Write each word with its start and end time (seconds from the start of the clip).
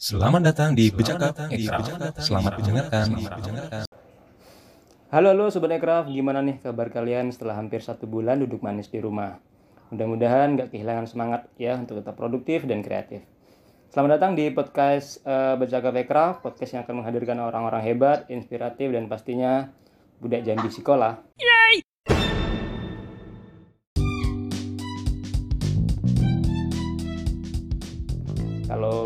Selamat 0.00 0.40
datang 0.40 0.72
di 0.72 0.88
Bejaka 0.88 1.28
Ekstra. 1.52 1.84
Selamat 2.16 2.56
mendengarkan. 2.56 3.20
Halo 5.12 5.28
halo 5.36 5.52
Sobat 5.52 5.76
Ekraf, 5.76 6.08
gimana 6.08 6.40
nih 6.40 6.56
kabar 6.56 6.88
kalian 6.88 7.28
setelah 7.28 7.60
hampir 7.60 7.84
satu 7.84 8.08
bulan 8.08 8.40
duduk 8.40 8.64
manis 8.64 8.88
di 8.88 8.96
rumah? 8.96 9.36
Mudah-mudahan 9.92 10.56
gak 10.56 10.72
kehilangan 10.72 11.04
semangat 11.04 11.52
ya 11.60 11.76
untuk 11.76 12.00
tetap 12.00 12.16
produktif 12.16 12.64
dan 12.64 12.80
kreatif. 12.80 13.20
Selamat 13.92 14.16
datang 14.16 14.40
di 14.40 14.48
podcast 14.48 15.20
uh, 15.28 15.60
Bejaka 15.60 15.92
Ekraf, 15.92 16.40
podcast 16.40 16.80
yang 16.80 16.88
akan 16.88 17.04
menghadirkan 17.04 17.36
orang-orang 17.36 17.84
hebat, 17.84 18.24
inspiratif, 18.32 18.88
dan 18.96 19.04
pastinya 19.04 19.68
budak 20.16 20.48
jambi 20.48 20.72
sekolah. 20.72 21.20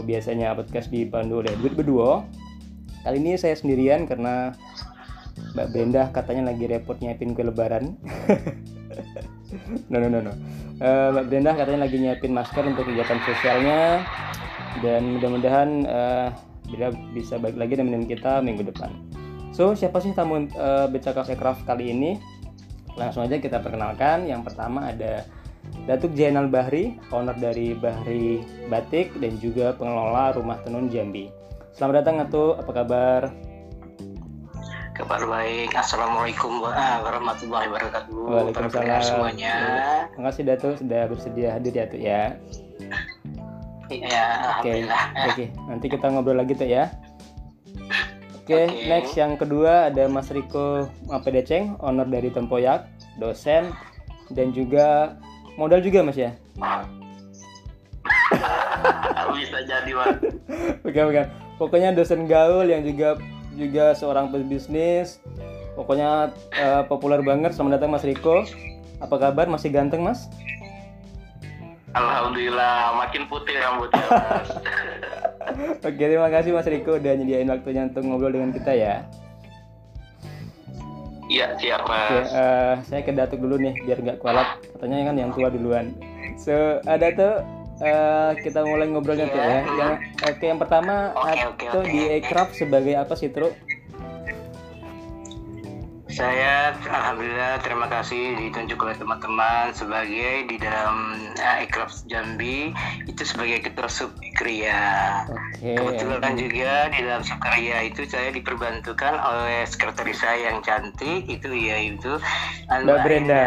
Biasanya 0.03 0.57
podcast 0.59 0.91
dipandu 0.91 1.45
oleh 1.45 1.55
Duit 1.63 1.79
Berdua, 1.79 2.27
kali 3.07 3.23
ini 3.23 3.39
saya 3.39 3.55
sendirian 3.55 4.09
karena 4.09 4.57
Mbak 5.55 5.69
Brenda 5.71 6.03
katanya 6.11 6.51
lagi 6.51 6.67
repot 6.67 6.99
nyiapin 6.99 7.37
kue 7.37 7.47
lebaran. 7.47 7.95
no 9.93 10.03
no 10.03 10.09
no 10.11 10.19
no. 10.25 10.33
Uh, 10.83 11.15
Mbak 11.15 11.27
Brenda 11.31 11.51
katanya 11.55 11.81
lagi 11.87 11.97
nyiapin 12.03 12.33
masker 12.35 12.65
untuk 12.67 12.91
kegiatan 12.91 13.21
sosialnya 13.23 14.03
dan 14.83 15.15
mudah-mudahan 15.15 15.69
uh, 15.87 16.29
bila 16.67 16.91
bisa 17.15 17.39
balik 17.39 17.61
lagi 17.61 17.79
menemani 17.79 18.11
kita 18.11 18.43
minggu 18.43 18.67
depan. 18.67 18.91
So 19.55 19.79
siapa 19.79 20.03
sih 20.03 20.11
tamu 20.17 20.51
uh, 20.59 20.91
Beca 20.91 21.15
Cafe 21.15 21.39
Craft 21.39 21.63
kali 21.63 21.95
ini? 21.95 22.19
Langsung 22.99 23.23
aja 23.23 23.39
kita 23.39 23.63
perkenalkan. 23.63 24.27
Yang 24.27 24.51
pertama 24.51 24.91
ada 24.91 25.23
Datuk 25.85 26.17
Jainal 26.17 26.49
Bahri, 26.49 26.97
owner 27.13 27.37
dari 27.37 27.77
Bahri 27.77 28.41
Batik 28.73 29.13
dan 29.21 29.37
juga 29.37 29.77
pengelola 29.77 30.33
Rumah 30.33 30.65
Tenun 30.65 30.89
Jambi. 30.89 31.29
Selamat 31.77 32.01
datang 32.01 32.25
Atu, 32.25 32.57
apa 32.57 32.71
kabar? 32.73 33.21
Kabar 34.95 35.27
baik. 35.27 35.75
Assalamualaikum 35.75 36.63
warahmatullahi 36.63 37.67
wabarakatuh. 37.67 38.15
Waalaikumsalam 38.15 39.03
semuanya. 39.03 39.55
Terima 40.15 40.25
kasih 40.31 40.43
Datuk 40.47 40.75
sudah 40.79 41.03
bersedia 41.11 41.49
hadir 41.51 41.75
ya 41.75 41.85
Tuh 41.91 42.01
ya. 42.01 42.23
Iya, 43.91 44.25
Oke, 44.63 44.71
alhamdulillah. 44.71 45.05
oke. 45.29 45.45
Nanti 45.69 45.87
kita 45.93 46.07
ngobrol 46.09 46.39
lagi 46.41 46.55
tuh 46.57 46.65
ya. 46.71 46.89
Oke, 48.41 48.65
Oke. 48.71 48.87
next 48.89 49.13
yang 49.19 49.37
kedua 49.37 49.93
ada 49.93 50.09
Mas 50.09 50.33
Riko 50.33 50.89
Mapedeceng, 51.11 51.77
owner 51.85 52.09
dari 52.09 52.33
Tempoyak, 52.33 52.89
dosen 53.21 53.75
dan 54.33 54.55
juga 54.57 55.19
modal 55.55 55.81
juga 55.83 56.03
Mas 56.03 56.19
ya. 56.19 56.33
Bisa 59.35 59.59
jadi, 59.67 59.91
Mas. 59.95 60.17
Bukan, 60.85 61.03
bukan. 61.11 61.27
Pokoknya 61.59 61.91
dosen 61.95 62.27
gaul 62.27 62.67
yang 62.69 62.83
juga 62.85 63.19
juga 63.55 63.95
seorang 63.95 64.31
pebisnis. 64.31 65.23
Pokoknya 65.75 66.31
eh, 66.55 66.83
populer 66.87 67.23
banget. 67.23 67.55
Selamat 67.55 67.79
datang 67.81 67.95
Mas 67.95 68.07
Riko. 68.07 68.47
Apa 69.03 69.17
kabar? 69.19 69.47
Masih 69.51 69.75
ganteng 69.75 70.03
Mas? 70.07 70.31
Alhamdulillah, 71.95 72.99
makin 72.99 73.31
putih 73.31 73.55
rambutnya, 73.55 74.03
Mas. 74.11 74.51
Oke, 75.87 75.95
terima 75.95 76.27
kasih 76.27 76.51
Mas 76.51 76.67
Riko 76.67 76.99
udah 76.99 77.13
nyediain 77.15 77.47
waktunya 77.47 77.87
untuk 77.87 78.03
ngobrol 78.03 78.35
dengan 78.35 78.51
kita 78.51 78.75
ya. 78.75 79.07
Iya, 81.35 81.47
siap, 81.59 81.83
Oke, 81.83 81.91
Mas. 81.91 82.31
eh, 82.31 82.75
saya 82.87 83.01
ke 83.03 83.11
Datuk 83.11 83.43
dulu 83.43 83.59
nih 83.59 83.75
biar 83.83 83.99
nggak 83.99 84.19
kualat. 84.23 84.63
Katanya 84.79 85.11
kan 85.11 85.15
yang 85.19 85.31
tua 85.35 85.51
duluan. 85.51 85.91
So, 86.39 86.55
ada 86.87 87.11
tuh 87.11 87.35
eh, 87.83 88.31
kita 88.39 88.63
mulai 88.63 88.87
ngobrolnya 88.87 89.27
tuh 89.27 89.43
ya. 89.43 89.67
Yang 89.67 89.93
oke, 90.23 90.45
yang 90.47 90.61
pertama 90.63 91.11
Atu 91.13 91.51
oke, 91.51 91.67
oke. 91.75 91.91
di 91.91 92.01
Aircraft 92.07 92.55
sebagai 92.55 92.95
apa 92.95 93.19
sih, 93.19 93.35
Tru? 93.35 93.51
Saya 96.15 96.71
alhamdulillah 96.79 97.59
terima 97.67 97.91
kasih 97.91 98.39
ditunjuk 98.39 98.79
oleh 98.79 98.95
teman-teman 98.95 99.75
sebagai 99.75 100.47
di 100.47 100.63
dalam 100.63 101.19
uh, 101.35 101.91
Jambi 102.07 102.71
itu 103.11 103.23
sebagai 103.27 103.67
ketua 103.67 103.91
subkria. 103.91 105.27
Oke. 105.27 105.75
Kebetulan 105.75 106.39
juga 106.39 106.73
di 106.95 106.99
dalam 107.03 107.23
subkarya 107.27 107.91
itu 107.91 108.07
saya 108.07 108.31
diperbantukan 108.31 109.15
oleh 109.19 109.67
sekretaris 109.67 110.23
saya 110.23 110.55
yang 110.55 110.63
cantik 110.63 111.27
itu 111.27 111.51
yaitu 111.51 112.23
Mbak 112.71 112.99
Brenda. 113.03 113.45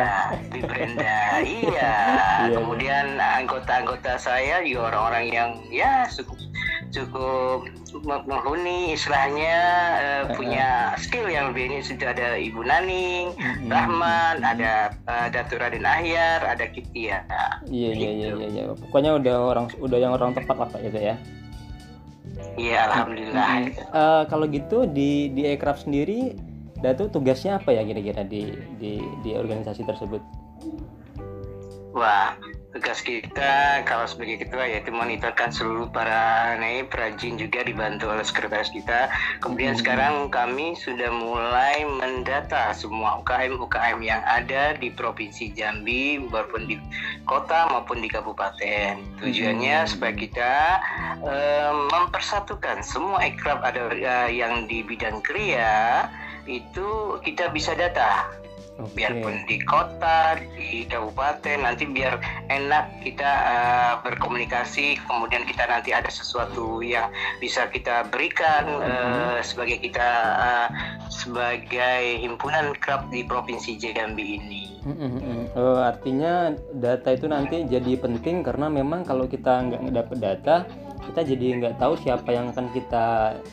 Mbak 0.52 0.68
Brenda. 0.68 1.16
iya. 1.48 1.96
Iya, 2.52 2.52
Kemudian 2.52 3.16
anggota-anggota 3.16 4.20
saya 4.20 4.60
juga 4.68 4.92
orang-orang 4.92 5.26
yang 5.32 5.50
ya 5.72 6.04
cukup 6.12 6.36
cukup 6.98 7.70
menghuni 8.26 8.98
istilahnya 8.98 9.58
eh, 10.02 10.24
punya 10.34 10.98
skill 10.98 11.30
yang 11.30 11.54
lebih 11.54 11.70
ini 11.70 11.80
sudah 11.86 12.18
ada 12.18 12.34
Ibu 12.34 12.66
Naning, 12.66 13.38
Mm-mm. 13.38 13.70
Rahman, 13.70 14.42
ada 14.42 14.98
eh, 15.06 15.28
Datuk 15.30 15.62
Raden 15.62 15.86
Ahyar, 15.86 16.42
ada 16.42 16.66
Kitia. 16.66 17.22
Iya, 17.70 17.92
iya, 17.94 18.12
iya, 18.12 18.30
iya, 18.34 18.48
iya. 18.50 18.64
Pokoknya 18.74 19.22
udah 19.22 19.36
orang 19.54 19.66
udah 19.78 19.98
yang 20.02 20.14
orang 20.18 20.34
tepat 20.34 20.56
lah 20.58 20.68
Pak 20.74 20.82
gitu 20.82 21.00
ya. 21.00 21.16
Iya, 22.58 22.90
alhamdulillah. 22.90 23.48
Eh, 23.78 24.24
kalau 24.28 24.46
gitu 24.50 24.90
di 24.90 25.30
di 25.32 25.46
Aircraft 25.46 25.86
sendiri 25.86 26.34
Datuk 26.78 27.10
tugasnya 27.10 27.58
apa 27.58 27.74
ya 27.74 27.82
kira-kira 27.82 28.22
di 28.22 28.54
di 28.78 29.02
di 29.26 29.34
organisasi 29.34 29.82
tersebut? 29.82 30.22
Wah, 31.98 32.38
tugas 32.76 33.00
kita 33.00 33.82
kalau 33.88 34.04
sebagai 34.06 34.44
ketua 34.44 34.68
yaitu 34.68 34.92
monitorkan 34.92 35.50
seluruh 35.50 35.88
para 35.88 36.54
nih 36.60 36.84
perajin 36.86 37.40
juga 37.40 37.64
dibantu 37.64 38.12
oleh 38.12 38.22
sekretaris 38.28 38.70
kita. 38.70 39.08
Kemudian 39.40 39.74
Hmm. 39.74 39.82
sekarang 39.82 40.14
kami 40.28 40.76
sudah 40.76 41.08
mulai 41.10 41.88
mendata 41.88 42.76
semua 42.76 43.24
UKM-UKM 43.24 43.98
yang 44.04 44.22
ada 44.28 44.76
di 44.76 44.92
Provinsi 44.92 45.56
Jambi 45.56 46.20
maupun 46.20 46.68
di 46.68 46.76
kota 47.24 47.72
maupun 47.72 48.04
di 48.04 48.12
kabupaten. 48.12 49.00
Tujuannya 49.24 49.78
Hmm. 49.84 49.90
supaya 49.90 50.14
kita 50.14 50.54
eh, 51.24 51.72
mempersatukan 51.72 52.84
semua 52.84 53.26
ekrab 53.26 53.64
ada 53.64 53.90
eh, 53.96 54.30
yang 54.38 54.68
di 54.68 54.84
bidang 54.84 55.24
kriya 55.24 56.06
itu 56.46 57.20
kita 57.24 57.52
bisa 57.52 57.76
data 57.76 58.28
Oke. 58.78 58.94
biarpun 59.02 59.42
di 59.50 59.58
kota, 59.66 60.38
di 60.54 60.86
kabupaten, 60.86 61.66
nanti 61.66 61.90
biar 61.90 62.22
enak 62.54 63.02
kita 63.02 63.32
uh, 63.50 63.94
berkomunikasi, 64.06 65.02
kemudian 65.02 65.50
kita 65.50 65.66
nanti 65.66 65.98
ada 65.98 66.14
sesuatu 66.14 66.86
yang 66.86 67.10
bisa 67.42 67.66
kita 67.74 68.06
berikan 68.14 68.70
uh, 68.70 69.42
sebagai 69.42 69.82
kita 69.82 70.10
uh, 70.38 70.68
sebagai 71.10 72.22
himpunan 72.22 72.78
kerap 72.78 73.10
di 73.10 73.26
provinsi 73.26 73.82
Jambi 73.82 74.38
ini. 74.38 74.64
Mm, 74.86 74.94
mm, 74.94 75.12
mm. 75.20 75.44
Oh, 75.58 75.82
artinya 75.82 76.54
data 76.78 77.18
itu 77.18 77.26
nanti 77.26 77.66
jadi 77.66 77.98
penting 77.98 78.46
karena 78.46 78.70
memang 78.70 79.02
kalau 79.04 79.26
kita 79.26 79.68
nggak 79.68 79.82
dapet 79.90 80.18
data 80.22 80.56
kita 81.08 81.24
jadi 81.24 81.46
nggak 81.64 81.76
tahu 81.80 81.96
siapa 82.04 82.30
yang 82.36 82.52
akan 82.52 82.68
kita 82.76 83.06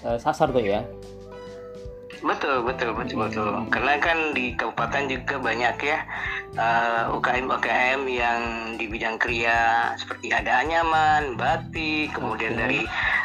eh, 0.02 0.18
sasar 0.18 0.50
tuh 0.50 0.62
ya. 0.62 0.82
Betul, 2.20 2.62
betul, 2.62 2.90
betul, 2.94 3.16
betul. 3.26 3.50
Karena 3.72 3.98
kan 3.98 4.36
di 4.36 4.54
kabupaten 4.54 5.10
juga 5.10 5.34
banyak 5.40 5.76
ya 5.82 5.98
uh, 6.58 7.14
UKM-UKM 7.18 8.00
yang 8.06 8.40
di 8.78 8.86
bidang 8.86 9.18
kriya 9.18 9.94
seperti 9.98 10.30
ada 10.30 10.62
anyaman, 10.62 11.34
batik, 11.34 12.14
kemudian 12.14 12.54
Oke. 12.54 12.60
dari 12.60 12.80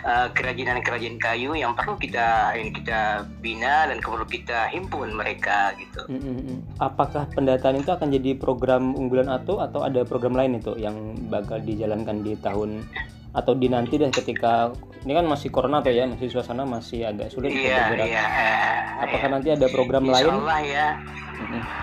uh, 0.05 0.27
kerajinan-kerajinan 0.33 1.19
kayu 1.21 1.51
yang 1.53 1.77
perlu 1.77 1.99
kita 1.99 2.53
ini 2.57 2.71
kita 2.73 3.27
bina 3.43 3.89
dan 3.89 4.01
perlu 4.01 4.25
kita 4.25 4.69
himpun 4.73 5.13
mereka 5.13 5.73
gitu. 5.77 6.01
Mm, 6.09 6.21
mm, 6.21 6.39
mm. 6.49 6.59
Apakah 6.81 7.29
pendataan 7.33 7.81
itu 7.81 7.91
akan 7.91 8.09
jadi 8.09 8.31
program 8.37 8.95
unggulan 8.95 9.29
atau 9.29 9.61
atau 9.61 9.85
ada 9.85 10.01
program 10.07 10.33
lain 10.33 10.57
itu 10.57 10.73
yang 10.79 11.17
bakal 11.29 11.61
dijalankan 11.61 12.23
di 12.25 12.33
tahun 12.39 12.85
atau 13.29 13.53
di 13.53 13.69
nanti 13.69 13.95
deh 13.95 14.09
ketika 14.09 14.73
ini 15.05 15.13
kan 15.13 15.23
masih 15.23 15.49
corona 15.49 15.79
tuh 15.79 15.93
ya 15.93 16.03
masih 16.03 16.27
suasana 16.27 16.65
masih 16.65 17.05
agak 17.05 17.29
sulit 17.29 17.53
Iya, 17.53 17.93
bergerak. 17.93 18.07
iya. 18.07 18.25
eh, 18.25 18.77
Apakah 18.99 19.25
iya. 19.25 19.33
nanti 19.33 19.49
ada 19.53 19.67
program 19.69 20.03
Insya 20.03 20.13
lain? 20.17 20.31
Allah 20.35 20.59
ya. 20.59 20.87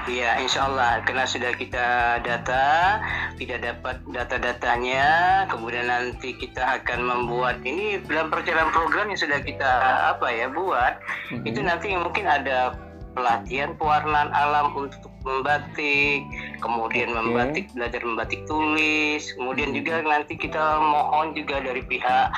Iya, 0.05 0.31
insya 0.39 0.69
Allah. 0.69 1.01
Karena 1.01 1.25
sudah 1.25 1.49
kita 1.57 1.87
data, 2.21 3.01
tidak 3.41 3.65
dapat 3.65 3.97
data-datanya, 4.07 5.07
kemudian 5.49 5.89
nanti 5.89 6.37
kita 6.37 6.77
akan 6.77 7.01
membuat 7.01 7.65
ini 7.65 7.97
dalam 8.05 8.29
perjalanan 8.29 8.69
program 8.69 9.09
yang 9.09 9.17
sudah 9.17 9.41
kita 9.41 9.73
apa 10.13 10.29
ya 10.29 10.53
buat, 10.53 11.01
Mhm. 11.33 11.45
itu 11.49 11.61
nanti 11.65 11.89
mungkin 11.97 12.29
ada 12.29 12.77
pelatihan 13.17 13.73
pewarnaan 13.75 14.29
alam 14.31 14.77
untuk 14.77 15.09
membatik, 15.25 16.23
kemudian 16.61 17.11
Oke. 17.11 17.19
membatik 17.19 17.65
belajar 17.73 18.03
membatik 18.05 18.41
tulis, 18.45 19.25
kemudian 19.35 19.73
juga 19.73 20.05
nanti 20.05 20.37
kita 20.37 20.61
mohon 20.79 21.33
juga 21.33 21.65
dari 21.65 21.81
pihak 21.83 22.29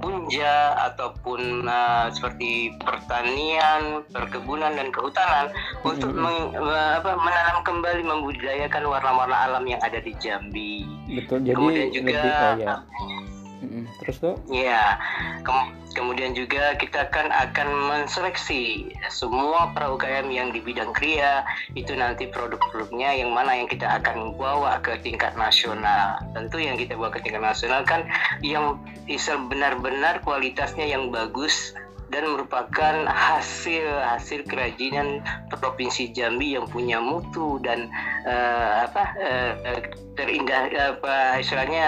punja 0.00 0.72
ataupun 0.88 1.68
uh, 1.68 2.08
seperti 2.08 2.72
pertanian, 2.80 4.06
perkebunan 4.08 4.72
dan 4.72 4.88
kehutanan 4.88 5.52
untuk 5.84 6.08
Mhm. 6.08 6.22
meng- 6.22 6.52
me- 6.56 6.92
apa, 6.96 7.18
menanam 7.20 7.60
kembali 7.60 8.02
membudidayakan 8.06 8.88
warna-warna 8.88 9.36
alam 9.36 9.66
yang 9.68 9.82
ada 9.84 10.00
di 10.00 10.16
Jambi. 10.16 10.86
Betul. 11.10 11.44
Jadi 11.44 11.52
Kemudian 11.52 11.88
juga 11.92 12.08
lebih 12.08 12.32
oh 12.32 12.54
ya. 12.56 12.76
Terus 14.02 14.16
tuh? 14.18 14.34
Ya, 14.50 14.98
Kem- 15.46 15.72
kemudian 15.94 16.34
juga 16.34 16.74
kita 16.78 17.10
kan 17.10 17.30
akan 17.30 17.68
menseleksi 17.90 18.90
semua 19.10 19.70
para 19.74 19.90
UKM 19.94 20.30
yang 20.30 20.50
di 20.50 20.58
bidang 20.62 20.90
kria 20.94 21.46
itu 21.78 21.94
nanti 21.94 22.26
produk-produknya 22.30 23.14
yang 23.14 23.30
mana 23.30 23.54
yang 23.58 23.70
kita 23.70 23.86
akan 24.02 24.34
bawa 24.34 24.82
ke 24.82 24.98
tingkat 25.02 25.34
nasional. 25.38 26.18
Tentu 26.34 26.58
yang 26.58 26.74
kita 26.78 26.98
bawa 26.98 27.14
ke 27.14 27.22
tingkat 27.22 27.42
nasional 27.42 27.82
kan 27.86 28.06
yang 28.42 28.78
bisa 29.06 29.38
benar-benar 29.50 30.22
kualitasnya 30.22 30.86
yang 30.86 31.10
bagus 31.10 31.74
dan 32.10 32.26
merupakan 32.26 33.06
hasil 33.06 33.86
hasil 33.86 34.42
kerajinan 34.50 35.22
provinsi 35.60 36.10
Jambi 36.16 36.56
yang 36.56 36.66
punya 36.66 36.98
mutu 36.98 37.60
dan 37.60 37.92
eh, 38.24 38.74
apa 38.88 39.04
eh, 39.20 39.52
terindah 40.16 40.72
apa 40.96 41.40
istilahnya 41.40 41.86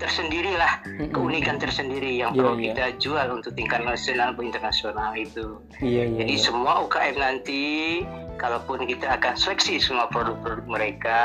tersendiri 0.00 0.54
lah 0.56 0.82
Mm-mm. 0.86 1.14
keunikan 1.14 1.60
tersendiri 1.60 2.18
yang 2.18 2.32
Iya, 2.32 2.38
perlu 2.40 2.54
iya. 2.58 2.64
kita 2.72 2.84
jual 3.02 3.26
untuk 3.34 3.52
tingkat 3.54 3.82
nasional 3.84 4.32
maupun 4.32 4.50
internasional 4.50 5.10
itu. 5.14 5.58
Iya 5.82 6.10
iya. 6.10 6.18
Jadi 6.24 6.34
iya. 6.38 6.42
semua 6.42 6.72
UKM 6.86 7.16
nanti 7.18 7.62
kalaupun 8.38 8.86
kita 8.86 9.18
akan 9.18 9.34
seleksi 9.34 9.82
semua 9.82 10.06
produk-produk 10.08 10.66
mereka 10.66 11.22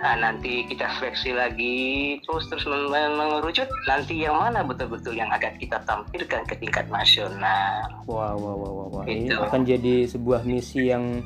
Nah, 0.00 0.16
nanti 0.16 0.64
kita 0.64 0.88
seleksi 0.96 1.36
lagi 1.36 1.76
terus 2.24 2.48
terus 2.48 2.64
men- 2.64 2.88
men- 2.88 3.12
mengerucut 3.14 3.68
nanti 3.84 4.16
yang 4.16 4.32
mana 4.32 4.64
betul-betul 4.64 5.12
yang 5.12 5.28
akan 5.28 5.52
kita 5.56 5.76
tampilkan 5.84 6.40
ke 6.48 6.56
tingkat 6.56 6.88
nasional. 6.88 7.84
Wah 8.08 8.32
wah 8.32 8.54
wah 8.56 8.70
wah. 8.72 8.86
wah. 8.90 9.04
Ini 9.04 9.28
Gitu. 9.28 9.36
akan 9.36 9.60
jadi 9.62 9.94
sebuah 10.08 10.40
misi 10.42 10.88
yang 10.88 11.20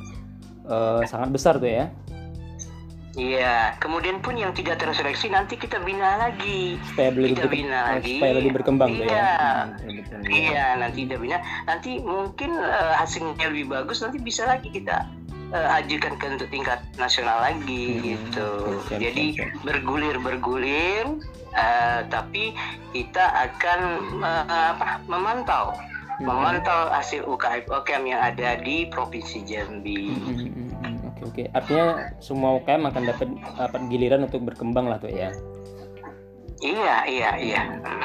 eh, 0.64 1.00
sangat 1.06 1.30
besar 1.30 1.56
tuh 1.56 1.70
ya. 1.70 1.86
Iya, 3.14 3.78
kemudian 3.78 4.18
pun 4.18 4.34
yang 4.34 4.50
tidak 4.50 4.82
terseleksi 4.82 5.30
nanti 5.30 5.54
kita 5.54 5.78
bina 5.78 6.18
lagi. 6.18 6.74
Supaya 6.82 7.14
lebih 7.14 7.30
Kita 7.30 7.46
bina 7.46 7.78
lagi. 7.94 8.18
supaya 8.18 8.32
lebih 8.34 8.52
berkembang 8.58 8.90
tuh 8.90 9.06
ya. 9.06 9.14
Iya. 9.14 9.38
Hmm, 9.70 9.94
iya. 10.26 10.34
Iya, 10.50 10.66
nanti 10.82 10.98
kita 11.06 11.16
bina. 11.22 11.38
Nanti 11.62 11.90
mungkin 12.02 12.50
eh, 12.58 12.94
hasilnya 12.98 13.46
lebih 13.46 13.70
bagus, 13.70 14.02
nanti 14.02 14.18
bisa 14.18 14.50
lagi 14.50 14.66
kita 14.66 15.06
eh, 15.54 15.68
ajukan 15.78 16.18
ke 16.18 16.26
untuk 16.28 16.50
tingkat 16.50 16.82
nasional 16.96 17.38
lagi 17.40 17.86
Hmm, 17.94 18.02
gitu. 18.04 18.50
siap, 18.84 18.98
Jadi 18.98 19.24
siap. 19.32 19.48
bergulir 19.62 20.18
bergulir, 20.18 21.06
eh, 21.52 22.00
tapi 22.08 22.50
kita 22.90 23.22
akan 23.22 23.80
eh, 24.18 24.44
apa? 24.44 24.98
Memantau, 25.06 25.70
Hmm. 26.14 26.26
memantau 26.26 26.90
hasil 26.90 27.22
UKM 27.24 27.66
UKM 27.66 28.04
yang 28.04 28.20
ada 28.20 28.54
di 28.56 28.86
provinsi 28.86 29.42
Jambi. 29.44 30.10
Hmm, 30.10 30.26
hmm, 30.28 30.48
hmm, 30.48 30.70
hmm. 30.72 30.94
Oke 31.08 31.22
oke. 31.24 31.42
Artinya 31.52 31.86
semua 32.18 32.54
UKM 32.56 32.82
akan 32.84 33.02
dapat 33.04 33.28
dapat 33.56 33.80
giliran 33.88 34.22
untuk 34.22 34.42
berkembang 34.42 34.86
lah 34.86 34.98
tuh 34.98 35.10
ya. 35.10 35.30
Iya, 36.56 36.96
iya, 37.04 37.30
iya. 37.36 37.60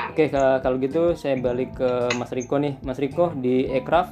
Oke, 0.10 0.28
ka- 0.28 0.60
kalau 0.60 0.76
gitu 0.78 1.16
saya 1.16 1.40
balik 1.40 1.74
ke 1.74 1.90
Mas 2.14 2.28
Riko 2.30 2.60
nih. 2.60 2.76
Mas 2.82 3.00
Riko 3.00 3.32
di 3.32 3.64
Ekraf, 3.66 4.12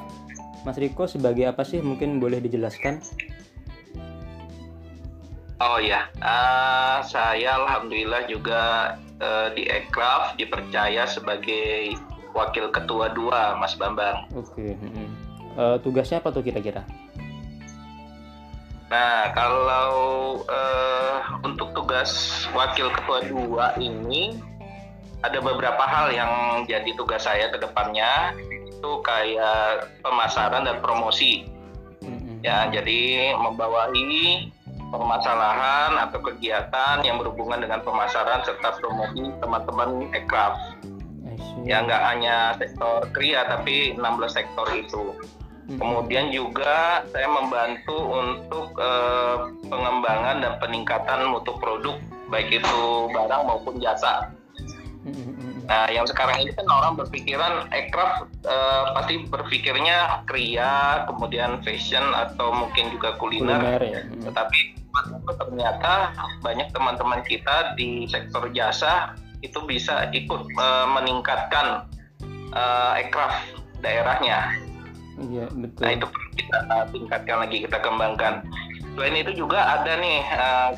Mas 0.68 0.76
Riko 0.76 1.08
sebagai 1.08 1.48
apa 1.48 1.64
sih? 1.64 1.80
Mungkin 1.80 2.20
boleh 2.20 2.44
dijelaskan? 2.44 3.00
Oh 5.64 5.80
ya, 5.80 6.12
eh, 6.20 7.00
saya 7.08 7.56
alhamdulillah 7.64 8.28
juga 8.28 8.94
eh, 9.24 9.48
di 9.56 9.64
Ekraf 9.72 10.36
dipercaya 10.36 11.08
sebagai 11.08 11.96
wakil 12.36 12.68
ketua 12.70 13.16
dua, 13.16 13.56
Mas 13.56 13.80
Bambang. 13.80 14.28
Oke. 14.36 14.76
hmm, 14.76 14.92
hmm. 14.92 15.10
Eh, 15.58 15.78
tugasnya 15.82 16.20
apa 16.20 16.36
tuh 16.36 16.44
kira-kira? 16.44 16.84
Nah, 18.92 19.32
kalau 19.32 19.96
eh, 20.46 21.18
untuk 21.48 21.72
tugas 21.72 22.44
wakil 22.52 22.92
ketua 22.92 23.24
dua 23.26 23.66
ini 23.80 24.38
ada 25.26 25.42
beberapa 25.42 25.82
hal 25.82 26.14
yang 26.14 26.32
jadi 26.70 26.94
tugas 26.94 27.26
saya 27.26 27.50
ke 27.50 27.58
depannya 27.58 28.38
itu 28.78 28.92
kayak 29.02 29.90
pemasaran 30.06 30.70
dan 30.70 30.78
promosi. 30.80 31.50
Hmm, 32.06 32.22
hmm. 32.22 32.38
Ya, 32.46 32.70
jadi 32.70 33.34
membawahi 33.34 34.54
permasalahan 34.94 35.98
atau 36.00 36.22
kegiatan 36.24 37.04
yang 37.04 37.20
berhubungan 37.20 37.60
dengan 37.60 37.84
pemasaran 37.84 38.46
serta 38.46 38.78
promosi 38.80 39.34
teman-teman 39.42 40.08
Ekraf. 40.14 40.56
Ya, 41.68 41.84
nggak 41.84 42.04
hanya 42.16 42.56
sektor 42.56 43.04
kria 43.12 43.44
tapi 43.50 43.98
16 43.98 44.32
sektor 44.32 44.68
itu. 44.72 45.12
Hmm, 45.68 45.84
Kemudian 45.84 46.32
juga 46.32 47.04
saya 47.12 47.28
membantu 47.28 47.98
untuk 48.16 48.72
eh, 48.80 49.38
pengembangan 49.68 50.40
dan 50.40 50.54
peningkatan 50.64 51.28
mutu 51.28 51.52
produk 51.60 52.00
baik 52.32 52.64
itu 52.64 52.82
barang 53.12 53.44
maupun 53.44 53.76
jasa. 53.84 54.32
hmm, 55.04 55.12
hmm, 55.12 55.36
hmm, 55.36 55.36
hmm. 55.36 55.57
Nah, 55.68 55.92
yang 55.92 56.08
sekarang 56.08 56.48
ini 56.48 56.56
kan 56.56 56.64
orang 56.72 56.96
berpikiran 56.96 57.68
aircraft 57.76 58.32
eh, 58.48 58.84
pasti 58.96 59.28
berpikirnya 59.28 60.24
kria, 60.24 61.04
kemudian 61.12 61.60
fashion 61.60 62.04
atau 62.16 62.56
mungkin 62.56 62.88
juga 62.96 63.20
kuliner. 63.20 63.60
Kuliner 63.60 63.84
ya. 63.84 64.02
Hmm. 64.08 64.24
Tetapi 64.32 64.60
ternyata 65.28 65.94
banyak 66.42 66.72
teman-teman 66.72 67.22
kita 67.28 67.76
di 67.78 68.08
sektor 68.08 68.48
jasa 68.56 69.14
itu 69.44 69.60
bisa 69.68 70.08
ikut 70.16 70.48
eh, 70.48 70.88
meningkatkan 70.88 71.84
eh, 72.56 73.00
aircraft 73.04 73.60
daerahnya. 73.84 74.56
Iya 75.20 75.52
betul. 75.52 75.84
Nah 75.84 75.92
itu 76.00 76.06
perlu 76.08 76.30
kita 76.40 76.58
tingkatkan 76.96 77.38
lagi, 77.44 77.58
kita 77.68 77.78
kembangkan. 77.84 78.34
Selain 78.96 79.20
itu 79.20 79.46
juga 79.46 79.60
ada 79.78 80.00
nih 80.00 80.24
eh, 80.24 80.70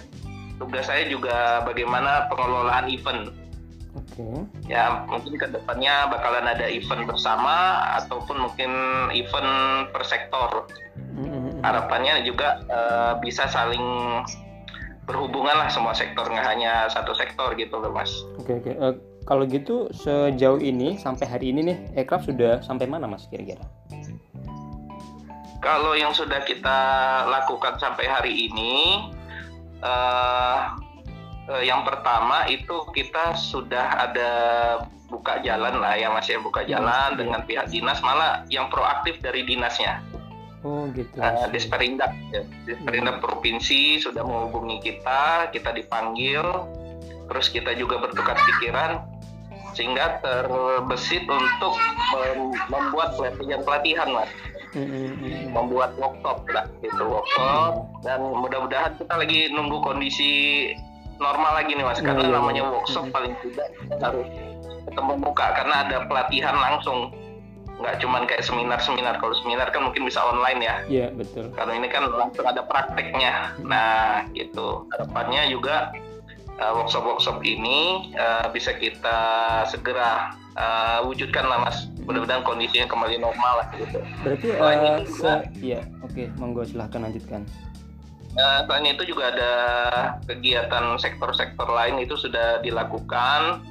tugas 0.58 0.90
saya 0.90 1.06
juga 1.08 1.62
bagaimana 1.62 2.26
pengelolaan 2.28 2.90
event. 2.90 3.38
Oke. 4.20 4.44
Ya 4.68 5.08
mungkin 5.08 5.40
ke 5.40 5.48
depannya 5.48 6.12
bakalan 6.12 6.44
ada 6.44 6.68
event 6.68 7.08
bersama 7.08 7.80
ataupun 8.04 8.36
mungkin 8.44 8.72
event 9.16 9.88
per 9.96 10.04
sektor. 10.04 10.68
Hmm, 11.00 11.24
hmm, 11.24 11.40
hmm. 11.40 11.62
Harapannya 11.64 12.28
juga 12.28 12.60
eh, 12.68 13.14
bisa 13.24 13.48
saling 13.48 13.80
berhubungan 15.08 15.56
lah 15.58 15.72
semua 15.72 15.96
sektor 15.96 16.28
nggak 16.28 16.46
hanya 16.46 16.92
satu 16.92 17.16
sektor 17.16 17.56
gitu 17.56 17.80
loh 17.80 17.96
mas. 17.96 18.12
Oke 18.44 18.60
oke. 18.60 18.72
Eh, 18.76 18.96
kalau 19.24 19.48
gitu 19.48 19.88
sejauh 19.96 20.60
ini 20.60 21.00
sampai 21.00 21.24
hari 21.24 21.56
ini 21.56 21.72
nih 21.72 21.78
Ekraf 22.04 22.28
sudah 22.28 22.60
sampai 22.60 22.92
mana 22.92 23.08
mas 23.08 23.24
kira-kira? 23.32 23.64
Kalau 25.60 25.92
yang 25.96 26.16
sudah 26.16 26.40
kita 26.48 26.80
lakukan 27.28 27.76
sampai 27.84 28.08
hari 28.08 28.48
ini, 28.48 29.12
eh, 29.80 30.60
yang 31.58 31.82
pertama 31.82 32.46
itu 32.46 32.86
kita 32.92 33.34
sudah 33.34 34.06
ada 34.06 34.32
buka 35.10 35.42
jalan 35.42 35.82
lah 35.82 35.98
ya 35.98 36.08
mas 36.08 36.30
ya 36.30 36.38
buka 36.38 36.62
Hmm, 36.62 36.70
jalan 36.70 37.10
iya. 37.10 37.18
dengan 37.18 37.40
pihak 37.44 37.66
dinas 37.68 37.98
malah 38.00 38.46
yang 38.48 38.70
proaktif 38.70 39.18
dari 39.20 39.42
dinasnya 39.42 40.06
Oh 40.60 40.92
gitu. 40.92 41.16
Eh, 41.16 41.48
Disperindak 41.50 42.12
ya. 42.30 42.44
Disperindak 42.68 43.24
provinsi 43.24 43.98
sudah 43.98 44.22
menghubungi 44.22 44.84
kita 44.84 45.48
kita 45.50 45.72
dipanggil 45.72 46.44
terus 47.26 47.48
kita 47.48 47.72
juga 47.74 47.98
bertukar 47.98 48.36
pikiran 48.36 49.00
sehingga 49.72 50.20
terbesit 50.20 51.24
untuk 51.26 51.74
mem- 52.12 52.58
membuat 52.68 53.16
pelatihan 53.16 53.62
pelatihan 53.64 54.10
mas 54.12 54.30
Hmm, 54.70 54.86
hmm, 54.86 55.14
hmm. 55.18 55.50
membuat 55.50 55.98
workshop 55.98 56.46
lah 56.46 56.70
gitu 56.86 57.02
workshop 57.02 57.90
dan 58.06 58.22
mudah-mudahan 58.22 58.94
kita 59.02 59.14
lagi 59.18 59.50
nunggu 59.50 59.82
kondisi 59.82 60.30
normal 61.20 61.52
lagi 61.60 61.72
nih 61.76 61.86
mas. 61.86 62.00
Karena 62.00 62.24
iya, 62.26 62.34
namanya 62.34 62.64
iya. 62.66 62.72
workshop 62.72 63.06
paling 63.14 63.34
tidak 63.44 63.70
harus 64.02 64.28
ketemu 64.90 65.14
muka 65.22 65.48
karena 65.54 65.76
ada 65.86 65.98
pelatihan 66.10 66.56
langsung. 66.58 67.14
Nggak 67.80 67.96
cuman 68.04 68.28
kayak 68.28 68.44
seminar-seminar. 68.44 69.24
Kalau 69.24 69.36
seminar 69.40 69.72
kan 69.72 69.88
mungkin 69.88 70.04
bisa 70.04 70.20
online 70.20 70.60
ya. 70.60 70.76
Iya 70.88 71.08
betul. 71.16 71.48
kalau 71.56 71.72
ini 71.72 71.88
kan 71.88 72.08
langsung 72.12 72.44
ada 72.44 72.64
prakteknya. 72.68 73.56
Nah 73.64 74.28
gitu. 74.36 74.84
Harapannya 74.96 75.48
juga 75.48 75.96
uh, 76.60 76.74
workshop-workshop 76.76 77.40
ini 77.48 78.12
uh, 78.20 78.52
bisa 78.52 78.76
kita 78.76 79.20
segera 79.72 80.36
uh, 80.60 81.00
wujudkan 81.08 81.48
lah 81.48 81.64
mas. 81.64 81.88
Mudah-mudahan 82.04 82.44
kondisinya 82.44 82.90
kembali 82.90 83.22
normal 83.22 83.64
lah 83.64 83.68
gitu. 83.78 84.00
Berarti 84.26 84.46
Selain 84.50 84.80
eh, 84.82 84.94
itu 85.06 85.14
se- 85.16 85.46
iya 85.64 85.80
oke. 86.04 86.24
Monggo 86.36 86.68
silahkan 86.68 87.00
lanjutkan. 87.06 87.48
Nah, 88.38 88.66
selain 88.66 88.94
itu 88.94 89.10
juga 89.10 89.34
ada 89.34 89.54
kegiatan 90.30 90.96
sektor-sektor 91.02 91.66
lain 91.66 92.02
itu 92.02 92.14
sudah 92.14 92.62
dilakukan. 92.62 93.66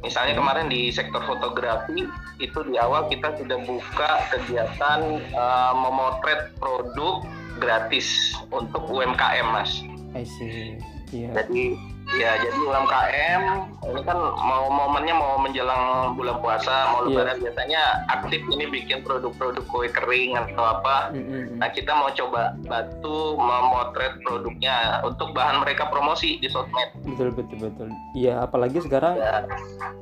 Misalnya 0.00 0.32
kemarin 0.40 0.72
di 0.72 0.88
sektor 0.88 1.20
fotografi 1.28 2.08
itu 2.40 2.58
di 2.64 2.80
awal 2.80 3.12
kita 3.12 3.36
sudah 3.36 3.60
buka 3.68 4.10
kegiatan 4.32 5.20
eh, 5.20 5.72
memotret 5.76 6.56
produk 6.56 7.20
gratis 7.60 8.32
untuk 8.48 8.88
UMKM, 8.88 9.46
Mas. 9.52 9.84
I 10.16 10.24
see. 10.24 10.80
Iya. 11.12 11.44
Jadi 11.44 11.76
Ya, 12.12 12.34
jadi 12.36 12.58
UMKM 12.58 13.42
ini 13.86 14.02
kan 14.02 14.18
mau 14.18 14.66
momennya 14.66 15.14
mau 15.14 15.38
menjelang 15.38 15.82
bulan 16.12 16.36
puasa, 16.36 16.90
mau 16.90 17.00
Iya. 17.00 17.22
lebaran 17.22 17.36
biasanya 17.38 17.82
aktif 18.10 18.42
ini 18.48 18.66
bikin 18.66 18.98
produk-produk 19.00 19.62
kue 19.64 19.86
kering 19.88 20.34
atau 20.34 20.64
apa. 20.72 21.10
Mm-mm. 21.12 21.56
Nah, 21.56 21.68
kita 21.68 21.92
mau 21.92 22.10
coba 22.10 22.50
bantu 22.60 23.14
memotret 23.36 24.18
produknya 24.20 24.74
untuk 25.02 25.30
bahan 25.30 25.60
mereka 25.60 25.86
promosi 25.86 26.36
di 26.36 26.46
sosmed. 26.46 26.90
betul 27.02 27.32
betul 27.32 27.58
betul 27.60 27.88
iya 28.12 28.40
apalagi 28.40 28.80
sekarang 28.80 29.12
Ya, 29.12 29.42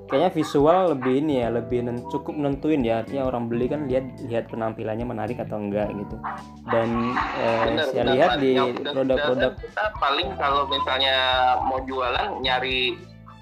kayaknya 0.07 0.31
visual 0.33 0.93
lebih 0.93 1.15
ini 1.19 1.35
ya 1.39 1.49
lebih 1.51 1.81
nen- 1.81 2.05
cukup 2.07 2.35
nentuin 2.35 2.81
ya 2.81 3.01
artinya 3.01 3.25
orang 3.25 3.47
beli 3.47 3.67
kan 3.67 3.87
lihat 3.87 4.05
lihat 4.23 4.45
penampilannya 4.47 5.03
menarik 5.05 5.37
atau 5.37 5.57
enggak 5.57 5.89
gitu 5.91 6.17
dan 6.65 6.89
eh, 7.35 7.65
benar, 7.67 7.87
saya 7.87 8.03
benar, 8.03 8.15
lihat 8.15 8.29
Pak. 8.29 8.39
di 8.39 8.53
udah- 8.55 8.93
produk-produk 8.93 9.53
kita 9.59 9.85
paling 9.97 10.29
kalau 10.37 10.63
misalnya 10.67 11.15
mau 11.61 11.81
jualan 11.99 12.39
nyari 12.47 12.95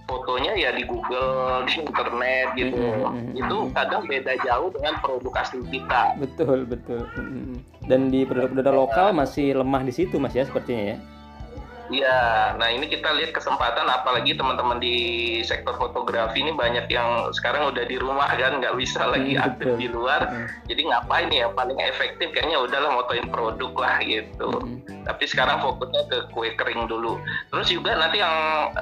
fotonya 0.08 0.54
ya 0.56 0.70
di 0.72 0.86
Google, 0.88 1.66
di 1.68 1.82
internet 1.82 2.46
gitu. 2.56 2.78
Mm-mm. 2.78 3.36
Itu 3.36 3.56
kadang 3.76 4.06
beda 4.08 4.38
jauh 4.46 4.72
dengan 4.72 4.96
produk 5.04 5.34
asli 5.44 5.60
kita. 5.68 6.16
betul 6.16 6.64
betul 6.64 7.04
Mm-mm. 7.20 7.60
dan 7.84 8.08
di 8.08 8.24
produk-produk 8.24 8.72
lokal 8.72 9.08
masih 9.12 9.60
lemah 9.60 9.84
di 9.84 9.92
situ 9.92 10.16
mas 10.16 10.32
ya 10.32 10.48
sepertinya 10.48 10.94
ya 10.94 10.98
Iya, 11.86 12.18
nah 12.58 12.66
ini 12.66 12.90
kita 12.90 13.14
lihat 13.14 13.30
kesempatan 13.30 13.86
apalagi 13.86 14.34
teman-teman 14.34 14.82
di 14.82 14.96
sektor 15.46 15.78
fotografi 15.78 16.42
ini 16.42 16.50
banyak 16.50 16.90
yang 16.90 17.30
sekarang 17.30 17.70
udah 17.70 17.84
di 17.86 17.96
rumah 17.96 18.26
kan 18.34 18.58
nggak 18.58 18.74
bisa 18.74 19.06
lagi 19.06 19.38
Hmm, 19.38 19.46
aktif 19.46 19.66
betul. 19.70 19.78
di 19.78 19.86
luar. 19.90 20.20
Mm. 20.26 20.46
Jadi 20.66 20.82
ngapain 20.90 21.28
ya 21.30 21.46
paling 21.54 21.78
efektif 21.78 22.28
kayaknya 22.34 22.58
udahlah 22.58 22.90
motoin 22.90 23.26
produk 23.30 23.72
lah 23.78 23.96
gitu. 24.02 24.50
Mm. 24.62 25.06
Tapi 25.06 25.24
sekarang 25.30 25.62
fokusnya 25.62 26.02
ke 26.10 26.18
kue 26.34 26.50
kering 26.58 26.90
dulu. 26.90 27.22
Terus 27.54 27.66
juga 27.70 27.94
nanti 27.94 28.18
yang 28.18 28.34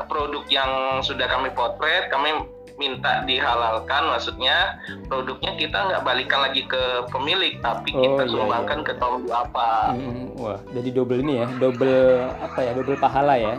produk 0.08 0.44
yang 0.48 0.70
sudah 1.04 1.28
kami 1.28 1.52
potret 1.52 2.08
kami 2.08 2.32
minta 2.74 3.22
dihalalkan 3.22 4.10
maksudnya 4.10 4.74
produknya 5.06 5.54
kita 5.54 5.78
nggak 5.78 6.02
balikan 6.02 6.42
lagi 6.42 6.66
ke 6.66 6.82
pemilik 7.08 7.54
tapi 7.62 7.94
Oh, 7.94 8.02
kita 8.02 8.22
iya, 8.26 8.32
sumbangkan 8.34 8.78
ke 8.82 8.92
kaum 8.98 9.22
duafa. 9.22 9.94
Mm, 9.94 10.34
wah 10.34 10.58
jadi 10.74 10.88
double 10.90 11.22
ini 11.22 11.38
ya 11.38 11.46
double 11.56 12.26
apa 12.42 12.58
ya 12.60 12.72
double 12.74 12.98
pahala 12.98 13.34
ya 13.38 13.54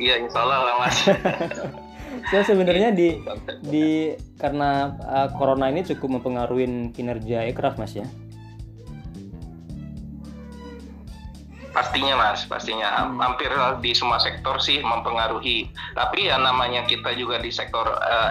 Iya 0.00 0.16
insya 0.16 0.40
Allah 0.48 0.58
lah 0.64 0.74
mas. 0.80 0.96
saya 2.32 2.42
sebenarnya 2.42 2.88
di 2.92 3.20
di 3.64 4.16
karena 4.40 4.96
uh, 4.98 5.28
corona 5.36 5.68
ini 5.68 5.84
cukup 5.84 6.20
mempengaruhi 6.20 6.88
kinerja 6.92 7.44
Ekraf 7.48 7.76
mas 7.76 7.92
ya 7.92 8.06
Pastinya 11.70 12.14
mas, 12.14 12.42
pastinya 12.44 13.06
Hmm. 13.06 13.16
hampir 13.16 13.46
di 13.78 13.92
semua 13.92 14.18
sektor 14.18 14.58
sih 14.58 14.78
mempengaruhi. 14.80 15.66
Tapi 15.94 16.26
ya 16.26 16.36
namanya 16.36 16.82
kita 16.82 17.14
juga 17.14 17.38
di 17.38 17.48
sektor 17.48 17.86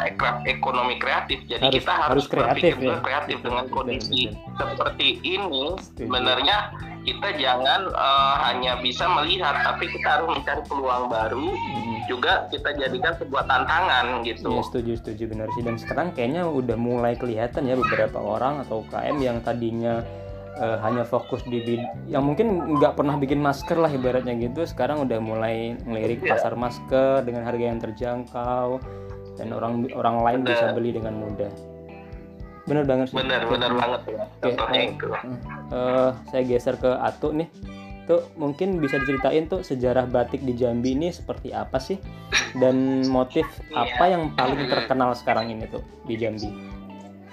ekra- 0.05 0.43
ekonomi 0.43 0.95
kreatif, 0.95 1.39
jadi 1.45 1.63
Harus- 1.63 1.77
kita 1.77 1.91
harus, 1.91 2.07
harus 2.09 2.25
kreatif 2.27 2.75
berpikir 2.75 2.89
ya. 2.89 2.99
kreatif 2.99 3.37
dengan 3.39 3.65
kondisi 3.67 4.21
seperti 4.53 5.07
ini. 5.21 5.65
Sebenarnya 5.95 6.57
kita 7.01 7.31
jangan 7.33 7.81
eh, 7.89 8.35
hanya 8.43 8.75
bisa 8.77 9.07
melihat, 9.09 9.55
tapi 9.63 9.87
kita 9.87 10.19
harus 10.19 10.29
mencari 10.29 10.61
peluang 10.65 11.07
baru. 11.07 11.47
Mm. 11.47 11.97
Juga 12.05 12.49
kita 12.49 12.73
jadikan 12.75 13.13
sebuah 13.15 13.45
tantangan 13.45 14.25
gitu. 14.25 14.49
Iya 14.51 14.63
setuju 14.65 14.91
setuju 14.97 15.23
benar 15.29 15.47
sih 15.53 15.61
dan 15.61 15.77
sekarang 15.77 16.09
kayaknya 16.11 16.43
udah 16.43 16.73
mulai 16.73 17.13
kelihatan 17.13 17.65
ya 17.65 17.77
beberapa 17.77 18.17
orang 18.17 18.59
atau 18.59 18.81
UKM 18.83 19.17
yang 19.19 19.37
tadinya 19.39 20.01
eh, 20.59 20.77
hanya 20.79 21.03
fokus 21.03 21.39
di 21.43 21.59
bid- 21.59 21.87
yang 22.05 22.21
mungkin 22.21 22.47
nggak 22.75 22.93
pernah 22.93 23.15
bikin 23.15 23.39
masker 23.39 23.75
lah 23.75 23.87
ibaratnya 23.87 24.35
gitu 24.35 24.63
sekarang 24.63 25.01
udah 25.01 25.17
mulai 25.17 25.55
ngelirik 25.79 26.19
Iya. 26.21 26.35
pasar 26.35 26.53
masker 26.53 27.23
dengan 27.23 27.43
harga 27.43 27.65
yang 27.65 27.79
terjangkau 27.79 28.67
dan 29.35 29.47
orang 29.49 29.87
orang 29.93 30.15
lain 30.19 30.39
Benar. 30.41 30.51
bisa 30.51 30.65
beli 30.71 30.91
dengan 30.91 31.15
mudah 31.15 31.51
benar 32.65 32.85
banget 32.85 33.05
sih 33.09 33.17
Benar, 33.17 33.41
benar 33.47 33.71
banget 33.73 34.01
ya. 34.05 34.23
Contohnya 34.39 34.77
eh, 34.77 34.91
itu. 34.91 35.07
Eh, 35.71 36.09
saya 36.29 36.43
geser 36.43 36.75
ke 36.75 36.91
Atu 36.93 37.33
nih 37.33 37.49
tuh 38.03 38.25
mungkin 38.35 38.77
bisa 38.77 38.97
diceritain 38.97 39.45
tuh 39.45 39.61
sejarah 39.61 40.05
batik 40.05 40.41
di 40.41 40.53
Jambi 40.53 40.93
ini 40.93 41.09
seperti 41.09 41.49
apa 41.49 41.77
sih 41.77 41.97
dan 42.55 42.75
motif 43.07 43.45
Iya. 43.69 43.85
apa 43.89 44.03
yang 44.07 44.23
paling 44.33 44.65
terkenal 44.65 45.13
sekarang 45.13 45.49
ini 45.49 45.65
tuh 45.65 45.81
di 46.03 46.13
Jambi 46.13 46.49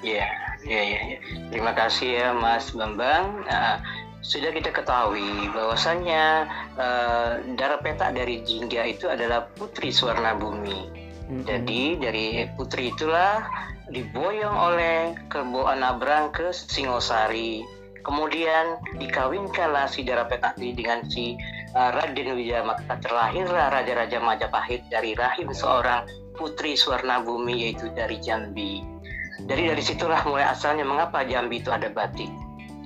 Iya, 0.06 0.26
iya, 0.62 0.80
iya. 0.86 1.00
iya. 1.10 1.18
Terima 1.50 1.74
kasih 1.74 2.08
ya 2.14 2.28
Mas 2.30 2.70
Bambang. 2.70 3.42
Nah, 3.42 3.82
sudah 4.22 4.54
kita 4.54 4.70
ketahui 4.70 5.50
bahwasannya 5.50 6.46
eh, 6.78 7.30
darah 7.58 7.82
petak 7.82 8.14
dari 8.14 8.46
Jingga 8.46 8.86
itu 8.86 9.10
adalah 9.10 9.50
Putri 9.58 9.90
Suwarna 9.90 10.38
Bumi. 10.38 11.06
Jadi 11.42 11.98
dari 11.98 12.46
Putri 12.54 12.94
itulah 12.94 13.42
diboyong 13.90 14.54
oleh 14.54 15.14
Kerbo 15.26 15.66
Anabrang 15.66 16.30
ke 16.30 16.54
Singosari. 16.54 17.66
Kemudian 18.06 18.78
dikawinkanlah 19.02 19.90
si 19.90 20.06
darah 20.06 20.30
petak 20.30 20.54
ini 20.62 20.78
dengan 20.78 21.02
si 21.10 21.34
uh, 21.74 21.90
Raden 21.90 22.38
Wijaya 22.38 22.62
maka 22.62 22.94
terlahirlah 23.02 23.74
Raja-Raja 23.74 24.22
Majapahit 24.22 24.86
dari 24.86 25.18
rahim 25.18 25.50
seorang 25.50 26.06
Putri 26.38 26.78
Suwarna 26.78 27.26
Bumi 27.26 27.66
yaitu 27.66 27.90
dari 27.90 28.22
Jambi. 28.22 28.95
Dari 29.44 29.68
dari 29.68 29.82
situlah 29.84 30.24
mulai 30.24 30.48
asalnya 30.48 30.88
mengapa 30.88 31.20
Jambi 31.28 31.60
itu 31.60 31.68
ada 31.68 31.92
batik. 31.92 32.32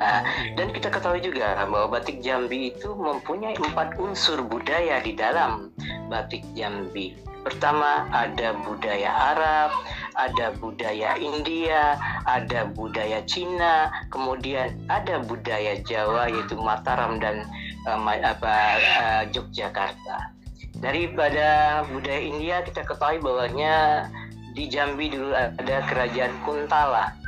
Nah, 0.00 0.24
dan 0.56 0.72
kita 0.72 0.88
ketahui 0.88 1.20
juga 1.20 1.60
bahwa 1.68 2.00
batik 2.00 2.24
Jambi 2.24 2.72
itu 2.72 2.96
mempunyai 2.96 3.52
empat 3.60 4.00
unsur 4.00 4.40
budaya 4.42 4.98
di 5.04 5.12
dalam 5.12 5.70
batik 6.08 6.40
Jambi. 6.56 7.14
Pertama 7.40 8.08
ada 8.12 8.52
budaya 8.64 9.08
Arab, 9.32 9.70
ada 10.16 10.52
budaya 10.60 11.16
India, 11.20 11.96
ada 12.28 12.68
budaya 12.72 13.24
Cina, 13.24 13.92
kemudian 14.08 14.76
ada 14.92 15.20
budaya 15.24 15.80
Jawa 15.84 16.28
yaitu 16.28 16.56
Mataram 16.56 17.16
dan 17.20 17.44
ma- 17.84 18.20
apa 18.20 18.56
eh, 18.80 19.22
Yogyakarta. 19.32 20.32
Daripada 20.80 21.80
budaya 21.92 22.20
India 22.20 22.56
kita 22.64 22.88
ketahui 22.88 23.20
bahwanya 23.20 24.08
di 24.54 24.66
Jambi 24.66 25.10
dulu 25.10 25.34
ada 25.34 25.76
kerajaan 25.86 26.34
Kuntala 26.42 27.20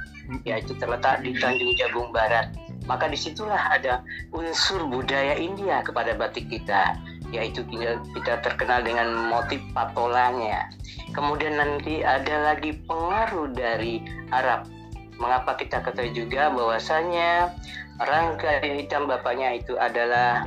yaitu 0.47 0.73
terletak 0.79 1.21
di 1.27 1.35
Tanjung 1.37 1.75
Jabung 1.77 2.09
Barat. 2.15 2.55
Maka 2.87 3.07
di 3.07 3.19
situlah 3.19 3.71
ada 3.71 4.03
unsur 4.35 4.83
budaya 4.91 5.39
India 5.39 5.87
kepada 5.87 6.19
batik 6.19 6.51
kita, 6.51 6.99
yaitu 7.31 7.63
kita, 7.71 8.43
terkenal 8.43 8.83
dengan 8.83 9.31
motif 9.31 9.63
patolanya. 9.71 10.67
Kemudian 11.15 11.63
nanti 11.63 12.03
ada 12.03 12.55
lagi 12.55 12.75
pengaruh 12.91 13.55
dari 13.55 14.03
Arab. 14.35 14.67
Mengapa 15.23 15.55
kita 15.55 15.79
ketahui 15.87 16.11
juga 16.11 16.51
bahwasanya 16.51 17.55
rangka 18.03 18.59
hitam 18.67 19.07
bapaknya 19.07 19.63
itu 19.63 19.79
adalah 19.79 20.43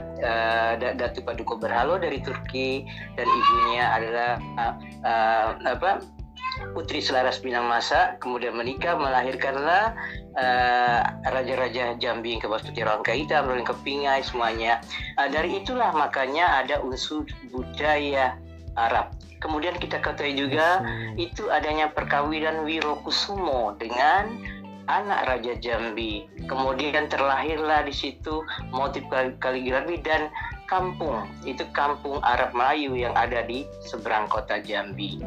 Da- 0.76 0.98
Datu 0.98 1.24
Paduka 1.24 1.56
Berhalo 1.56 1.96
dari 1.96 2.20
Turki 2.20 2.84
dan 3.16 3.28
ibunya 3.30 3.84
adalah 3.96 4.32
eh, 4.42 4.74
eh, 5.08 5.48
apa 5.72 6.04
Putri 6.74 7.04
Selaras 7.04 7.44
Minamasa 7.46 8.18
kemudian 8.18 8.56
menikah 8.56 8.96
melahirkanlah 8.98 9.94
eh, 10.40 11.02
raja-raja 11.30 12.00
Jambi 12.00 12.36
yang 12.38 12.42
ke 12.42 12.50
Putih 12.50 12.88
Rangka 12.88 13.14
Hitam, 13.14 13.46
Rolling 13.46 13.68
Kepingai 13.68 14.24
semuanya. 14.26 14.82
Eh, 15.22 15.30
dari 15.30 15.62
itulah 15.62 15.94
makanya 15.94 16.66
ada 16.66 16.82
unsur 16.82 17.28
budaya 17.54 18.40
Arab. 18.76 19.14
Kemudian 19.44 19.78
kita 19.78 20.02
ketahui 20.02 20.34
juga 20.34 20.82
itu 21.22 21.54
adanya 21.54 21.92
perkawinan 21.94 22.66
Wirokusumo 22.66 23.78
dengan 23.78 24.42
anak 24.90 25.30
Raja 25.30 25.54
Jambi. 25.62 26.26
Kemudian 26.50 27.10
terlahirlah 27.10 27.86
di 27.86 27.94
situ 27.94 28.42
motif 28.74 29.06
kal- 29.10 29.38
kaligrafi 29.38 30.02
dan 30.02 30.30
kampung. 30.66 31.26
Itu 31.46 31.66
kampung 31.72 32.22
Arab 32.22 32.54
Melayu 32.54 32.98
yang 32.98 33.14
ada 33.18 33.46
di 33.46 33.66
seberang 33.86 34.30
kota 34.30 34.62
Jambi. 34.62 35.22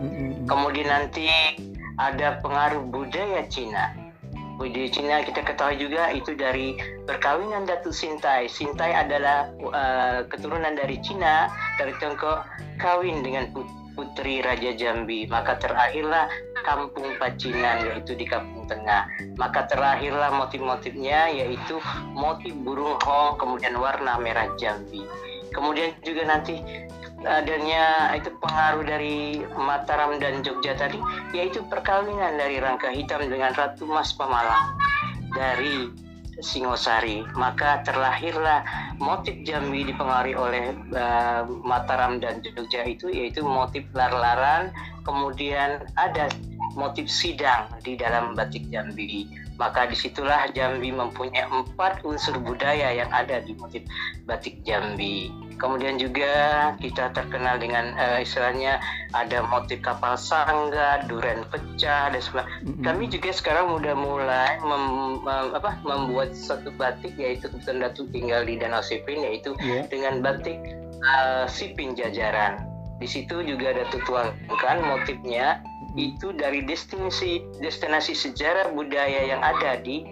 Kemudian 0.46 0.88
nanti 0.90 1.30
ada 1.98 2.38
pengaruh 2.42 2.86
budaya 2.86 3.46
Cina. 3.50 3.94
Budaya 4.58 4.90
Cina 4.90 5.22
kita 5.22 5.46
ketahui 5.46 5.78
juga 5.78 6.10
itu 6.10 6.34
dari 6.34 6.74
perkawinan 7.06 7.62
Datu 7.66 7.94
Sintai. 7.94 8.50
Sintai 8.50 8.90
adalah 8.90 9.50
uh, 9.70 10.26
keturunan 10.26 10.74
dari 10.74 10.98
Cina, 10.98 11.46
dari 11.78 11.94
Tiongkok, 12.02 12.42
kawin 12.82 13.22
dengan 13.22 13.54
put- 13.54 13.70
putri 13.94 14.42
Raja 14.42 14.74
Jambi. 14.74 15.30
Maka 15.30 15.62
terlahirlah 15.62 16.26
kampung 16.66 17.18
Pacinan 17.22 17.86
yaitu 17.86 18.18
di 18.18 18.26
Kampung 18.26 18.66
Tengah. 18.66 19.06
Maka 19.38 19.66
terlahirlah 19.70 20.34
motif-motifnya 20.34 21.30
yaitu 21.34 21.78
motif 22.14 22.54
burung 22.62 22.98
hong 23.02 23.38
kemudian 23.38 23.78
warna 23.78 24.18
merah 24.18 24.50
Jambi. 24.58 25.06
Kemudian 25.52 25.96
juga 26.04 26.22
nanti 26.28 26.60
adanya 27.26 28.14
itu 28.14 28.30
pengaruh 28.38 28.86
dari 28.86 29.42
Mataram 29.58 30.22
dan 30.22 30.38
Jogja 30.46 30.78
tadi 30.78 31.02
yaitu 31.34 31.66
perkawinan 31.66 32.38
dari 32.38 32.62
Rangka 32.62 32.94
Hitam 32.94 33.26
dengan 33.26 33.50
Ratu 33.58 33.90
Mas 33.90 34.14
Pemalang 34.14 34.78
dari 35.34 35.90
Singosari. 36.38 37.26
Maka 37.34 37.82
terlahirlah 37.82 38.62
motif 39.02 39.34
Jambi 39.42 39.90
dipengaruhi 39.90 40.36
oleh 40.38 40.64
uh, 40.94 41.42
Mataram 41.66 42.22
dan 42.22 42.38
Jogja 42.42 42.86
itu 42.86 43.10
yaitu 43.10 43.42
motif 43.42 43.82
lar-laran, 43.94 44.70
kemudian 45.02 45.82
ada 45.98 46.30
motif 46.78 47.10
sidang 47.10 47.66
di 47.82 47.98
dalam 47.98 48.38
batik 48.38 48.70
Jambi. 48.70 49.26
Maka 49.58 49.90
di 49.90 49.98
situlah 49.98 50.46
Jambi 50.54 50.94
mempunyai 50.94 51.42
empat 51.50 52.06
unsur 52.06 52.38
budaya 52.38 52.94
yang 52.94 53.10
ada 53.10 53.42
di 53.42 53.58
motif 53.58 53.82
batik 54.24 54.62
Jambi. 54.62 55.34
Kemudian 55.58 55.98
juga 55.98 56.70
kita 56.78 57.10
terkenal 57.10 57.58
dengan 57.58 57.90
uh, 57.98 58.22
istilahnya 58.22 58.78
ada 59.10 59.42
motif 59.50 59.82
kapal 59.82 60.14
sangga, 60.14 61.02
duren 61.10 61.42
pecah 61.50 62.14
dan 62.14 62.22
sebagainya. 62.22 62.86
Kami 62.86 63.10
juga 63.10 63.34
sekarang 63.34 63.74
udah 63.74 63.98
mulai 63.98 64.62
mem, 64.62 64.84
mem, 65.26 65.46
apa, 65.58 65.74
membuat 65.82 66.38
satu 66.38 66.70
batik 66.78 67.18
yaitu 67.18 67.50
kebetulan 67.50 67.90
Datu 67.90 68.06
tinggal 68.14 68.46
di 68.46 68.54
Danau 68.54 68.78
Sipin 68.86 69.26
yaitu 69.26 69.58
yeah. 69.58 69.82
dengan 69.90 70.22
batik 70.22 70.62
uh, 71.02 71.50
Sipin 71.50 71.98
Jajaran. 71.98 72.62
Di 73.02 73.06
situ 73.10 73.42
juga 73.42 73.74
ada 73.74 73.86
tuangkan 73.90 74.78
motifnya 74.86 75.58
itu 75.98 76.30
dari 76.30 76.62
destinasi 76.62 77.42
destinasi 77.58 78.14
sejarah 78.14 78.70
budaya 78.70 79.26
yang 79.26 79.42
ada 79.42 79.82
di 79.82 80.06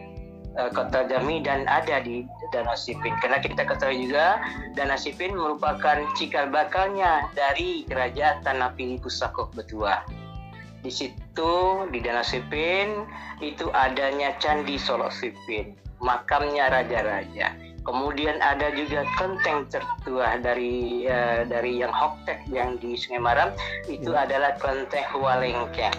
uh, 0.59 0.67
kota 0.75 1.07
Jambi 1.07 1.39
dan 1.47 1.63
ada 1.71 2.03
di 2.03 2.27
Danau 2.51 2.75
Sipin. 2.75 3.15
Karena 3.23 3.39
kita 3.39 3.63
ketahui 3.63 4.11
juga 4.11 4.43
Danau 4.75 4.99
Sipin 4.99 5.39
merupakan 5.39 6.03
cikal 6.19 6.51
bakalnya 6.51 7.31
dari 7.39 7.87
kerajaan 7.87 8.43
Tanah 8.43 8.75
Pilih 8.75 8.99
Pusako 8.99 9.55
Betua. 9.55 10.03
Di 10.83 10.91
situ 10.91 11.55
di 11.95 12.03
Danau 12.03 12.27
Sipin 12.27 13.07
itu 13.39 13.71
adanya 13.71 14.35
Candi 14.43 14.75
Solo 14.83 15.07
Sipin, 15.15 15.79
makamnya 16.03 16.67
raja-raja. 16.75 17.55
Kemudian 17.87 18.43
ada 18.43 18.75
juga 18.75 19.07
kelenteng 19.15 19.71
tertua 19.71 20.43
dari 20.43 21.07
uh, 21.07 21.47
dari 21.47 21.79
yang 21.79 21.95
Hoktek 21.95 22.43
yang 22.51 22.75
di 22.83 22.99
Sungai 22.99 23.23
Maram 23.23 23.55
itu 23.87 24.11
ya. 24.11 24.27
adalah 24.27 24.59
kelenteng 24.59 25.07
Hualengkeng. 25.15 25.95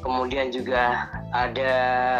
Kemudian 0.00 0.48
juga 0.50 1.08
ada 1.30 1.72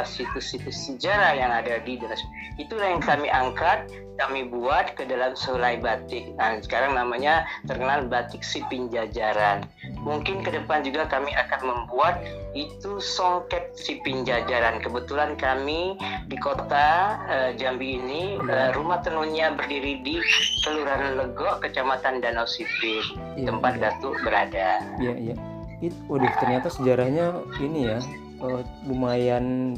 situs-situs 0.05 0.87
sejarah 0.87 1.35
yang 1.35 1.51
ada 1.51 1.81
di 1.83 1.97
dalam 1.99 2.17
itulah 2.61 2.87
yang 2.93 3.03
kami 3.03 3.27
angkat 3.33 3.89
kami 4.21 4.53
buat 4.53 4.93
ke 5.01 5.09
dalam 5.09 5.33
sulai 5.33 5.81
batik. 5.81 6.37
Nah 6.37 6.61
sekarang 6.61 6.93
namanya 6.93 7.49
terkenal 7.65 8.05
batik 8.05 8.45
sipin 8.45 8.93
jajaran 8.93 9.65
mungkin 10.05 10.45
ke 10.45 10.53
depan 10.53 10.85
juga 10.85 11.09
kami 11.09 11.33
akan 11.33 11.61
membuat 11.65 12.21
itu 12.53 13.01
songket 13.01 13.73
sipin 13.77 14.25
jajaran 14.25 14.81
kebetulan 14.81 15.37
kami 15.41 15.97
di 16.29 16.37
kota 16.41 17.17
uh, 17.29 17.51
Jambi 17.57 18.01
ini 18.01 18.37
uh, 18.45 18.73
rumah 18.77 19.01
tenunnya 19.01 19.57
berdiri 19.57 20.05
di 20.05 20.21
Kelurahan 20.65 21.17
Lego 21.17 21.61
Kecamatan 21.61 22.21
Danau 22.21 22.45
Sipin 22.45 23.17
ya, 23.41 23.49
tempat 23.49 23.77
ya. 23.77 23.81
Datuk 23.89 24.15
berada. 24.25 24.85
Iya 25.01 25.15
iya 25.17 25.50
It, 25.81 25.97
waduh 26.07 26.29
ternyata 26.37 26.69
sejarahnya 26.69 27.41
ini 27.61 27.89
ya 27.89 27.99
uh, 28.45 28.61
lumayan 28.85 29.77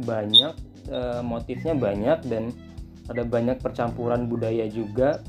banyak 0.00 0.56
uh, 0.88 1.20
motifnya 1.20 1.76
banyak 1.76 2.24
dan 2.28 2.48
ada 3.12 3.22
banyak 3.26 3.60
percampuran 3.60 4.30
budaya 4.30 4.64
juga. 4.72 5.20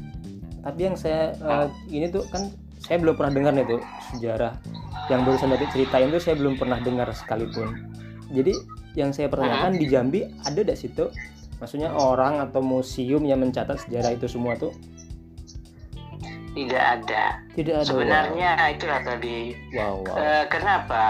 Tapi 0.64 0.80
yang 0.80 0.96
saya 0.96 1.36
uh, 1.44 1.68
ini 1.92 2.08
tuh 2.08 2.24
kan 2.32 2.48
saya 2.80 3.04
belum 3.04 3.20
pernah 3.20 3.34
dengar 3.36 3.52
nih 3.52 3.68
tuh 3.68 3.82
sejarah. 4.16 4.54
Yang 5.12 5.22
barusan 5.28 5.50
tadi 5.52 5.66
ceritain 5.76 6.08
tuh 6.08 6.22
saya 6.24 6.36
belum 6.40 6.56
pernah 6.56 6.80
dengar 6.80 7.12
sekalipun. 7.12 7.68
Jadi 8.32 8.56
yang 8.96 9.12
saya 9.12 9.28
pertanyakan 9.28 9.76
di 9.76 9.86
Jambi 9.90 10.20
ada 10.46 10.56
tidak 10.56 10.78
situ 10.78 11.06
maksudnya 11.58 11.96
orang 11.96 12.44
atau 12.44 12.60
museum 12.60 13.24
yang 13.24 13.42
mencatat 13.42 13.88
sejarah 13.88 14.20
itu 14.20 14.28
semua 14.28 14.60
tuh 14.60 14.76
tidak 16.54 16.84
ada 17.02 17.24
tidak 17.58 17.76
ada 17.82 17.88
sebenarnya 17.90 18.50
wow. 18.58 18.74
itulah 18.74 19.00
tadi 19.02 19.38
wow, 19.74 19.96
wow. 20.06 20.16
Uh, 20.16 20.44
kenapa 20.50 21.06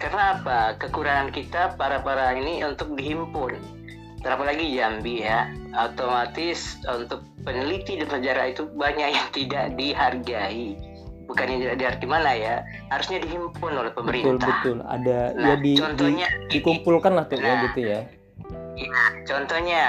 karena 0.00 0.40
apa? 0.40 0.80
Kekurangan 0.80 1.28
kita 1.28 1.76
para-para 1.76 2.32
ini 2.32 2.64
untuk 2.64 2.96
dihimpun. 2.96 3.52
Terlebih 4.24 4.46
lagi 4.48 4.66
Jambi 4.76 5.14
ya, 5.24 5.48
otomatis 5.76 6.80
untuk 6.88 7.24
peneliti 7.44 8.00
di 8.00 8.04
sejarah 8.08 8.52
itu 8.52 8.64
banyak 8.76 9.08
yang 9.12 9.28
tidak 9.32 9.64
dihargai. 9.76 10.76
Bukan 11.28 11.46
yang 11.46 11.60
tidak 11.60 11.76
dihargai 11.76 12.08
mana 12.08 12.32
ya, 12.32 12.54
harusnya 12.88 13.20
dihimpun 13.20 13.72
oleh 13.76 13.92
pemerintah. 13.92 14.64
Betul 14.64 14.80
betul. 14.80 14.88
Ada 14.88 15.18
nah, 15.36 15.48
ya 15.52 15.54
di, 15.60 15.72
contohnya 15.76 16.26
di, 16.48 16.58
dikumpulkan 16.58 17.12
lah 17.16 17.24
tuh 17.28 17.36
ya, 17.36 17.44
nah, 17.44 17.48
ya 17.48 17.64
gitu 17.68 17.80
ya. 17.84 18.00
Ya, 18.80 18.96
contohnya 19.28 19.82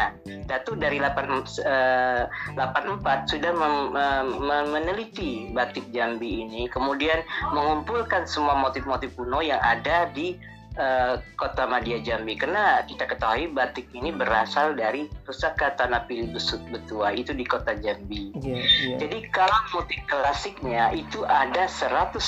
Datu 0.51 0.75
dari 0.75 0.99
8, 0.99 1.47
uh, 1.63 2.27
84 2.59 3.31
sudah 3.31 3.51
mem, 3.55 3.95
uh, 3.95 4.25
meneliti 4.67 5.47
batik 5.55 5.87
Jambi 5.95 6.43
ini, 6.43 6.67
kemudian 6.67 7.23
mengumpulkan 7.55 8.27
semua 8.27 8.59
motif-motif 8.59 9.15
kuno 9.15 9.39
yang 9.39 9.63
ada 9.63 10.11
di 10.11 10.35
uh, 10.75 11.23
kota 11.39 11.63
Madia 11.71 12.03
Jambi. 12.03 12.35
Karena 12.35 12.83
kita 12.83 13.07
ketahui 13.07 13.47
batik 13.55 13.87
ini 13.95 14.11
berasal 14.11 14.75
dari 14.75 15.07
pusaka 15.23 15.71
Tanah 15.79 16.03
Pilih 16.11 16.35
Besut 16.35 16.59
Betua 16.67 17.15
itu 17.15 17.31
di 17.31 17.47
kota 17.47 17.71
Jambi. 17.79 18.35
Yeah, 18.43 18.59
yeah. 18.59 18.97
Jadi 18.99 19.31
kalau 19.31 19.55
motif 19.71 20.03
klasiknya 20.11 20.91
itu 20.91 21.23
ada 21.23 21.63
185 21.71 22.19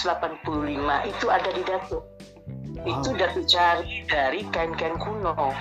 itu 1.12 1.26
ada 1.28 1.50
di 1.52 1.64
Datu. 1.68 2.00
Wow. 2.00 2.88
Itu 2.88 3.10
Datu 3.20 3.44
cari 3.52 4.08
dari 4.08 4.48
kain-kain 4.48 4.96
kuno 4.96 5.52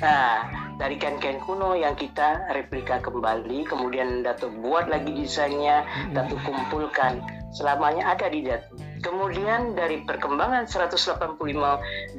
Nah, 0.00 0.48
dari 0.80 0.96
kain-kain 0.96 1.44
kuno 1.44 1.76
yang 1.76 1.92
kita 1.92 2.48
replika 2.56 3.04
kembali, 3.04 3.68
kemudian 3.68 4.24
Datu 4.24 4.48
buat 4.48 4.88
lagi 4.88 5.12
desainnya, 5.12 5.84
Datu 6.16 6.40
kumpulkan, 6.40 7.20
selamanya 7.52 8.16
ada 8.16 8.32
di 8.32 8.40
Datu. 8.40 8.80
Kemudian 9.00 9.72
dari 9.72 10.04
perkembangan 10.04 10.68
185 10.68 11.40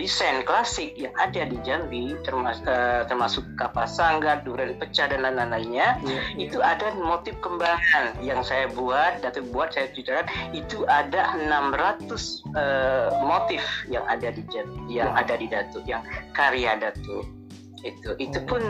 desain 0.02 0.42
klasik 0.42 0.98
yang 0.98 1.14
ada 1.14 1.46
di 1.46 1.58
Jambi, 1.62 2.18
termas 2.26 2.58
uh, 2.66 3.06
termasuk 3.06 3.46
kapal 3.54 3.86
sanggar, 3.86 4.42
duren 4.42 4.74
pecah 4.82 5.06
dan 5.06 5.22
lain-lainnya, 5.22 6.02
yeah, 6.02 6.22
yeah. 6.34 6.42
itu 6.42 6.58
ada 6.58 6.90
motif 6.98 7.38
kembangan 7.46 8.18
yang 8.26 8.42
saya 8.42 8.66
buat, 8.74 9.22
Datu 9.22 9.46
buat, 9.54 9.74
saya 9.74 9.94
ceritakan, 9.94 10.26
itu 10.58 10.82
ada 10.90 11.38
600 11.38 11.46
uh, 11.46 12.18
eh, 12.58 13.10
motif 13.26 13.62
yang 13.86 14.06
ada 14.10 14.34
di 14.34 14.42
Jambi, 14.50 15.02
yang 15.02 15.14
ada 15.14 15.34
di 15.38 15.46
Datu, 15.50 15.86
yang 15.86 16.02
karya 16.34 16.82
Datu 16.82 17.41
itu 17.82 18.14
itu 18.22 18.40
pun 18.46 18.62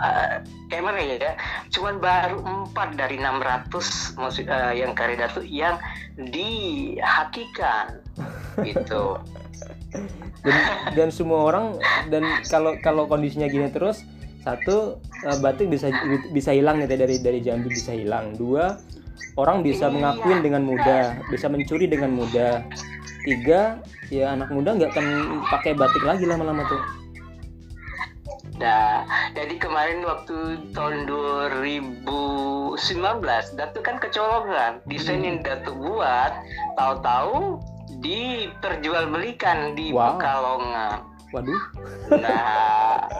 uh, 0.00 0.40
kayak 0.72 0.84
mana 0.84 1.00
ya. 1.00 1.32
Cuman 1.72 2.00
baru 2.00 2.40
empat 2.40 2.96
dari 2.96 3.20
600 3.20 4.16
musik 4.20 4.48
uh, 4.48 4.72
yang 4.72 4.96
karya 4.96 5.28
datu 5.28 5.40
yang 5.44 5.76
dihakikan 6.16 8.00
gitu. 8.68 9.20
Dan, 10.44 10.56
dan 10.94 11.08
semua 11.08 11.48
orang 11.48 11.80
dan 12.12 12.22
kalau 12.48 12.76
kalau 12.80 13.04
kondisinya 13.08 13.48
gini 13.48 13.68
terus 13.72 14.04
satu 14.44 15.00
uh, 15.26 15.38
batik 15.42 15.68
bisa 15.68 15.90
bisa 16.30 16.54
hilang 16.54 16.80
ya, 16.80 16.86
dari 16.88 17.20
dari 17.20 17.40
Jambi 17.44 17.72
bisa 17.72 17.92
hilang. 17.92 18.36
Dua 18.36 18.78
orang 19.36 19.60
bisa 19.60 19.88
iya. 19.88 19.94
mengakuin 19.94 20.40
dengan 20.40 20.62
mudah 20.64 21.20
bisa 21.28 21.46
mencuri 21.52 21.88
dengan 21.88 22.14
mudah. 22.16 22.64
Tiga 23.26 23.82
ya 24.06 24.38
anak 24.38 24.54
muda 24.54 24.78
nggak 24.78 24.94
akan 24.94 25.06
pakai 25.50 25.74
batik 25.74 26.04
lagi 26.06 26.30
lama-lama 26.30 26.62
tuh 26.70 27.05
Nah, 28.56 29.04
jadi 29.36 29.60
kemarin 29.60 30.00
waktu 30.04 30.64
tahun 30.72 31.04
2019 31.04 32.76
Datu 33.56 33.78
kan 33.84 34.00
kecolongan 34.00 34.80
desain 34.88 35.20
yang 35.20 35.44
Datu 35.44 35.76
buat 35.76 36.32
tahu-tahu 36.80 37.60
diperjualbelikan 38.00 39.76
di 39.76 39.92
wow. 39.92 40.16
Pekalongan. 40.16 41.04
Waduh. 41.34 41.62
Nah, 42.16 43.10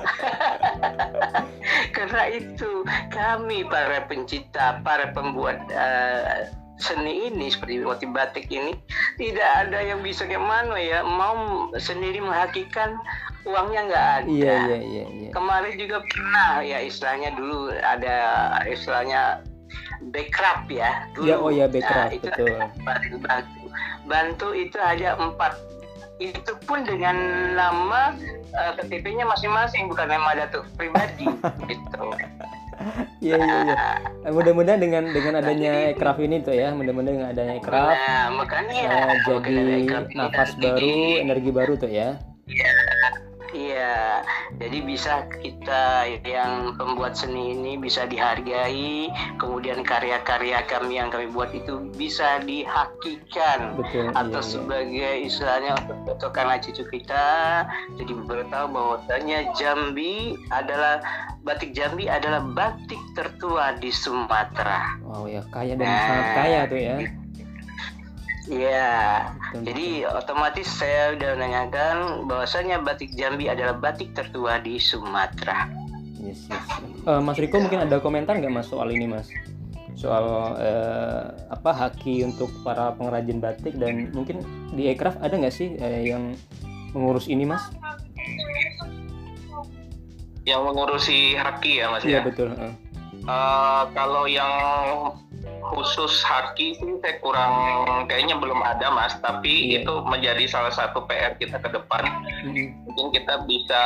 karena 1.96 2.22
itu 2.31 2.87
kami 3.11 3.66
para 3.66 4.07
pencipta, 4.07 4.79
para 4.81 5.11
pembuat 5.11 5.59
uh, 5.75 6.49
seni 6.76 7.32
ini 7.32 7.48
seperti 7.48 7.80
motif 7.80 8.08
batik 8.12 8.46
ini 8.52 8.76
tidak 9.16 9.48
ada 9.64 9.80
yang 9.80 10.04
bisa 10.04 10.28
gimana 10.28 10.76
ya 10.76 11.00
mau 11.00 11.68
sendiri 11.80 12.20
menghakikan 12.20 13.00
uangnya 13.46 13.80
nggak 13.88 14.06
ada. 14.20 14.28
Iya, 14.28 14.54
iya, 14.66 14.78
iya, 14.82 15.04
iya. 15.08 15.30
Kemarin 15.32 15.74
juga 15.78 16.02
pernah 16.02 16.60
ya 16.60 16.78
istilahnya 16.82 17.30
dulu 17.38 17.72
ada 17.78 18.16
istilahnya 18.66 19.40
backup 20.10 20.66
ya. 20.68 21.06
Dulu. 21.14 21.24
Ya, 21.24 21.36
oh 21.38 21.50
ya 21.54 21.66
backup 21.70 21.96
nah, 21.96 22.08
itu 22.12 22.28
betul. 22.28 22.58
Bantu. 23.22 23.64
Bantu 24.06 24.48
itu 24.54 24.78
aja 24.78 25.16
empat 25.16 25.58
itu 26.16 26.52
pun 26.64 26.80
dengan 26.84 27.16
nama 27.52 28.16
uh, 28.56 28.72
eh, 28.72 28.72
KTP-nya 28.80 29.28
masing-masing 29.28 29.92
bukan 29.92 30.08
nama 30.08 30.32
datuk 30.32 30.64
pribadi 30.80 31.28
gitu. 31.70 32.04
Iya 33.26 33.38
iya 33.42 33.58
iya. 33.66 33.76
Eh, 34.26 34.32
mudah-mudahan 34.34 34.78
dengan 34.78 35.04
dengan 35.10 35.34
adanya 35.42 35.90
ekraf 35.90 36.18
ini 36.22 36.42
tuh 36.46 36.54
ya, 36.54 36.70
mudah-mudahan 36.78 37.14
dengan 37.18 37.30
adanya 37.34 37.54
ekraf. 37.58 37.98
Nah, 37.98 38.26
makanya 38.38 38.82
uh, 38.86 39.14
jadi 39.26 39.58
nafas 40.14 40.54
baru, 40.54 41.18
energi 41.18 41.50
baru 41.50 41.74
tuh 41.74 41.90
ya. 41.90 42.22
Iya. 42.46 42.70
Iya, 43.76 43.84
Iya, 43.86 44.24
jadi 44.56 44.78
bisa 44.88 45.12
kita 45.44 46.08
yang 46.24 46.80
pembuat 46.80 47.12
seni 47.12 47.52
ini 47.52 47.76
bisa 47.76 48.08
dihargai, 48.08 49.12
kemudian 49.36 49.84
karya-karya 49.84 50.64
kami 50.64 50.96
yang 50.96 51.12
kami 51.12 51.28
buat 51.28 51.52
itu 51.52 51.84
bisa 51.92 52.40
dihakikan 52.48 53.76
Betul. 53.76 54.16
atau 54.16 54.40
iya, 54.40 54.48
iya. 54.48 54.48
sebagai 54.48 55.12
istilahnya 55.28 55.72
untuk 56.08 56.32
karena 56.32 56.56
cucu 56.56 56.88
kita 56.88 57.28
jadi 58.00 58.12
bertahu 58.24 58.66
bahwasanya 58.72 59.52
Jambi 59.60 60.40
adalah 60.48 61.04
batik 61.44 61.76
Jambi 61.76 62.08
adalah 62.08 62.40
batik 62.56 63.02
tertua 63.12 63.76
di 63.76 63.92
Sumatera. 63.92 64.96
Wow 65.04 65.28
ya 65.28 65.44
kaya 65.52 65.76
dan 65.76 65.84
sangat 65.84 66.28
kaya 66.32 66.60
tuh 66.64 66.80
ya. 66.80 66.96
Iya, 68.46 69.26
jadi 69.66 70.06
otomatis 70.06 70.70
saya 70.70 71.18
udah 71.18 71.35
menanyakan 71.35 71.96
bahwasanya 72.30 72.78
batik 72.78 73.11
Jambi 73.18 73.50
adalah 73.50 73.74
batik 73.74 74.14
tertua 74.14 74.62
di 74.62 74.78
Sumatera. 74.78 75.66
Yes, 76.22 76.46
yes. 76.46 76.66
Eh, 77.06 77.20
mas 77.22 77.38
Riko 77.38 77.59
mungkin 77.59 77.82
ada 77.82 77.98
komentar 77.98 78.38
nggak 78.38 78.54
mas 78.54 78.70
soal 78.70 78.94
ini 78.94 79.11
mas? 79.11 79.26
Soal 79.98 80.54
eh, 80.62 81.22
apa 81.50 81.70
haki 81.74 82.22
untuk 82.22 82.46
para 82.62 82.94
pengrajin 82.94 83.42
batik 83.42 83.74
dan 83.78 84.14
mungkin 84.14 84.42
di 84.70 84.94
Ekraf 84.94 85.18
ada 85.18 85.35
nggak 85.35 85.54
sih 85.54 85.74
eh, 85.82 86.14
yang 86.14 86.38
mengurus 86.94 87.26
ini 87.26 87.42
mas? 87.42 87.66
Yang 90.46 90.62
mengurusi 90.62 91.35
haki 91.35 91.82
ya 91.82 91.90
Mas 91.90 92.06
Iya 92.06 92.22
ya. 92.22 92.22
betul. 92.22 92.54
eh. 92.54 92.74
Eh, 93.26 93.82
kalau 93.90 94.30
yang 94.30 94.54
khusus 95.66 96.22
haki 96.22 96.79
sih 96.79 96.90
saya 97.02 97.18
kurang 97.18 97.55
kayaknya 98.07 98.38
belum 98.38 98.59
ada 98.59 98.90
Mas, 98.90 99.14
tapi 99.18 99.74
Iya. 99.74 99.83
itu 99.83 99.92
menjadi 100.05 100.44
salah 100.46 100.70
satu 100.70 101.02
PR 101.05 101.35
kita 101.37 101.59
ke 101.59 101.68
depan. 101.70 102.05
Mm-mm. 102.46 102.87
Mungkin 102.87 103.07
kita 103.12 103.42
bisa 103.44 103.83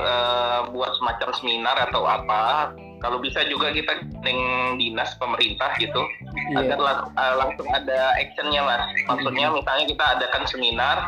eh, 0.00 0.60
buat 0.70 0.90
semacam 0.98 1.30
seminar 1.34 1.76
atau 1.86 2.02
apa. 2.02 2.74
Kalau 2.98 3.20
bisa 3.20 3.44
juga 3.44 3.68
kita 3.68 4.00
gandeng 4.00 4.40
dinas 4.80 5.12
pemerintah 5.16 5.76
gitu, 5.76 6.02
Iya. 6.50 6.72
agar 6.72 6.78
lang- 6.80 7.08
eh, 7.12 7.34
langsung 7.36 7.68
ada 7.68 8.16
actionnya 8.16 8.62
Mas. 8.64 8.82
Maksudnya 9.06 9.46
misalnya 9.50 9.84
kita 9.86 10.04
adakan 10.18 10.44
seminar 10.48 10.98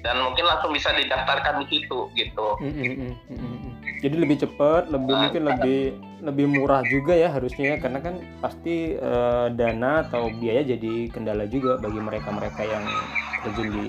dan 0.00 0.16
mungkin 0.22 0.46
langsung 0.46 0.70
bisa 0.70 0.94
didaftarkan 0.94 1.62
di 1.62 1.66
situ 1.68 2.06
gitu. 2.14 2.48
Mm, 2.58 2.70
mm, 2.70 2.86
mm, 2.86 3.14
mm, 3.28 3.38
mm. 3.38 3.57
Jadi 3.98 4.14
lebih 4.14 4.36
cepat, 4.38 4.86
lebih 4.94 5.14
Ah, 5.14 5.20
mungkin 5.26 5.42
lebih 5.42 5.80
lebih 6.22 6.46
murah 6.50 6.82
juga 6.86 7.14
ya 7.14 7.30
harusnya 7.30 7.74
ya 7.74 7.76
karena 7.78 7.98
kan 7.98 8.14
pasti 8.38 8.94
eh, 8.94 9.46
dana 9.54 10.06
atau 10.06 10.30
biaya 10.30 10.62
jadi 10.62 11.10
kendala 11.10 11.46
juga 11.50 11.78
bagi 11.78 11.98
mereka-mereka 11.98 12.62
yang 12.62 12.84
terjun 13.42 13.68
di 13.74 13.86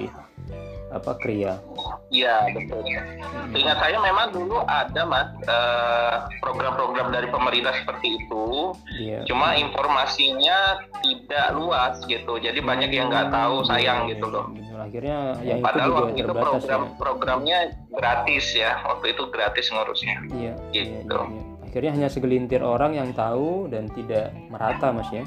apa 0.90 1.14
kria. 1.22 1.62
Iya 2.10 2.50
betul. 2.50 2.82
Mm, 2.82 3.54
Ingat 3.54 3.78
saya 3.78 4.02
memang 4.02 4.34
dulu 4.34 4.58
ada 4.66 5.06
mas 5.06 5.30
eh, 5.46 6.16
program-program 6.42 7.14
dari 7.14 7.30
pemerintah 7.30 7.78
seperti 7.78 8.18
itu, 8.18 8.74
Iya. 8.98 9.22
cuma 9.30 9.54
informasinya 9.54 10.82
tidak 11.06 11.54
luas 11.54 12.02
gitu. 12.10 12.42
Jadi 12.42 12.58
banyak 12.66 12.90
yang 12.90 13.14
nggak 13.14 13.30
tahu 13.30 13.62
sayang 13.70 14.10
Iya, 14.10 14.18
gitu 14.18 14.26
iya, 14.26 14.34
loh. 14.34 14.46
Akhirnya 14.90 15.18
yang 15.46 15.62
itu 15.62 15.68
Padahal 15.70 15.88
juga 15.88 16.00
waktu 16.02 16.12
itu 16.12 16.26
terbatas 16.26 16.42
ya. 16.42 16.50
program-programnya 16.50 17.60
gratis 17.94 18.46
ya. 18.52 18.72
Waktu 18.84 19.06
itu 19.14 19.24
gratis 19.30 19.66
ngurusnya. 19.70 20.16
Iya, 20.34 20.54
iya, 20.74 20.84
iya, 20.84 21.00
Gitu. 21.06 21.14
iya. 21.16 21.42
Akhirnya 21.70 21.92
hanya 21.94 22.10
segelintir 22.10 22.62
orang 22.66 22.98
yang 22.98 23.14
tahu 23.14 23.70
dan 23.70 23.86
tidak 23.94 24.34
merata 24.50 24.90
mas 24.90 25.06
ya. 25.14 25.22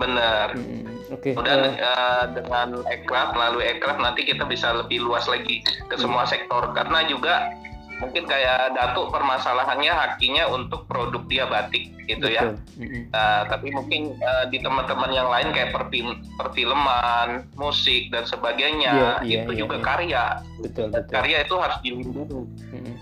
Bener. 0.00 0.56
Mm, 0.56 0.64
mm. 0.64 1.12
Oke. 1.12 1.30
Kemudian 1.36 1.60
eh, 1.60 1.76
eh, 1.76 2.24
dengan 2.32 2.68
ekraf 2.88 3.36
melalui 3.36 3.68
ekraf 3.68 4.00
nanti 4.00 4.24
kita 4.24 4.48
bisa 4.48 4.72
lebih 4.72 5.04
luas 5.04 5.28
lagi 5.28 5.60
ke 5.60 5.96
semua 6.00 6.24
sektor 6.24 6.72
karena 6.72 7.04
juga 7.04 7.52
mungkin 8.00 8.24
kayak 8.24 8.72
Datuk 8.72 9.12
permasalahannya 9.12 9.92
hakinya 9.92 10.48
untuk 10.48 10.88
produk 10.88 11.20
dia 11.24 11.44
batik 11.44 11.92
gitu 12.08 12.26
ya. 12.26 12.50
betul. 12.50 13.06
Nah, 13.12 13.44
tapi 13.46 13.68
mungkin 13.70 14.16
eh, 14.16 14.44
di 14.48 14.58
teman-teman 14.58 15.12
yang 15.12 15.28
lain 15.28 15.52
kayak 15.52 15.70
perfil- 15.70 16.16
perfilman, 16.34 17.44
musik 17.54 18.08
dan 18.08 18.24
sebagainya 18.24 18.90
Iya, 18.90 19.10
iya, 19.22 19.38
itu 19.38 19.52
iya, 19.52 19.60
juga 19.60 19.76
iya. 19.76 19.84
karya. 19.84 20.24
Betul, 20.58 20.86
Dan 20.88 21.04
betul. 21.04 21.12
Karya 21.12 21.36
itu 21.44 21.54
harus 21.54 21.78
dilindungi. 21.80 22.92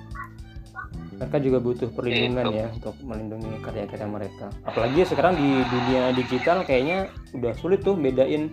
Mereka 1.19 1.37
juga 1.43 1.59
butuh 1.59 1.89
perlindungan 1.91 2.45
Gitu. 2.47 2.55
ya 2.55 2.67
untuk 2.71 2.95
melindungi 3.03 3.51
karya-karya 3.59 4.07
mereka. 4.07 4.47
Apalagi 4.63 5.03
sekarang 5.03 5.35
di 5.35 5.51
dunia 5.65 6.15
digital 6.15 6.63
kayaknya 6.63 6.99
udah 7.33 7.53
sulit 7.59 7.83
tuh 7.83 7.95
bedain 7.95 8.51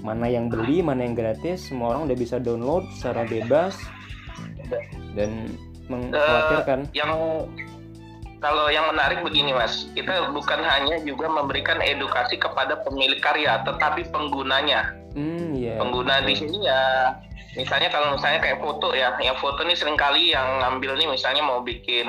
mana 0.00 0.30
yang 0.30 0.48
beli, 0.48 0.80
mana 0.80 1.04
yang 1.04 1.12
gratis. 1.12 1.68
Semua 1.68 1.92
orang 1.92 2.08
udah 2.08 2.16
bisa 2.16 2.36
download 2.38 2.88
secara 2.96 3.24
bebas 3.24 3.76
dan 5.16 5.30
mengkhawatirkan. 5.88 6.88
Yang 6.92 7.12
kalau 8.38 8.70
yang 8.70 8.86
menarik 8.94 9.20
begini 9.26 9.50
mas, 9.50 9.90
kita 9.98 10.30
bukan 10.30 10.62
hanya 10.62 11.02
juga 11.02 11.26
memberikan 11.26 11.82
edukasi 11.82 12.38
kepada 12.38 12.78
pemilik 12.86 13.18
karya, 13.18 13.66
tetapi 13.66 14.06
penggunanya. 14.14 14.94
Hmm, 15.18 15.56
iya. 15.56 15.74
pengguna 15.80 16.22
di 16.22 16.36
sini 16.36 16.68
ya 16.68 17.10
misalnya 17.58 17.90
kalau 17.90 18.14
misalnya 18.14 18.38
kayak 18.38 18.62
foto 18.62 18.94
ya 18.94 19.16
yang 19.18 19.34
foto 19.40 19.66
nih 19.66 19.74
sering 19.74 19.98
kali 19.98 20.30
yang 20.30 20.46
ngambil 20.62 20.94
nih 20.94 21.08
misalnya 21.10 21.42
mau 21.42 21.58
bikin 21.64 22.06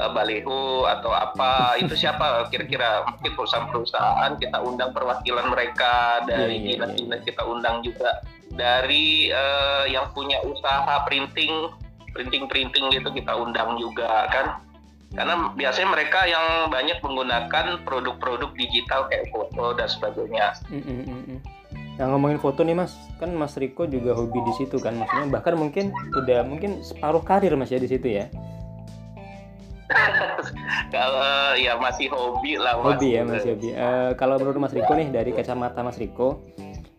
eh, 0.00 0.10
baliho 0.10 0.82
atau 0.88 1.14
apa 1.14 1.52
itu 1.82 1.94
siapa 1.94 2.50
kira-kira 2.50 3.06
mungkin 3.06 3.32
perusahaan-perusahaan 3.38 4.40
kita 4.40 4.58
undang 4.64 4.90
perwakilan 4.90 5.46
mereka 5.46 6.24
Iya, 6.24 6.26
dari 6.26 6.56
iya, 6.58 6.66
dinas-dinas 6.80 7.20
kita 7.22 7.42
undang 7.46 7.84
juga 7.86 8.24
dari 8.54 9.30
eh, 9.30 9.84
yang 9.90 10.10
punya 10.14 10.40
usaha 10.46 11.02
printing 11.06 11.70
printing-printing 12.14 12.94
gitu 12.94 13.10
kita 13.10 13.32
undang 13.34 13.74
juga 13.76 14.30
kan 14.30 14.62
karena 15.14 15.54
biasanya 15.54 15.88
mereka 15.94 16.26
yang 16.26 16.70
banyak 16.74 16.98
menggunakan 16.98 17.78
produk-produk 17.86 18.50
digital 18.58 19.06
kayak 19.06 19.30
foto 19.30 19.74
dan 19.78 19.86
sebagainya 19.86 20.58
Mm, 20.70 20.82
mm, 20.82 21.02
mm, 21.06 21.22
mm. 21.30 21.40
Nah 21.94 22.10
ngomongin 22.10 22.42
foto 22.42 22.66
nih 22.66 22.74
mas, 22.74 22.90
kan 23.22 23.30
Mas 23.30 23.54
Riko 23.54 23.86
juga 23.86 24.18
hobi 24.18 24.42
di 24.42 24.52
situ 24.58 24.82
kan, 24.82 24.98
maksudnya 24.98 25.30
bahkan 25.30 25.54
mungkin 25.54 25.94
udah 26.10 26.42
mungkin 26.42 26.82
separuh 26.82 27.22
karir 27.22 27.54
mas 27.54 27.70
ya 27.70 27.78
di 27.78 27.86
situ 27.86 28.18
ya. 28.18 28.26
Kalau 30.94 31.54
ya 31.54 31.78
masih 31.78 32.10
hobi 32.10 32.58
lah 32.58 32.82
Mas. 32.82 32.98
Hobi 32.98 33.08
ya 33.14 33.22
Mas 33.22 33.46
Yobi. 33.46 33.70
Eh, 33.74 34.10
kalau 34.18 34.40
menurut 34.40 34.58
Mas 34.58 34.74
Riko 34.74 34.92
nih 34.96 35.08
dari 35.12 35.30
kacamata 35.30 35.86
Mas 35.86 36.00
Riko, 36.00 36.42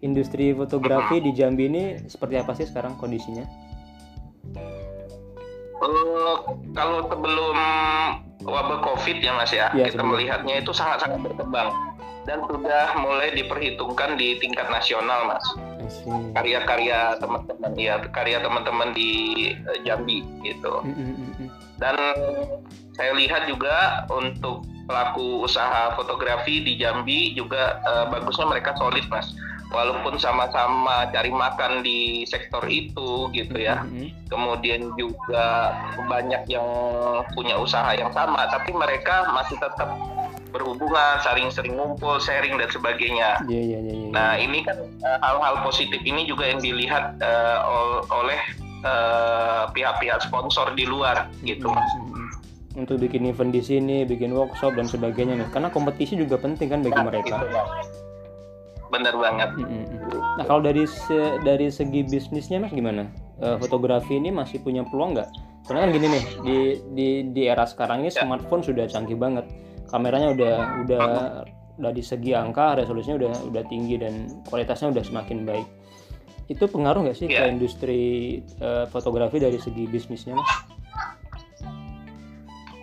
industri 0.06 0.54
fotografi 0.54 1.18
di 1.20 1.34
Jambi 1.34 1.66
ini 1.66 1.84
seperti 2.06 2.38
apa 2.38 2.54
sih 2.54 2.70
sekarang 2.70 2.94
kondisinya? 3.02 3.44
Eh, 5.76 6.36
kalau 6.78 7.00
sebelum 7.10 7.58
wabah 8.46 8.80
COVID 8.86 9.18
ya 9.20 9.34
Mas 9.36 9.52
ya, 9.52 9.74
Iya, 9.74 9.90
kita 9.90 10.00
sebelum. 10.00 10.16
melihatnya 10.16 10.56
itu 10.62 10.72
sangat-sangat 10.72 11.20
berkembang 11.26 11.70
dan 12.26 12.42
sudah 12.50 12.98
mulai 13.02 13.30
diperhitungkan 13.38 14.18
di 14.18 14.38
tingkat 14.42 14.70
nasional 14.70 15.30
Mas. 15.30 15.46
Karya-karya 16.34 17.22
teman-teman 17.22 17.72
ya, 17.78 18.02
karya 18.10 18.42
teman-teman 18.42 18.94
di 18.98 19.12
eh, 19.54 19.80
Jambi 19.86 20.26
gitu. 20.42 20.82
Mm, 20.82 20.94
mm, 20.94 21.14
mm, 21.14 21.32
mm. 21.46 21.50
Dan 21.78 21.96
saya 22.96 23.12
lihat 23.14 23.46
juga 23.46 24.08
untuk 24.10 24.66
pelaku 24.90 25.46
usaha 25.46 25.94
fotografi 25.94 26.62
di 26.66 26.78
Jambi 26.82 27.38
juga 27.38 27.82
eh, 27.86 28.06
bagusnya 28.10 28.50
mereka 28.50 28.74
solid 28.78 29.06
Mas. 29.14 29.30
Walaupun 29.76 30.16
sama-sama 30.16 31.12
cari 31.12 31.28
makan 31.36 31.84
di 31.84 32.24
sektor 32.24 32.64
itu 32.72 33.28
gitu 33.36 33.60
ya. 33.60 33.84
Mm, 33.84 34.08
mm, 34.08 34.10
kemudian 34.32 34.82
juga 34.96 35.76
banyak 36.00 36.48
yang 36.48 36.64
punya 37.36 37.60
usaha 37.60 37.92
yang 37.92 38.08
sama, 38.16 38.48
tapi 38.48 38.72
mereka 38.72 39.28
masih 39.36 39.60
tetap 39.60 39.92
berhubungan, 40.56 41.20
saling 41.20 41.52
sering 41.52 41.76
ngumpul, 41.76 42.16
sharing 42.24 42.56
dan 42.56 42.72
sebagainya. 42.72 43.36
Iya 43.52 43.62
iya 43.76 43.80
iya. 43.84 43.94
iya. 44.00 44.10
Nah 44.16 44.32
ini 44.40 44.64
kan 44.64 44.80
eh, 44.80 45.20
hal-hal 45.20 45.60
positif 45.68 46.00
ini 46.08 46.24
juga 46.24 46.48
yang 46.48 46.64
dilihat 46.64 47.20
ol- 47.68 48.08
oleh 48.16 48.40
eh, 48.88 49.64
pihak-pihak 49.76 50.24
sponsor 50.24 50.72
di 50.72 50.88
luar 50.88 51.28
gitu. 51.44 51.68
Mm, 51.68 51.84
mm, 51.84 52.08
mm. 52.16 52.30
Untuk 52.76 53.00
bikin 53.04 53.28
event 53.28 53.52
di 53.52 53.64
sini, 53.64 54.04
bikin 54.08 54.32
workshop 54.36 54.76
dan 54.76 54.88
sebagainya 54.88 55.44
nih. 55.44 55.48
Karena 55.52 55.72
kompetisi 55.72 56.16
juga 56.16 56.40
penting 56.40 56.68
kan 56.72 56.80
bagi 56.84 57.00
mereka. 57.04 57.44
Gitu. 57.44 58.05
Bener 58.88 59.14
banget. 59.14 59.50
Nah 60.38 60.44
kalau 60.44 60.62
dari 60.62 60.86
se- 60.86 61.42
dari 61.42 61.68
segi 61.68 62.02
bisnisnya 62.02 62.58
mas 62.58 62.72
gimana? 62.72 63.10
Eh, 63.36 63.58
fotografi 63.58 64.16
ini 64.16 64.30
masih 64.30 64.60
punya 64.60 64.84
peluang 64.84 65.14
nggak? 65.14 65.30
Soalnya 65.66 65.82
kan 65.84 65.92
gini 65.92 66.08
nih 66.08 66.24
di 66.40 66.58
di 66.92 67.08
di 67.32 67.42
era 67.44 67.66
sekarang 67.66 68.02
ini 68.02 68.10
Ya. 68.10 68.22
smartphone 68.22 68.62
sudah 68.62 68.86
canggih 68.86 69.18
banget, 69.18 69.50
kameranya 69.86 70.30
udah 70.32 70.54
udah 70.80 71.04
dari 71.76 72.00
segi 72.00 72.32
angka 72.32 72.78
resolusinya 72.78 73.18
udah 73.18 73.34
udah 73.50 73.64
tinggi 73.66 73.98
dan 73.98 74.14
kualitasnya 74.46 74.94
udah 74.94 75.04
semakin 75.04 75.44
baik. 75.44 75.68
Itu 76.46 76.70
pengaruh 76.70 77.04
nggak 77.04 77.18
sih 77.18 77.28
ke 77.28 77.36
Ya. 77.36 77.50
industri 77.50 78.02
eh, 78.62 78.86
fotografi 78.88 79.42
dari 79.42 79.58
segi 79.58 79.84
bisnisnya 79.84 80.38
mas? 80.38 80.50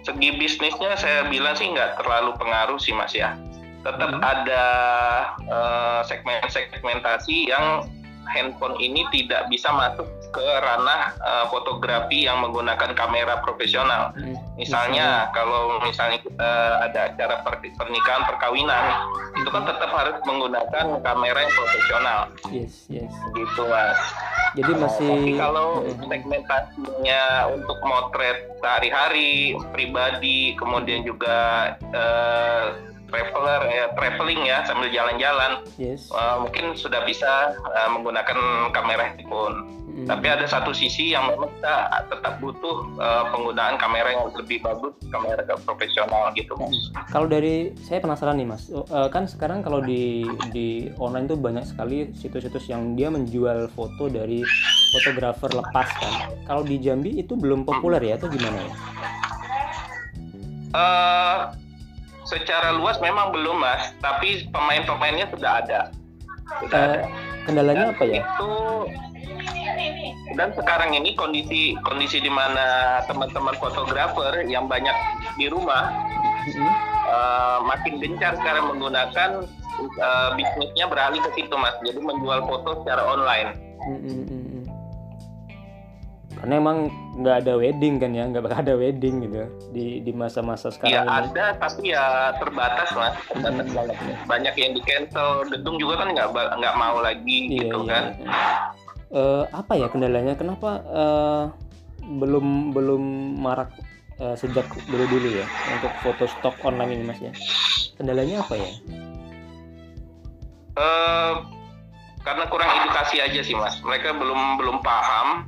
Segi 0.02 0.34
bisnisnya 0.34 0.98
saya 0.98 1.30
bilang 1.30 1.54
sih 1.54 1.70
nggak 1.70 1.94
terlalu 1.94 2.34
pengaruh 2.34 2.76
sih 2.76 2.90
mas 2.90 3.14
ya. 3.14 3.38
Tetap 3.82 4.08
Hmm. 4.14 4.22
ada 4.22 4.66
eh, 5.42 6.00
segmen-segmentasi 6.06 7.50
yang 7.50 7.86
handphone 8.30 8.78
ini 8.78 9.04
tidak 9.12 9.50
bisa 9.52 9.68
masuk 9.74 10.06
ke 10.32 10.46
ranah 10.64 11.12
uh, 11.20 11.44
fotografi 11.52 12.24
yang 12.24 12.40
menggunakan 12.40 12.96
kamera 12.96 13.44
profesional. 13.44 14.16
Hmm. 14.16 14.32
Misalnya 14.56 15.28
kalau 15.36 15.76
misalnya 15.84 16.24
kita 16.24 16.52
ada 16.88 17.12
acara 17.12 17.44
pernikahan 17.76 18.24
perkawinan, 18.24 18.84
itu 19.36 19.48
kan 19.52 19.68
tetap 19.68 19.90
harus 19.92 20.16
menggunakan 20.24 21.04
kamera 21.04 21.38
yang 21.44 21.54
profesional. 21.54 22.18
Yes, 22.48 22.88
yes. 22.88 23.12
Gitu 23.36 23.62
mas. 23.68 24.00
Jadi 24.52 24.72
masih. 24.76 25.08
Tapi 25.08 25.32
kalau 25.40 25.68
segmentasinya 26.08 27.22
untuk 27.52 27.78
motret 27.84 28.52
sehari-hari, 28.60 29.56
pribadi, 29.72 30.56
kemudian 30.60 31.04
juga 31.04 31.72
uh, 31.92 32.91
traveler 33.12 33.61
ya 33.68 33.85
traveling 33.92 34.40
ya 34.48 34.64
sambil 34.64 34.88
jalan-jalan. 34.88 35.61
Yes. 35.77 36.09
uh, 36.11 36.40
mungkin 36.40 36.72
sudah 36.72 37.05
bisa 37.05 37.55
uh, 37.61 37.88
menggunakan 37.92 38.72
kamera 38.72 39.12
handphone. 39.12 39.83
Hmm. 39.92 40.09
tapi 40.09 40.25
ada 40.25 40.48
satu 40.48 40.72
sisi 40.72 41.12
yang 41.12 41.29
memang 41.29 41.53
kita 41.61 42.09
tetap 42.09 42.40
butuh 42.40 42.88
uh, 42.96 43.29
penggunaan 43.29 43.77
kamera 43.77 44.09
yang 44.16 44.25
lebih 44.33 44.64
bagus 44.64 44.96
kamera 45.12 45.44
profesional 45.68 46.33
gitu 46.33 46.57
mas. 46.57 46.72
Kalau 47.12 47.29
dari 47.29 47.77
saya 47.85 48.01
penasaran 48.01 48.40
nih 48.40 48.48
mas. 48.48 48.72
Uh, 48.72 49.12
kan 49.12 49.29
sekarang 49.29 49.61
kalau 49.61 49.85
di 49.85 50.25
di 50.48 50.88
online 50.96 51.29
tuh 51.29 51.37
banyak 51.37 51.68
sekali 51.68 52.09
situs-situs 52.16 52.72
yang 52.72 52.96
dia 52.96 53.12
menjual 53.12 53.68
foto 53.77 54.09
dari 54.09 54.40
fotografer 54.96 55.53
lepas 55.61 55.88
kan. 56.01 56.12
Kalau 56.48 56.64
di 56.64 56.81
Jambi 56.81 57.20
itu 57.20 57.37
belum 57.37 57.68
populer 57.68 58.01
ya 58.01 58.16
atau 58.16 58.33
gimana 58.33 58.59
ya? 58.64 58.75
Uh, 60.72 61.40
secara 62.26 62.74
luas 62.74 62.98
memang 63.02 63.35
belum 63.35 63.62
mas, 63.62 63.94
tapi 63.98 64.46
pemain-pemainnya 64.50 65.26
sudah 65.30 65.50
ada. 65.64 65.80
Sudah 66.62 66.78
uh, 66.78 66.87
ada. 66.87 67.00
Kendalanya 67.46 67.85
dan 67.90 67.94
apa 67.94 68.04
ya? 68.06 68.22
Itu 68.22 68.52
dan 70.32 70.48
sekarang 70.56 70.96
ini 70.96 71.12
kondisi 71.12 71.76
kondisi 71.85 72.16
di 72.22 72.32
mana 72.32 73.00
teman-teman 73.04 73.52
fotografer 73.61 74.48
yang 74.48 74.64
banyak 74.64 74.94
di 75.37 75.52
rumah 75.52 75.92
mm-hmm. 76.48 76.70
uh, 77.04 77.58
makin 77.68 78.00
gencar 78.00 78.32
sekarang 78.40 78.72
menggunakan 78.72 79.44
uh, 80.00 80.30
bisnisnya 80.32 80.88
beralih 80.88 81.20
ke 81.20 81.30
situ 81.37 81.54
mas, 81.58 81.76
jadi 81.85 82.00
menjual 82.00 82.48
foto 82.48 82.80
secara 82.85 83.02
online. 83.04 83.50
Mm-hmm 83.82 84.41
karena 86.42 86.59
emang 86.59 86.90
nggak 87.22 87.46
ada 87.46 87.55
wedding 87.55 88.02
kan 88.02 88.11
ya 88.11 88.26
nggak 88.26 88.42
bakal 88.42 88.66
ada 88.66 88.74
wedding 88.74 89.22
gitu 89.22 89.46
di 89.70 90.02
di 90.02 90.11
masa-masa 90.11 90.74
sekarang 90.74 90.90
ya 90.90 91.02
ini. 91.07 91.14
ada 91.31 91.44
tapi 91.55 91.94
ya 91.94 92.35
terbatas 92.35 92.90
mas 92.98 93.14
terbatas 93.31 93.66
hmm. 93.70 93.76
banget 93.78 93.96
banyak 94.26 94.55
yang 94.59 94.72
di 94.74 94.83
cancel 94.83 95.46
gedung 95.46 95.78
juga 95.78 96.02
kan 96.02 96.11
nggak 96.11 96.35
nggak 96.35 96.74
mau 96.74 96.98
lagi 96.98 97.46
iya, 97.46 97.62
gitu 97.62 97.87
iya. 97.87 97.90
kan. 97.94 98.05
uh, 99.14 99.44
apa 99.55 99.72
ya 99.78 99.87
kendalanya? 99.87 100.35
Kenapa 100.35 100.83
uh, 100.90 101.44
belum 102.02 102.74
belum 102.74 103.02
marak 103.38 103.70
uh, 104.18 104.35
sejak 104.35 104.66
dulu 104.90 105.07
dulu 105.07 105.28
ya 105.38 105.46
untuk 105.78 105.94
foto 106.02 106.24
stok 106.26 106.59
online 106.66 106.98
ini 106.98 107.05
mas 107.07 107.22
ya? 107.22 107.33
Kendalanya 107.94 108.42
apa 108.42 108.55
ya? 108.59 108.70
Uh, 110.74 111.35
karena 112.26 112.50
kurang 112.50 112.66
edukasi 112.83 113.22
aja 113.22 113.40
sih 113.46 113.55
mas. 113.55 113.78
Mereka 113.78 114.18
belum 114.18 114.59
belum 114.59 114.83
paham 114.83 115.46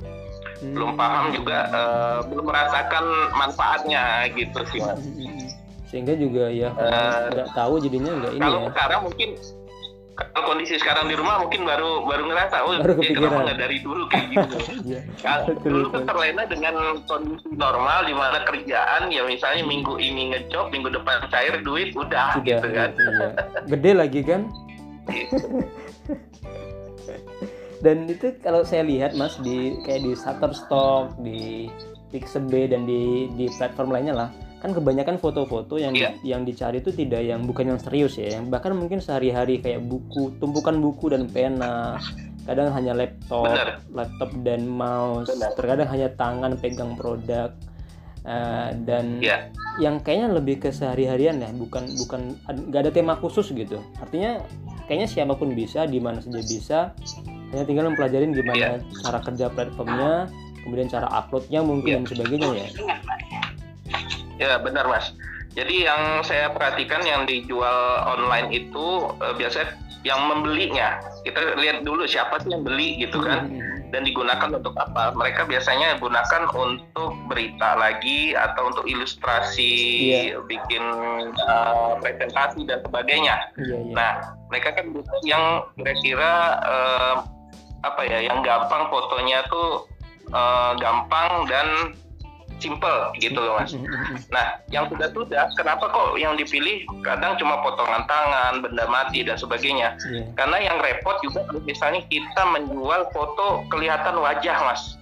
hmm. 0.61 0.73
belum 0.75 0.91
paham 0.95 1.25
juga 1.35 1.57
uh, 1.71 2.17
belum 2.27 2.45
merasakan 2.47 3.05
manfaatnya 3.35 4.29
gitu 4.33 4.59
sih 4.71 4.79
mas. 4.81 5.01
Sehingga 5.91 6.13
juga 6.17 6.51
ya 6.51 6.73
uh, 6.75 7.31
nggak 7.31 7.49
tahu 7.55 7.79
jadinya 7.79 8.11
nggak 8.23 8.33
ini 8.35 8.43
kalau 8.43 8.61
ya. 8.61 8.67
sekarang 8.73 9.01
mungkin 9.05 9.29
kalau 10.15 10.47
kondisi 10.47 10.79
sekarang 10.79 11.11
di 11.11 11.15
rumah 11.19 11.43
mungkin 11.43 11.67
baru 11.67 12.07
baru 12.07 12.23
ngerasa 12.31 12.55
oh 12.63 12.71
baru 12.79 13.03
ya, 13.03 13.19
kenapa 13.19 13.39
nggak 13.51 13.59
dari 13.59 13.77
dulu 13.83 14.03
kayak 14.07 14.27
gitu? 14.31 14.57
Ya, 14.85 15.01
kalau 15.19 15.57
dulu 15.65 15.91
kan 15.91 16.03
terlena 16.07 16.43
dengan 16.45 16.75
kondisi 17.09 17.49
normal 17.51 18.05
di 18.05 18.13
mana 18.13 18.45
kerjaan 18.47 19.11
ya 19.11 19.27
misalnya 19.27 19.65
minggu 19.65 19.97
ini 19.99 20.31
ngejob 20.31 20.71
minggu 20.71 20.93
depan 20.93 21.25
cair 21.33 21.57
duit 21.65 21.91
udah, 21.97 22.37
udah 22.37 22.47
gitu 22.47 22.67
kan. 22.69 22.93
iya. 22.95 23.27
gede 23.67 23.91
lagi 23.91 24.21
kan? 24.23 24.47
Gitu 25.09 25.45
dan 27.83 28.07
itu 28.07 28.35
kalau 28.39 28.63
saya 28.63 28.83
lihat 28.85 29.17
mas 29.17 29.35
di 29.43 29.79
kayak 29.83 30.01
di 30.03 30.11
Shutterstock 30.15 31.19
di 31.19 31.67
Pixabay 32.13 32.71
dan 32.71 32.87
di 32.87 33.27
di 33.35 33.51
platform 33.51 33.91
lainnya 33.91 34.15
lah 34.15 34.29
kan 34.65 34.73
kebanyakan 34.73 35.21
foto-foto 35.21 35.77
yang 35.77 35.93
yeah. 35.93 36.15
yang 36.25 36.41
dicari 36.41 36.81
itu 36.81 36.89
tidak 36.89 37.21
yang 37.21 37.45
bukan 37.45 37.75
yang 37.75 37.79
serius 37.79 38.17
ya 38.17 38.41
bahkan 38.49 38.73
mungkin 38.73 38.97
sehari-hari 38.97 39.61
kayak 39.61 39.85
buku 39.85 40.33
tumpukan 40.41 40.81
buku 40.81 41.13
dan 41.13 41.29
pena 41.29 42.01
kadang 42.49 42.73
hanya 42.73 42.97
laptop 42.97 43.45
Bener. 43.45 43.69
laptop 43.93 44.31
dan 44.41 44.65
mouse 44.65 45.29
Bener. 45.29 45.53
terkadang 45.53 45.87
hanya 45.93 46.09
tangan 46.17 46.57
pegang 46.57 46.97
produk 46.97 47.53
uh, 48.25 48.73
dan 48.89 49.21
yeah. 49.21 49.53
yang 49.77 50.01
kayaknya 50.01 50.33
lebih 50.33 50.57
ke 50.57 50.73
sehari-harian 50.73 51.45
ya 51.45 51.49
bukan 51.53 51.85
bukan 52.01 52.33
nggak 52.49 52.89
ada 52.89 52.91
tema 52.93 53.13
khusus 53.21 53.53
gitu 53.53 53.77
artinya 54.01 54.41
kayaknya 54.89 55.09
siapa 55.09 55.37
pun 55.37 55.53
bisa 55.53 55.85
di 55.85 56.01
mana 56.01 56.21
saja 56.25 56.41
bisa 56.41 56.79
hanya 57.53 57.63
tinggal 57.67 57.85
mempelajari 57.91 58.25
gimana 58.31 58.79
yeah. 58.79 59.01
cara 59.05 59.19
kerja 59.21 59.45
platformnya 59.53 60.29
kemudian 60.65 60.87
cara 60.89 61.07
uploadnya 61.13 61.61
mungkin 61.61 61.91
yeah. 61.91 61.97
dan 62.01 62.05
sebagainya 62.09 62.49
ya 62.49 62.67
ya 64.35 64.51
benar 64.59 64.85
mas 64.89 65.13
jadi 65.55 65.87
yang 65.87 66.01
saya 66.27 66.51
perhatikan 66.51 66.99
yang 67.07 67.23
dijual 67.23 68.03
online 68.03 68.51
itu 68.51 69.07
uh, 69.23 69.33
biasanya 69.39 69.71
yang 70.05 70.21
membelinya 70.29 71.01
kita 71.25 71.57
lihat 71.57 71.81
dulu 71.81 72.05
siapa 72.05 72.37
sih 72.43 72.53
yang 72.53 72.61
beli 72.61 73.01
gitu 73.01 73.17
kan 73.25 73.49
hmm. 73.49 73.89
dan 73.89 74.05
digunakan 74.05 74.53
untuk 74.53 74.77
apa 74.77 75.17
mereka 75.17 75.49
biasanya 75.49 75.97
gunakan 75.97 76.45
untuk 76.53 77.17
berita 77.25 77.73
lagi 77.73 78.37
atau 78.37 78.69
untuk 78.69 78.85
ilustrasi 78.85 79.73
yeah. 80.13 80.37
bikin 80.45 80.83
uh, 81.49 81.97
presentasi 82.05 82.69
dan 82.69 82.85
sebagainya 82.85 83.49
yeah, 83.57 83.81
yeah. 83.81 83.93
nah 83.97 84.11
mereka 84.53 84.77
kan 84.77 84.93
butuh 84.93 85.19
yang 85.25 85.65
kira-kira 85.73 86.61
uh, 86.61 87.25
apa 87.85 88.01
ya 88.09 88.25
yang 88.25 88.41
gampang 88.41 88.89
fotonya 88.89 89.45
tuh 89.47 89.85
uh, 90.33 90.73
gampang 90.81 91.45
dan 91.45 91.93
simple 92.57 93.11
gitu 93.19 93.35
loh 93.35 93.59
mas. 93.59 93.75
Nah 94.31 94.63
yang 94.71 94.87
sudah 94.87 95.11
sudah 95.11 95.51
kenapa 95.59 95.91
kok 95.91 96.15
yang 96.15 96.39
dipilih 96.39 96.87
kadang 97.03 97.35
cuma 97.35 97.59
potongan 97.61 98.07
tangan, 98.07 98.63
benda 98.63 98.85
mati 98.87 99.21
dan 99.21 99.35
sebagainya. 99.35 99.99
Yeah. 100.07 100.25
Karena 100.39 100.57
yang 100.63 100.77
repot 100.79 101.19
juga 101.21 101.45
misalnya 101.67 102.01
kita 102.07 102.41
menjual 102.55 103.11
foto 103.11 103.67
kelihatan 103.69 104.17
wajah 104.17 104.57
mas. 104.65 104.95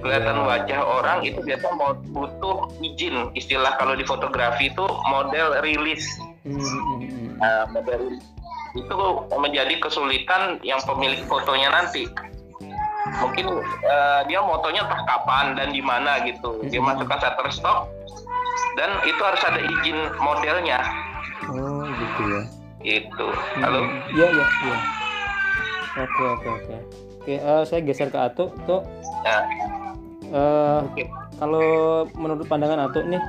Kelihatan 0.00 0.36
yeah. 0.40 0.48
wajah 0.48 0.80
orang 0.80 1.18
itu 1.22 1.38
biasa 1.44 1.66
mau 1.76 1.92
butuh 2.16 2.72
izin 2.80 3.28
istilah 3.36 3.76
kalau 3.76 3.92
di 3.92 4.04
fotografi 4.08 4.72
itu 4.72 4.86
model 5.12 5.60
rilis. 5.60 6.04
Nah, 7.40 7.68
model 7.68 8.16
itu 8.78 8.94
menjadi 9.34 9.74
kesulitan 9.82 10.62
yang 10.62 10.78
pemilik 10.86 11.18
fotonya 11.26 11.70
nanti. 11.74 12.06
Mungkin 13.18 13.46
uh, 13.88 14.20
dia 14.30 14.38
motonya 14.44 14.86
entah 14.86 15.02
kapan 15.08 15.58
dan 15.58 15.74
di 15.74 15.82
mana 15.82 16.22
gitu. 16.22 16.62
Dia 16.68 16.78
masukkan 16.78 17.18
Shutterstock 17.18 17.90
dan 18.78 18.90
itu 19.02 19.18
harus 19.18 19.42
ada 19.42 19.60
izin 19.60 19.98
modelnya. 20.22 20.78
Oh 21.50 21.88
gitu 21.88 22.22
ya. 22.30 22.42
Itu 22.80 23.26
halo? 23.60 23.90
Iya 24.14 24.26
iya 24.30 24.46
iya. 24.46 24.78
Oke 26.06 26.22
oke 26.38 26.48
oke. 26.48 26.74
Oke 27.20 27.34
uh, 27.42 27.62
saya 27.66 27.80
geser 27.84 28.08
ke 28.08 28.16
Atu 28.16 28.48
tuh 28.64 28.80
ya. 29.26 29.38
uh, 30.32 30.80
okay. 30.88 31.04
kalau 31.36 32.06
menurut 32.16 32.46
pandangan 32.48 32.88
Atu 32.88 33.04
nih 33.04 33.20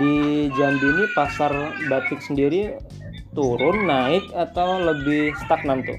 di 0.00 0.14
Jambi 0.56 0.84
ini 0.84 1.04
pasar 1.16 1.52
batik 1.88 2.20
sendiri 2.20 2.76
turun 3.36 3.88
naik 3.88 4.24
atau 4.32 4.80
lebih 4.80 5.34
stagnan 5.44 5.84
tuh 5.84 5.98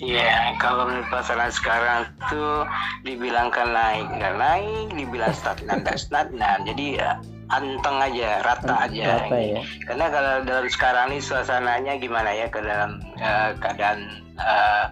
Iya, 0.00 0.56
kalau 0.56 0.88
menurut 0.88 1.12
pasaran 1.12 1.52
sekarang 1.52 2.08
tuh 2.32 2.64
dibilangkan 3.04 3.68
naik 3.68 4.08
nggak 4.16 4.36
naik, 4.40 4.86
dibilang 4.96 5.36
stagnan 5.36 5.84
nggak 5.84 6.00
stagnan. 6.00 6.64
Jadi 6.64 6.96
ya 6.96 7.20
anteng 7.52 8.00
aja, 8.00 8.40
rata 8.40 8.88
aja. 8.88 9.28
Rata, 9.28 9.36
ya. 9.36 9.60
Karena 9.84 10.06
kalau 10.08 10.34
dalam 10.48 10.66
sekarang 10.72 11.12
ini 11.12 11.20
suasananya 11.20 12.00
gimana 12.00 12.32
ya 12.32 12.48
ke 12.48 12.64
dalam 12.64 13.04
uh, 13.20 13.52
keadaan 13.60 14.24
uh, 14.40 14.88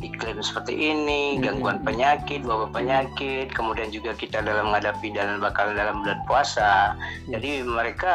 iklim 0.00 0.40
seperti 0.40 0.72
ini, 0.76 1.36
hmm. 1.36 1.44
gangguan 1.44 1.78
penyakit, 1.84 2.40
wabah 2.44 2.72
penyakit, 2.72 3.52
kemudian 3.52 3.92
juga 3.92 4.16
kita 4.16 4.40
dalam 4.40 4.72
menghadapi 4.72 5.12
dan 5.12 5.38
bakal 5.38 5.70
dalam 5.76 6.00
bulan 6.00 6.20
puasa. 6.24 6.96
Jadi 7.28 7.60
mereka 7.64 8.12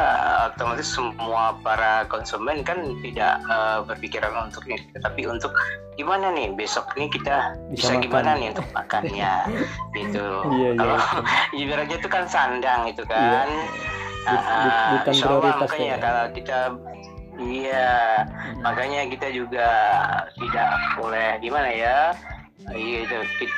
otomatis 0.52 0.90
semua 0.90 1.54
para 1.62 2.04
konsumen 2.10 2.66
kan 2.66 2.82
tidak 3.00 3.38
uh, 3.46 3.86
berpikiran 3.86 4.50
untuk 4.50 4.66
ini, 4.66 4.82
tetapi 4.98 5.30
untuk 5.30 5.54
gimana 5.94 6.34
nih 6.34 6.52
besok 6.52 6.92
ini 6.98 7.08
kita 7.08 7.56
bisa, 7.72 7.96
bisa 7.96 8.02
gimana 8.02 8.36
nih 8.36 8.52
untuk 8.52 8.66
makannya, 8.74 9.34
gitu. 9.98 10.26
Iya, 10.52 10.68
iya, 10.74 10.78
Kalau 10.78 10.96
iya. 10.98 11.60
ibaratnya 11.62 11.96
itu 12.02 12.08
kan 12.10 12.24
sandang 12.26 12.90
itu 12.90 13.02
kan. 13.06 13.48
Iya. 13.48 13.74
Bukan 14.26 15.14
uh, 15.14 15.14
prioritas 15.14 15.70
ya. 15.78 15.96
Kalau 16.02 16.24
kita 16.34 16.58
Iya, 17.36 18.24
hmm. 18.24 18.64
makanya 18.64 19.00
kita 19.06 19.28
juga 19.28 19.68
tidak 20.34 20.68
boleh 20.96 21.36
gimana 21.38 21.68
ya, 21.68 21.98
iya 22.72 23.04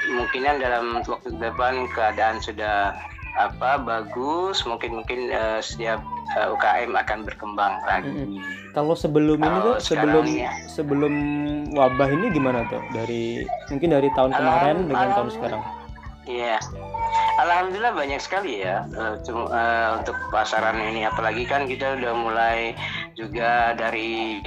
kemungkinan 0.05 0.59
dalam 0.59 0.85
waktu 1.01 1.31
depan 1.33 1.87
keadaan 1.89 2.39
sudah 2.39 2.91
apa 3.39 3.79
bagus 3.79 4.67
mungkin 4.67 4.99
mungkin 4.99 5.31
eh, 5.31 5.63
setiap 5.63 6.03
eh, 6.35 6.49
UKM 6.51 6.91
akan 6.93 7.19
berkembang 7.23 7.79
lagi 7.87 8.11
Mm-mm. 8.11 8.43
Kalau 8.69 8.93
sebelum 8.93 9.39
ini 9.39 9.59
tuh 9.63 9.77
sebelum 9.81 10.27
ya. 10.29 10.51
sebelum 10.67 11.15
wabah 11.73 12.11
ini 12.11 12.31
gimana 12.31 12.67
tuh 12.67 12.83
dari 12.91 13.43
mungkin 13.71 13.91
dari 13.91 14.11
tahun 14.13 14.31
kemarin 14.33 14.77
Alam- 14.77 14.89
dengan 14.89 15.09
tahun 15.09 15.19
alam- 15.25 15.35
sekarang. 15.35 15.63
Iya. 16.29 16.57
Alhamdulillah 17.39 17.95
banyak 17.95 18.21
sekali 18.21 18.61
ya 18.61 18.85
cum- 19.25 19.49
eh, 19.49 19.89
untuk 19.97 20.19
pasaran 20.29 20.77
ini 20.77 21.07
apalagi 21.07 21.47
kan 21.47 21.65
kita 21.65 21.95
udah 21.95 22.13
mulai 22.13 22.75
juga 23.19 23.75
dari 23.75 24.39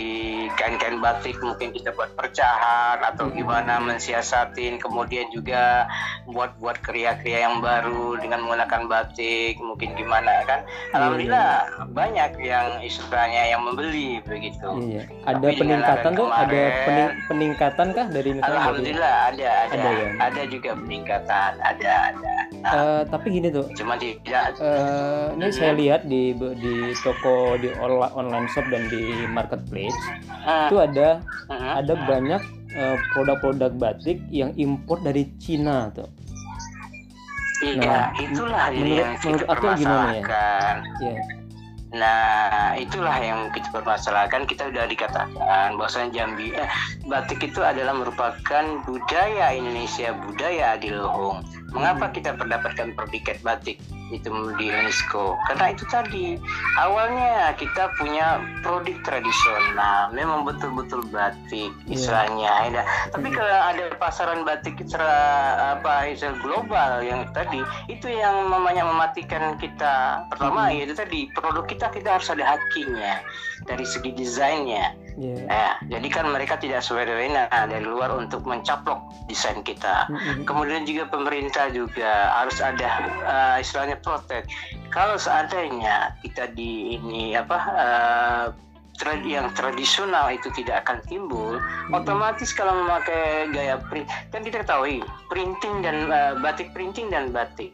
kain-kain 0.52 0.98
batik 0.98 1.36
mungkin 1.38 1.76
kita 1.76 1.92
buat 1.92 2.16
percahan 2.16 3.04
atau 3.04 3.28
gimana 3.28 3.84
mensiasatin 3.84 4.80
kemudian 4.80 5.28
juga 5.30 5.92
buat-buat 6.26 6.80
kriya-kriya 6.80 7.44
yang 7.44 7.60
baru 7.60 8.16
dengan 8.16 8.40
menggunakan 8.42 8.88
batik 8.88 9.60
mungkin 9.60 9.92
gimana 9.94 10.48
kan 10.48 10.64
Alhamdulillah 10.94 11.52
banyak 11.92 12.32
yang 12.40 12.80
istilahnya 12.80 13.44
yang 13.50 13.62
membeli 13.62 14.24
begitu. 14.24 14.70
Iya. 14.80 15.04
Ada 15.28 15.44
Tapi 15.44 15.56
peningkatan 15.58 16.12
tuh, 16.14 16.28
ada 16.32 16.62
pening- 16.86 17.16
peningkatan 17.28 17.88
kah 17.92 18.08
dari 18.08 18.30
misalnya 18.32 18.48
dari 18.48 18.56
Alhamdulillah 18.56 19.18
ada 19.28 19.50
ada 19.68 19.76
Ada 19.76 19.90
ya? 19.92 20.08
ada 20.22 20.42
juga 20.48 20.70
peningkatan 20.78 21.52
ada 21.60 21.92
ada. 22.08 22.36
Nah, 22.62 22.72
Eh, 22.72 23.02
tapi 23.10 23.28
gini 23.32 23.50
tuh, 23.50 23.66
cuma 23.74 23.98
tidak 23.98 24.54
eh, 24.56 25.26
ini 25.34 25.44
Mhm. 25.44 25.52
saya 25.52 25.74
lihat 25.74 26.02
di 26.06 26.30
di 26.38 26.74
toko 26.96 27.58
di 27.58 27.74
online 27.74 28.46
shop 28.48 28.61
dan 28.68 28.86
di 28.88 29.02
marketplace 29.28 29.98
Ah, 30.42 30.68
itu 30.68 30.78
ada 30.78 31.22
mhm. 31.48 31.72
ada 31.80 31.94
banyak 32.06 32.42
eh, 32.72 32.98
produk-produk 33.12 33.72
batik 33.74 34.22
yang 34.30 34.52
impor 34.56 34.98
dari 35.00 35.28
Cina 35.38 35.92
tuh. 35.92 36.08
Iya, 37.62 37.78
Nah, 37.78 38.06
itulah 38.18 38.74
menurut- 38.74 38.98
yang 38.98 39.12
kita 39.14 39.26
menurut 39.28 39.48
aku 39.48 39.66
gimana 39.78 40.02
ya? 40.10 40.24
permasalahkan. 40.26 40.76
Ya. 40.98 41.18
Nah, 41.92 42.72
itulah 42.74 43.18
yang 43.20 43.40
kita 43.52 43.68
permasalahkan. 43.70 44.42
Kita 44.48 44.72
sudah 44.72 44.86
dikatakan 44.88 45.68
bahwasanya 45.76 46.10
Jambi 46.16 46.56
eh, 46.56 46.70
batik 47.06 47.44
itu 47.44 47.60
adalah 47.60 47.92
merupakan 47.92 48.64
budaya 48.82 49.52
Indonesia, 49.52 50.16
budaya 50.16 50.80
Adiluhung. 50.80 51.44
Mengapa 51.72 52.12
kita 52.12 52.36
mendapatkan 52.36 52.92
predikat 53.00 53.40
batik 53.42 53.80
itu 54.12 54.28
di 54.60 54.68
UNESCO? 54.68 55.40
Karena 55.48 55.72
itu 55.72 55.88
tadi 55.88 56.36
awalnya 56.76 57.56
kita 57.56 57.96
punya 57.96 58.44
produk 58.60 59.00
tradisional, 59.08 60.12
memang 60.12 60.44
betul-betul 60.44 61.00
batik 61.16 61.72
Iya. 61.88 61.96
istilahnya. 61.96 62.52
ya. 62.76 62.84
Tapi 63.16 63.28
kalau 63.32 63.56
ada 63.72 63.88
pasaran 63.96 64.44
batik 64.44 64.84
secara 64.84 65.16
apa 65.80 66.12
istilah 66.12 66.36
global 66.44 67.00
yang 67.08 67.24
tadi 67.32 67.64
itu 67.88 68.12
yang 68.12 68.52
namanya 68.52 68.84
mematikan 68.84 69.56
kita. 69.56 70.28
Pertama 70.28 70.76
yaitu 70.76 70.92
tadi 70.92 71.32
produk 71.32 71.64
kita 71.64 71.88
kita 71.96 72.20
harus 72.20 72.28
ada 72.28 72.44
hakinya 72.60 73.24
dari 73.64 73.88
segi 73.88 74.12
desainnya. 74.12 74.92
Ya. 75.20 75.36
Nah, 75.48 75.74
jadi 75.92 76.08
kan 76.08 76.26
mereka 76.32 76.56
tidak 76.56 76.86
semena 76.86 77.50
dari 77.52 77.84
luar 77.84 78.16
untuk 78.16 78.48
mencaplok 78.48 79.00
desain 79.28 79.60
kita. 79.64 80.08
Mm-mm. 80.08 80.48
Kemudian 80.48 80.88
juga 80.88 81.10
pemerintah 81.12 81.68
juga 81.74 82.32
harus 82.36 82.64
ada 82.64 82.90
eh, 83.26 83.58
istilahnya 83.64 84.00
protek. 84.00 84.48
Kalau 84.92 85.16
seandainya 85.20 86.16
kita 86.24 86.52
di 86.56 86.96
ini 86.96 87.36
apa 87.36 87.58
eh, 87.76 88.46
tra- 89.00 89.28
yang 89.28 89.50
tradisional 89.58 90.30
itu 90.32 90.48
tidak 90.54 90.86
akan 90.88 91.02
timbul, 91.10 91.58
otomatis 91.92 92.54
kalau 92.54 92.86
memakai 92.86 93.50
gaya 93.52 93.82
print 93.90 94.08
kan 94.30 94.46
kita 94.46 94.64
ketahui 94.64 95.02
printing 95.28 95.82
dan 95.84 96.08
eh, 96.08 96.34
batik 96.40 96.72
printing 96.72 97.12
dan 97.12 97.34
batik. 97.34 97.74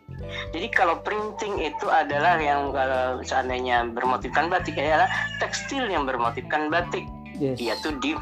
Jadi 0.52 0.68
kalau 0.74 0.98
printing 1.06 1.62
itu 1.62 1.88
adalah 1.88 2.42
yang 2.42 2.74
kalau 2.74 3.22
seandainya 3.22 3.86
bermotifkan 3.94 4.50
batik 4.50 4.74
adalah 4.76 5.08
tekstil 5.38 5.86
yang 5.88 6.10
bermotifkan 6.10 6.74
batik 6.74 7.06
Yes. 7.38 7.58
yaitu 7.62 7.94
di 8.02 8.18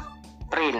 print. 0.50 0.78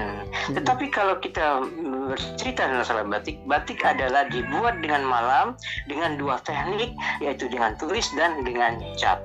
Tetapi 0.54 0.86
kalau 0.94 1.18
kita 1.18 1.66
bercerita 2.12 2.70
masalah 2.70 3.02
batik, 3.02 3.42
batik 3.50 3.82
adalah 3.82 4.30
dibuat 4.30 4.78
dengan 4.78 5.02
malam 5.06 5.46
dengan 5.90 6.14
dua 6.14 6.38
teknik 6.46 6.94
yaitu 7.18 7.50
dengan 7.50 7.74
tulis 7.74 8.06
dan 8.14 8.46
dengan 8.46 8.78
cap, 8.94 9.18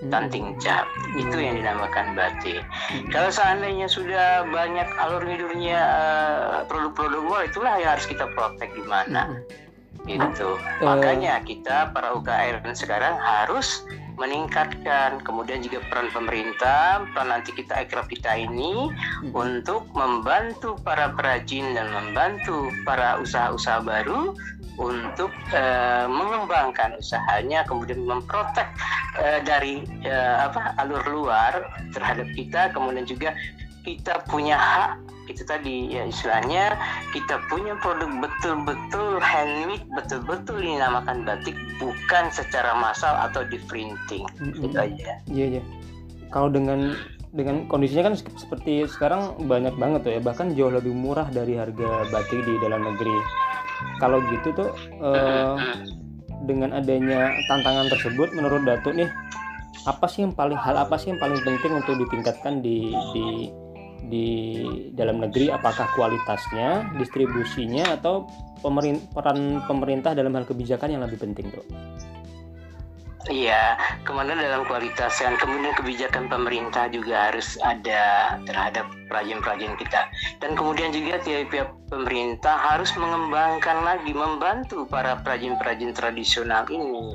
Mm-mm. 0.00 0.10
tanting 0.14 0.54
cap. 0.62 0.86
Itu 1.18 1.42
yang 1.42 1.58
dinamakan 1.58 2.14
batik. 2.14 2.62
Kalau 3.10 3.30
seandainya 3.34 3.90
sudah 3.90 4.46
banyak 4.46 4.86
alur 4.98 5.26
ngidurnya 5.26 5.78
eh, 5.80 6.58
produk-produk 6.70 7.22
luar 7.26 7.42
itulah 7.50 7.74
yang 7.82 7.98
harus 7.98 8.06
kita 8.06 8.30
protek 8.38 8.70
di 8.70 8.84
mana 8.86 9.42
Mm-mm. 10.06 10.06
gitu. 10.06 10.54
Eh. 10.54 10.86
Makanya 10.86 11.42
kita 11.42 11.90
para 11.90 12.14
UKM 12.14 12.62
sekarang 12.78 13.18
harus 13.18 13.82
meningkatkan 14.20 15.24
kemudian 15.24 15.64
juga 15.64 15.80
peran 15.88 16.12
pemerintah, 16.12 17.08
peran 17.16 17.32
nanti 17.32 17.56
kita 17.56 17.88
ekraf 17.88 18.04
kita 18.06 18.36
ini 18.36 18.92
Mm-mm. 18.92 19.32
untuk 19.32 19.88
membantu 19.96 20.76
para 20.84 21.08
perajin 21.16 21.72
dan 21.72 21.88
membantu 21.88 22.68
para 22.84 23.16
usaha-usaha 23.16 23.80
baru 23.80 24.36
untuk 24.76 25.32
eh, 25.52 26.06
mengembangkan 26.08 27.00
usahanya 27.00 27.64
kemudian 27.64 28.04
memprotek 28.04 28.68
eh, 29.20 29.40
dari 29.40 29.84
eh, 30.04 30.36
apa 30.44 30.76
alur 30.80 31.04
luar 31.08 31.64
terhadap 31.96 32.28
kita 32.36 32.72
kemudian 32.76 33.08
juga 33.08 33.32
kita 33.80 34.20
punya 34.28 34.60
hak 34.60 35.09
itu 35.30 35.46
tadi 35.46 35.94
ya 35.94 36.02
istilahnya 36.10 36.74
kita 37.14 37.38
punya 37.46 37.78
produk 37.78 38.10
betul-betul 38.18 39.22
handmade 39.22 39.86
betul-betul 39.94 40.58
dinamakan 40.58 41.22
batik 41.22 41.54
bukan 41.78 42.24
secara 42.34 42.74
massal 42.76 43.14
atau 43.30 43.46
di 43.46 43.62
printing 43.70 44.26
Mm-mm. 44.42 44.66
itu 44.66 44.76
aja 44.76 45.10
Iya 45.30 45.46
iya. 45.58 45.62
Kalau 46.34 46.50
dengan 46.50 46.98
dengan 47.30 47.70
kondisinya 47.70 48.10
kan 48.10 48.14
sep- 48.18 48.34
seperti 48.34 48.90
sekarang 48.90 49.38
banyak 49.46 49.74
banget 49.78 50.02
tuh 50.02 50.12
ya 50.18 50.20
bahkan 50.22 50.50
jauh 50.58 50.74
lebih 50.74 50.90
murah 50.90 51.30
dari 51.30 51.54
harga 51.54 52.10
batik 52.10 52.42
di 52.42 52.54
dalam 52.58 52.82
negeri. 52.82 53.14
Kalau 54.02 54.18
gitu 54.28 54.50
tuh 54.52 54.70
eh, 54.98 55.56
dengan 56.44 56.74
adanya 56.74 57.30
tantangan 57.46 57.86
tersebut 57.92 58.34
menurut 58.34 58.66
Datuk 58.66 58.98
nih 58.98 59.10
apa 59.88 60.04
sih 60.10 60.26
yang 60.28 60.36
paling 60.36 60.58
hal 60.60 60.76
apa 60.76 61.00
sih 61.00 61.14
yang 61.14 61.20
paling 61.20 61.40
penting 61.40 61.72
untuk 61.72 61.96
ditingkatkan 62.04 62.60
di 62.60 62.92
di 63.16 63.48
di 64.08 64.28
dalam 64.96 65.20
negeri 65.20 65.52
apakah 65.52 65.90
kualitasnya, 65.92 66.96
distribusinya 66.96 68.00
atau 68.00 68.24
pemerin, 68.64 69.00
peran 69.12 69.64
pemerintah 69.64 70.16
dalam 70.16 70.32
hal 70.36 70.48
kebijakan 70.48 70.96
yang 70.96 71.02
lebih 71.04 71.20
penting 71.20 71.52
tuh? 71.52 71.64
Iya, 73.28 73.76
kemudian 74.08 74.40
dalam 74.40 74.64
kualitas 74.64 75.20
dan 75.20 75.36
kemudian 75.36 75.76
kebijakan 75.76 76.32
pemerintah 76.32 76.88
juga 76.88 77.28
harus 77.28 77.60
ada 77.60 78.34
terhadap 78.48 78.88
perajin-perajin 79.12 79.76
kita. 79.76 80.08
Dan 80.40 80.56
kemudian 80.56 80.88
juga 80.88 81.20
tiap 81.20 81.52
pihak 81.52 81.68
pemerintah 81.92 82.56
harus 82.56 82.88
mengembangkan 82.96 83.84
lagi, 83.84 84.16
membantu 84.16 84.88
para 84.88 85.20
perajin-perajin 85.20 85.92
tradisional 85.92 86.64
ini. 86.72 87.12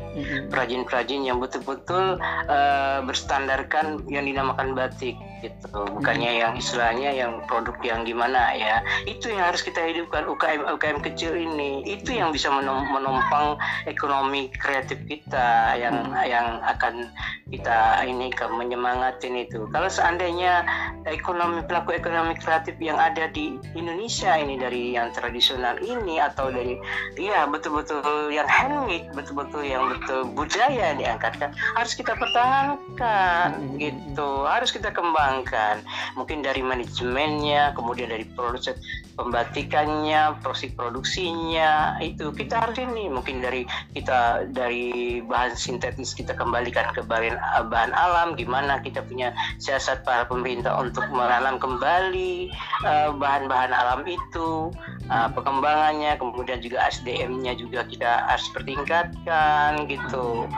Perajin-perajin 0.54 1.26
yang 1.26 1.42
betul-betul 1.42 2.22
eh, 2.54 3.00
berstandarkan 3.02 4.06
yang 4.06 4.30
dinamakan 4.30 4.78
batik 4.78 5.18
gitu. 5.46 5.86
Bukannya 5.98 6.42
yang 6.42 6.54
istilahnya 6.58 7.14
yang 7.14 7.46
produk 7.46 7.78
yang 7.86 8.02
gimana 8.04 8.52
ya. 8.58 8.82
Itu 9.06 9.30
yang 9.30 9.54
harus 9.54 9.62
kita 9.62 9.82
hidupkan 9.86 10.26
UKM 10.26 10.66
UKM 10.78 11.00
kecil 11.06 11.38
ini. 11.38 11.86
Itu 11.86 12.18
yang 12.18 12.34
bisa 12.34 12.50
menompang 12.52 13.62
ekonomi 13.86 14.50
kreatif 14.58 14.98
kita 15.06 15.78
yang 15.78 16.10
yang 16.26 16.62
akan 16.66 17.10
kita 17.54 18.02
ini 18.10 18.34
ke 18.34 18.46
menyemangatin 18.50 19.46
itu. 19.46 19.70
Kalau 19.70 19.90
seandainya 19.90 20.66
ekonomi 21.06 21.62
pelaku 21.70 21.94
ekonomi 21.94 22.34
kreatif 22.42 22.74
yang 22.82 22.98
ada 22.98 23.30
di 23.30 23.62
Indonesia 23.78 24.34
ini 24.34 24.58
dari 24.58 24.98
yang 24.98 25.14
tradisional 25.14 25.78
ini 25.86 26.18
atau 26.18 26.50
dari 26.50 26.78
ya 27.16 27.46
betul-betul 27.46 28.34
yang 28.34 28.50
handmade, 28.50 29.14
betul-betul 29.14 29.62
yang 29.62 29.86
betul 29.94 30.26
budaya 30.34 30.98
diangkatkan 30.98 31.54
harus 31.78 31.94
kita 31.94 32.18
pertahankan 32.18 33.50
Mm-mm. 33.62 33.78
gitu, 33.78 34.30
harus 34.50 34.74
kita 34.74 34.90
kembangkan. 35.36 35.84
Mungkin 36.16 36.40
dari 36.48 36.64
manajemennya, 36.64 37.76
kemudian 37.76 38.08
dari 38.08 38.24
proses 38.24 38.80
pembatikannya, 39.20 40.40
proses 40.40 40.72
produksinya 40.72 42.00
itu 42.00 42.32
kita 42.32 42.68
harus 42.68 42.80
ini 42.80 43.08
mungkin 43.08 43.40
dari 43.44 43.68
kita 43.96 44.52
dari 44.52 45.20
bahan 45.24 45.56
sintetis 45.56 46.16
kita 46.16 46.36
kembalikan 46.36 46.92
ke 46.92 47.04
bahan 47.04 47.40
bahan 47.72 47.92
alam 47.96 48.36
gimana 48.36 48.84
kita 48.84 49.00
punya 49.04 49.32
siasat 49.60 50.04
para 50.04 50.28
pemerintah 50.28 50.76
untuk 50.80 51.08
menanam 51.12 51.60
kembali 51.60 52.52
eh, 52.84 53.10
bahan-bahan 53.16 53.72
alam 53.72 54.04
itu 54.04 54.72
eh, 55.08 55.30
pengembangannya 55.32 56.20
kemudian 56.20 56.60
juga 56.60 56.84
SDM-nya 56.92 57.56
juga 57.56 57.88
kita 57.88 58.28
harus 58.28 58.48
pertingkatkan 58.52 59.88
gitu 59.88 60.52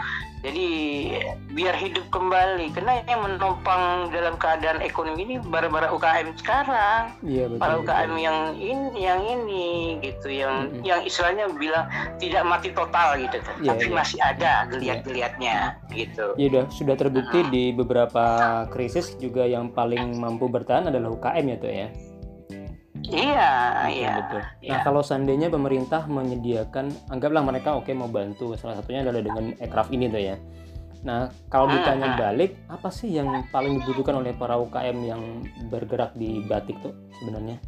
jadi 0.46 0.68
biar 1.58 1.74
hidup 1.74 2.06
kembali 2.14 2.70
karena 2.78 3.02
yang 3.10 3.26
menopang 3.26 4.14
dalam 4.14 4.38
keadaan 4.38 4.86
ekonomi 4.86 5.26
ini 5.26 5.36
bara-bara 5.42 5.90
UKM 5.90 6.38
sekarang 6.38 7.18
Iya 7.26 7.50
betul. 7.50 7.60
para 7.60 7.74
betul. 7.82 7.84
UKM 7.90 8.14
yang 8.22 8.38
ini 8.54 8.90
yang 9.02 9.22
ini 9.26 9.68
gitu 10.06 10.30
yang 10.30 10.70
Mm-mm. 10.70 10.86
yang 10.86 11.02
istilahnya 11.02 11.50
bilang 11.58 11.90
tidak 12.22 12.46
mati 12.46 12.70
total 12.70 13.18
gitu. 13.18 13.42
Iya, 13.66 13.70
tapi 13.74 13.86
iya. 13.90 13.96
masih 13.98 14.20
ada 14.22 14.52
geliat-geliatnya 14.70 15.56
gitu 15.92 16.26
Ya 16.38 16.46
udah 16.54 16.64
sudah 16.70 16.96
terbukti 16.96 17.40
di 17.50 17.64
beberapa 17.74 18.26
krisis 18.70 19.18
juga 19.18 19.50
yang 19.50 19.74
paling 19.74 20.22
mampu 20.22 20.46
bertahan 20.46 20.94
adalah 20.94 21.10
UKM 21.18 21.46
ya 21.50 21.58
tuh 21.58 21.72
ya. 21.74 21.90
Iya 23.06 23.52
Betul, 23.86 23.94
iya 23.94 24.12
betul. 24.20 24.42
Nah 24.42 24.54
iya. 24.64 24.78
kalau 24.82 25.02
seandainya 25.06 25.48
pemerintah 25.48 26.02
menyediakan, 26.10 26.92
anggaplah 27.14 27.44
mereka 27.46 27.78
oke 27.78 27.90
mau 27.94 28.10
bantu, 28.10 28.58
salah 28.58 28.78
satunya 28.80 29.06
adalah 29.06 29.22
dengan 29.22 29.54
aircraft 29.62 29.92
ini 29.94 30.06
tuh 30.10 30.22
ya. 30.22 30.36
Nah 31.06 31.30
kalau 31.48 31.70
Ah, 31.70 31.74
ditanya 31.78 32.10
ah. 32.14 32.18
balik, 32.18 32.58
apa 32.68 32.90
sih 32.90 33.14
yang 33.14 33.30
paling 33.54 33.80
dibutuhkan 33.82 34.18
oleh 34.20 34.34
para 34.34 34.58
UKM 34.58 34.98
yang 35.06 35.22
bergerak 35.70 36.12
di 36.18 36.42
batik 36.50 36.76
tuh 36.82 36.94
sebenarnya? 37.22 37.62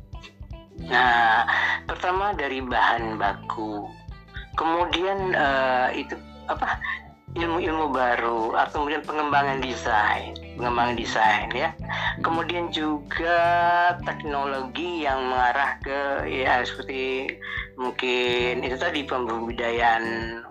Nah, 0.88 1.44
pertama 1.84 2.32
dari 2.32 2.64
bahan 2.64 3.20
baku, 3.20 3.84
kemudian 4.56 5.36
eh, 5.36 6.08
itu 6.08 6.16
apa 6.50 6.80
ilmu-ilmu 7.40 7.88
baru, 7.96 8.54
atau 8.60 8.84
kemudian 8.84 9.04
pengembangan 9.08 9.64
desain, 9.64 10.36
pengembangan 10.60 10.96
desain 11.00 11.50
ya. 11.56 11.70
Kemudian 12.20 12.68
juga 12.76 13.40
teknologi 14.04 15.08
yang 15.08 15.32
mengarah 15.32 15.80
ke 15.80 16.28
ya 16.28 16.62
seperti 16.68 17.32
mungkin 17.80 18.60
itu 18.60 18.76
tadi 18.76 19.08
pembudidayaan 19.08 20.04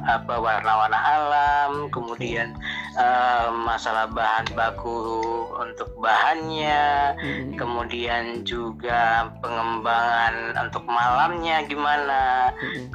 apa 0.09 0.35
warna-warna 0.41 0.97
alam, 0.97 1.73
kemudian 1.93 2.57
eh, 2.97 3.49
masalah 3.53 4.09
bahan 4.09 4.49
baku 4.57 5.45
untuk 5.61 5.93
bahannya, 6.01 7.13
kemudian 7.61 8.49
juga 8.49 9.29
pengembangan 9.45 10.57
untuk 10.65 10.89
malamnya 10.89 11.69
gimana. 11.69 12.53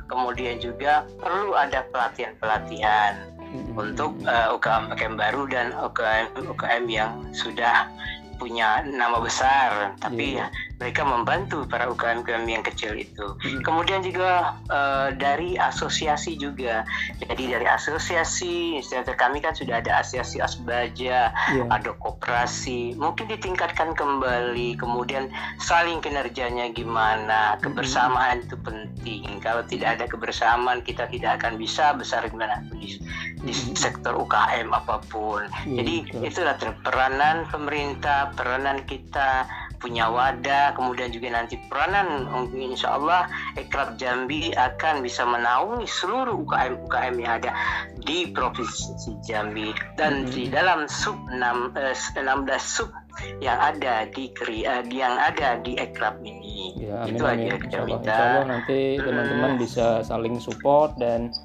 Kemudian 0.09 0.57
juga 0.57 1.05
perlu 1.21 1.53
ada 1.53 1.85
pelatihan-pelatihan 1.93 3.33
Mm-mm. 3.53 3.77
untuk 3.77 4.17
uh, 4.25 4.57
UKM 4.57 4.89
UKM 4.97 5.15
baru 5.15 5.45
dan 5.45 5.67
UKM 5.77 6.49
UKM 6.49 6.83
yang 6.89 7.13
sudah 7.31 7.85
punya 8.41 8.81
nama 8.83 9.21
besar 9.21 9.93
tapi 10.01 10.35
Iya. 10.41 10.49
Mereka 10.75 11.01
membantu 11.01 11.63
para 11.65 11.85
UKM 11.85 12.21
UKM 12.21 12.45
yang 12.45 12.63
kecil 12.63 12.93
itu 12.93 13.37
Mm-mm. 13.39 13.61
kemudian 13.61 14.01
juga 14.01 14.57
uh, 14.67 15.09
dari 15.11 15.55
asosiasi 15.55 16.35
juga 16.35 16.83
jadi 17.19 17.57
dari 17.57 17.67
asosiasi 17.67 18.77
istilah 18.77 19.05
kami 19.13 19.39
kan 19.39 19.53
sudah 19.53 19.79
ada 19.79 19.99
asosiasi 19.99 20.39
asbaja 20.39 21.31
Iya. 21.43 21.63
ada 21.69 21.91
koperasi 21.93 22.95
mungkin 22.95 23.27
ditingkatkan 23.27 23.93
kembali 23.93 24.75
kemudian 24.75 25.29
saling 25.57 25.99
kinerjanya 25.99 26.71
gimana 26.71 27.55
kebersamaan 27.59 28.41
itu 28.41 28.55
penting 28.57 29.39
kalau 29.39 29.61
tidak 29.63 29.99
ada 29.99 30.05
kebersamaan 30.05 30.81
kita 30.81 31.05
tidak 31.07 31.39
akan 31.39 31.55
bisa 31.55 31.93
besar 31.93 32.25
gimana 32.25 32.59
pun 32.65 32.77
di, 32.77 32.97
di 33.39 33.51
Mhm. 33.53 33.75
sektor 33.75 34.15
UKM 34.15 34.71
apa 34.71 34.99
pun 35.05 35.45
Iya, 35.63 35.75
jadi 35.77 35.95
betul. 36.03 36.21
itulah 36.25 36.55
peranan 36.79 37.35
pemerintah 37.47 38.33
peranan 38.33 38.81
kita 38.83 39.45
punya 39.83 40.07
wadah 40.07 40.71
kemudian 40.73 41.11
juga 41.11 41.27
nanti 41.35 41.59
peranan 41.67 42.23
insya 42.55 42.95
Allah 42.95 43.27
Ekrab 43.59 43.99
Jambi 43.99 44.55
akan 44.55 45.03
bisa 45.03 45.27
menaungi 45.27 45.83
seluruh 45.83 46.39
UKM 46.39 46.87
UKM 46.87 47.15
yang 47.19 47.33
ada 47.43 47.51
di 47.99 48.31
provinsi 48.31 49.19
Jambi 49.21 49.75
dan 49.99 50.23
Mhm. 50.23 50.31
di 50.31 50.43
dalam 50.47 50.87
sub 50.87 51.19
6, 51.27 51.75
eh, 51.75 51.91
16 52.15 52.63
sub 52.63 52.89
yang 53.37 53.59
ada 53.59 54.07
di 54.07 54.31
Keri, 54.31 54.63
eh, 54.63 54.87
yang 54.87 55.19
ada 55.19 55.59
di 55.59 55.75
Ekrab 55.75 56.23
ini 56.23 56.79
Ya, 56.79 57.03
amin, 57.03 57.13
itu 57.13 57.23
amin. 57.27 57.35
aja 57.35 57.55
Insya 57.59 57.77
Allah, 57.83 57.99
insya 57.99 58.23
Allah 58.23 58.45
nanti 58.47 58.79
teman-teman 58.97 59.51
Hmm. 59.51 59.59
bisa 59.59 59.85
saling 60.01 60.39
support 60.39 60.95
dan 60.95 61.35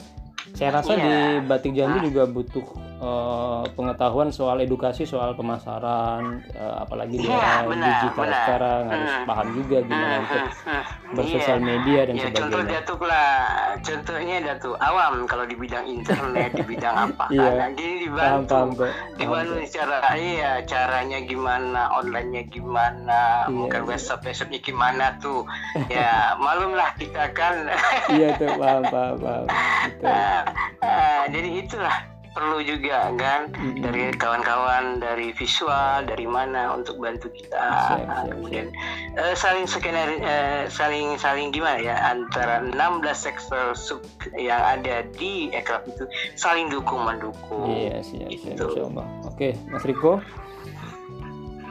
saya 0.54 0.78
rasa 0.78 0.94
Iya. 0.94 1.02
di 1.02 1.14
Batik 1.44 1.74
Jambi 1.74 2.06
juga 2.06 2.24
butuh 2.24 2.64
eh, 2.98 3.62
pengetahuan 3.72 4.28
soal 4.28 4.58
edukasi 4.58 5.02
soal 5.02 5.32
pemasaran, 5.32 6.22
eh, 6.48 6.74
apalagi 6.78 7.14
di 7.16 7.24
Iya, 7.24 7.38
era 7.38 7.62
benar, 7.64 7.86
digital 7.94 8.18
benar. 8.20 8.36
sekarang 8.36 8.82
harus 8.88 9.12
Hmm. 9.12 9.24
paham 9.24 9.48
juga 9.52 9.76
gimana 9.80 10.02
Hmm, 10.08 10.20
untuk 10.20 10.40
hmm, 10.42 10.50
hmm. 10.66 11.14
bersosial 11.14 11.56
Iya. 11.56 11.64
media 11.64 12.00
dan 12.00 12.12
Ya 12.12 12.26
contoh 12.28 12.42
sebagainya. 12.58 12.72
datuk 12.74 13.00
lah, 13.00 13.30
contohnya 13.78 14.36
datuk 14.44 14.76
awam 14.78 15.14
kalau 15.24 15.44
di 15.44 15.54
bidang 15.54 15.86
internet, 15.86 16.50
di 16.52 16.64
bidang 16.64 16.96
apa 17.06 17.24
Iya. 17.28 17.50
kan, 17.56 17.70
jadi 17.72 17.86
Paham, 17.88 18.02
dibantu, 18.02 18.50
paham. 18.50 18.68
Paham, 18.74 19.14
dibantu 19.14 19.54
Pak. 19.54 19.68
cara 19.70 19.98
iya 20.12 20.52
caranya 20.64 21.18
gimana, 21.20 21.80
onlinenya 21.94 22.42
gimana, 22.46 23.22
Iya, 23.40 23.54
mungkin 23.54 23.80
iya. 23.80 23.88
website 23.88 24.22
websitenya 24.22 24.60
gimana 24.60 25.04
tuh, 25.16 25.46
ya 25.88 26.34
malum 26.36 26.74
lah 26.74 26.90
kita 26.94 27.30
kan, 27.30 27.70
Iya 28.08 28.34
tuh, 28.36 28.50
paham, 28.52 28.82
paham, 28.84 29.14
paham. 29.16 29.46
Betul. 29.88 30.04
Ah, 30.04 30.42
ah, 30.80 31.22
jadi 31.28 31.48
itulah 31.56 31.96
perlu 32.38 32.62
juga 32.62 33.10
kan 33.12 33.50
Mm-mm. 33.50 33.82
dari 33.82 34.14
kawan-kawan 34.14 35.02
dari 35.02 35.34
visual 35.34 36.06
dari 36.06 36.22
mana 36.22 36.70
untuk 36.70 36.94
bantu 36.96 37.26
kita 37.28 37.58
Siap, 37.58 37.98
Ah, 38.06 38.22
siap, 38.22 38.30
kemudian 38.32 38.70
eh, 39.18 39.34
saling 39.34 39.66
skenario 39.66 40.22
eh, 40.22 40.70
saling 40.70 41.18
saling 41.18 41.50
gimana 41.50 41.82
ya 41.82 41.98
antara 42.06 42.62
16 42.62 42.78
sektor 43.10 43.74
sub 43.74 44.06
yang 44.32 44.62
ada 44.62 45.02
di 45.10 45.50
ekraf 45.50 45.82
itu 45.84 46.06
saling 46.32 46.70
dukung 46.70 47.02
mendukung 47.02 47.66
Iya, 47.66 47.98
siap, 48.00 48.30
siap, 48.30 48.54
Gitu. 48.54 48.64
insya 48.70 48.82
Allah. 48.86 49.06
Oke, 49.26 49.48
Mas 49.66 49.82
Riko, 49.82 50.22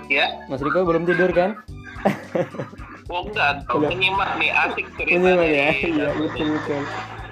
Ya, 0.07 0.27
Mas 0.45 0.59
Riko 0.59 0.83
belum 0.83 1.03
tidur 1.03 1.31
kan? 1.31 1.63
oh 3.07 3.23
enggak, 3.23 3.59
kalau 3.67 3.87
Belum. 3.87 3.91
menyimak 3.95 4.35
nih 4.35 4.51
asik 4.51 4.83
cerita 4.95 5.15
Ini 5.15 5.31
Mas 5.31 5.47
ya, 5.49 5.67
iya 5.71 6.07
betul 6.13 6.47
betul. 6.53 6.81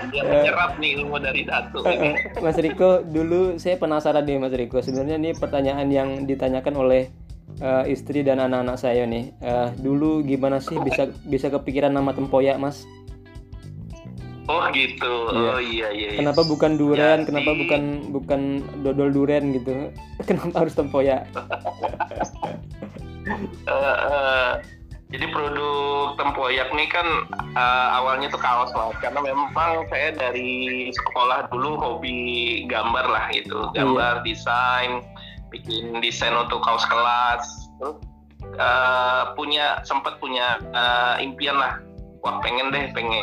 Dia 0.10 0.24
menyerap 0.24 0.72
nih 0.76 1.00
ilmu 1.00 1.16
dari 1.18 1.42
Datu 1.44 1.82
Eh, 1.84 1.96
eh, 1.96 2.16
Mas 2.40 2.56
Riko, 2.56 3.02
dulu 3.02 3.56
saya 3.58 3.76
penasaran 3.76 4.24
nih 4.24 4.38
Mas 4.38 4.54
Riko. 4.54 4.80
Sebenarnya 4.80 5.16
ini 5.16 5.32
pertanyaan 5.32 5.88
yang 5.88 6.10
ditanyakan 6.24 6.76
oleh 6.76 7.10
eh, 7.58 7.84
istri 7.88 8.22
dan 8.22 8.40
anak-anak 8.40 8.76
saya 8.76 9.04
nih. 9.06 9.32
Eh, 9.40 9.70
dulu 9.78 10.22
gimana 10.22 10.60
sih 10.60 10.76
bisa 10.80 11.08
bisa 11.24 11.48
kepikiran 11.50 11.90
nama 11.90 12.12
tempoyak, 12.12 12.58
Mas? 12.58 12.84
Oh 14.46 14.62
gitu. 14.70 15.14
Iya. 15.34 15.50
Oh 15.50 15.60
iya 15.60 15.88
iya. 15.90 16.10
iya. 16.14 16.20
Kenapa 16.22 16.46
bukan 16.46 16.78
duren? 16.78 17.26
Jadi- 17.26 17.28
Kenapa 17.34 17.52
bukan 17.58 17.82
bukan 18.14 18.42
dodol 18.86 19.10
duren 19.10 19.44
gitu? 19.58 19.90
Kenapa 20.30 20.66
harus 20.66 20.78
tempoyak? 20.78 21.26
Eh, 23.26 23.96
eh, 24.06 24.52
jadi 25.16 25.32
produk 25.32 26.20
tempoyak 26.20 26.68
nih 26.76 26.92
kan 26.92 27.08
eh, 27.56 27.88
awalnya 27.96 28.28
tuh 28.28 28.42
kaos 28.44 28.76
lah. 28.76 28.92
Karena 29.00 29.24
memang 29.24 29.48
saya 29.88 30.12
dari 30.12 30.92
sekolah 30.92 31.48
dulu 31.56 31.80
hobi 31.80 32.64
gambar 32.68 33.08
lah 33.08 33.26
gitu. 33.32 33.72
Gambar 33.72 34.28
desain 34.28 35.00
bikin 35.56 36.04
desain 36.04 36.36
untuk 36.36 36.60
kaos 36.60 36.84
kelas. 36.92 37.44
Terus 37.80 37.98
eh, 38.60 39.24
punya 39.40 39.80
sempat 39.88 40.20
punya 40.20 40.60
eh, 40.76 41.24
impian 41.24 41.56
lah 41.56 41.80
wah 42.26 42.42
pengen 42.42 42.74
deh 42.74 42.90
pengen 42.90 43.22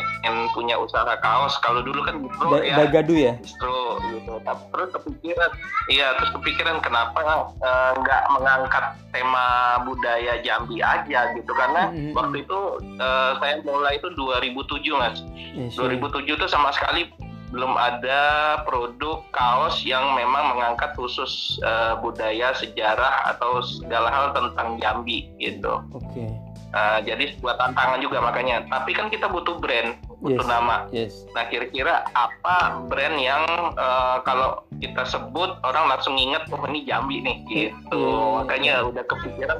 punya 0.55 0.79
usaha 0.79 1.03
kaos 1.19 1.59
kalau 1.59 1.83
dulu 1.83 1.99
kan 2.01 2.23
gitu 2.23 2.39
Da- 2.47 2.63
ya 2.63 2.75
Dagadu 2.79 3.15
ya? 3.19 3.35
justru 3.43 3.75
gitu 4.15 4.39
Tapi 4.39 4.63
terus 4.71 4.89
kepikiran 4.95 5.51
iya 5.91 6.15
terus 6.15 6.31
kepikiran 6.31 6.79
kenapa 6.79 7.19
eh, 7.59 7.91
nggak 7.99 8.23
mengangkat 8.31 8.85
tema 9.11 9.45
budaya 9.83 10.39
Jambi 10.39 10.79
aja 10.79 11.35
gitu 11.35 11.51
karena 11.51 11.91
Mm-mm. 11.91 12.15
waktu 12.15 12.47
itu 12.47 12.59
eh, 12.95 13.31
saya 13.37 13.59
mulai 13.61 13.99
itu 13.99 14.07
2007 14.09 14.95
mas 14.95 15.19
sih. 15.19 15.75
2007 15.75 16.39
tuh 16.39 16.47
sama 16.47 16.71
sekali 16.71 17.11
belum 17.53 17.77
ada 17.77 18.21
produk 18.65 19.21
kaos 19.29 19.85
yang 19.85 20.15
memang 20.15 20.57
mengangkat 20.57 20.95
khusus 20.95 21.59
eh, 21.59 21.93
budaya 21.99 22.55
sejarah 22.55 23.29
atau 23.29 23.59
segala 23.59 24.07
hal 24.09 24.25
tentang 24.31 24.79
Jambi 24.79 25.27
gitu 25.37 25.83
Oke. 25.91 26.31
Eh, 26.73 26.99
jadi 27.05 27.37
sebuah 27.37 27.53
tantangan 27.61 28.01
juga 28.01 28.17
makanya 28.17 28.65
tapi 28.65 28.97
kan 28.97 29.05
kita 29.05 29.29
butuh 29.29 29.61
brand 29.61 29.93
butuh 30.25 30.41
Yes. 30.41 30.49
nama 30.49 30.75
Yes. 30.89 31.13
Nah, 31.37 31.45
kira-kira 31.45 32.01
apa 32.17 32.81
brand 32.89 33.13
yang 33.21 33.45
eh, 33.77 34.17
kalau 34.25 34.65
kita 34.81 35.05
sebut 35.05 35.53
orang 35.61 35.85
langsung 35.85 36.17
inget, 36.17 36.41
oh 36.49 36.65
ini 36.65 36.81
Jambi 36.83 37.21
nih, 37.21 37.37
gitu. 37.45 37.93
Iya. 37.93 38.41
Makanya 38.41 38.73
udah 38.89 39.03
kepikiran, 39.05 39.59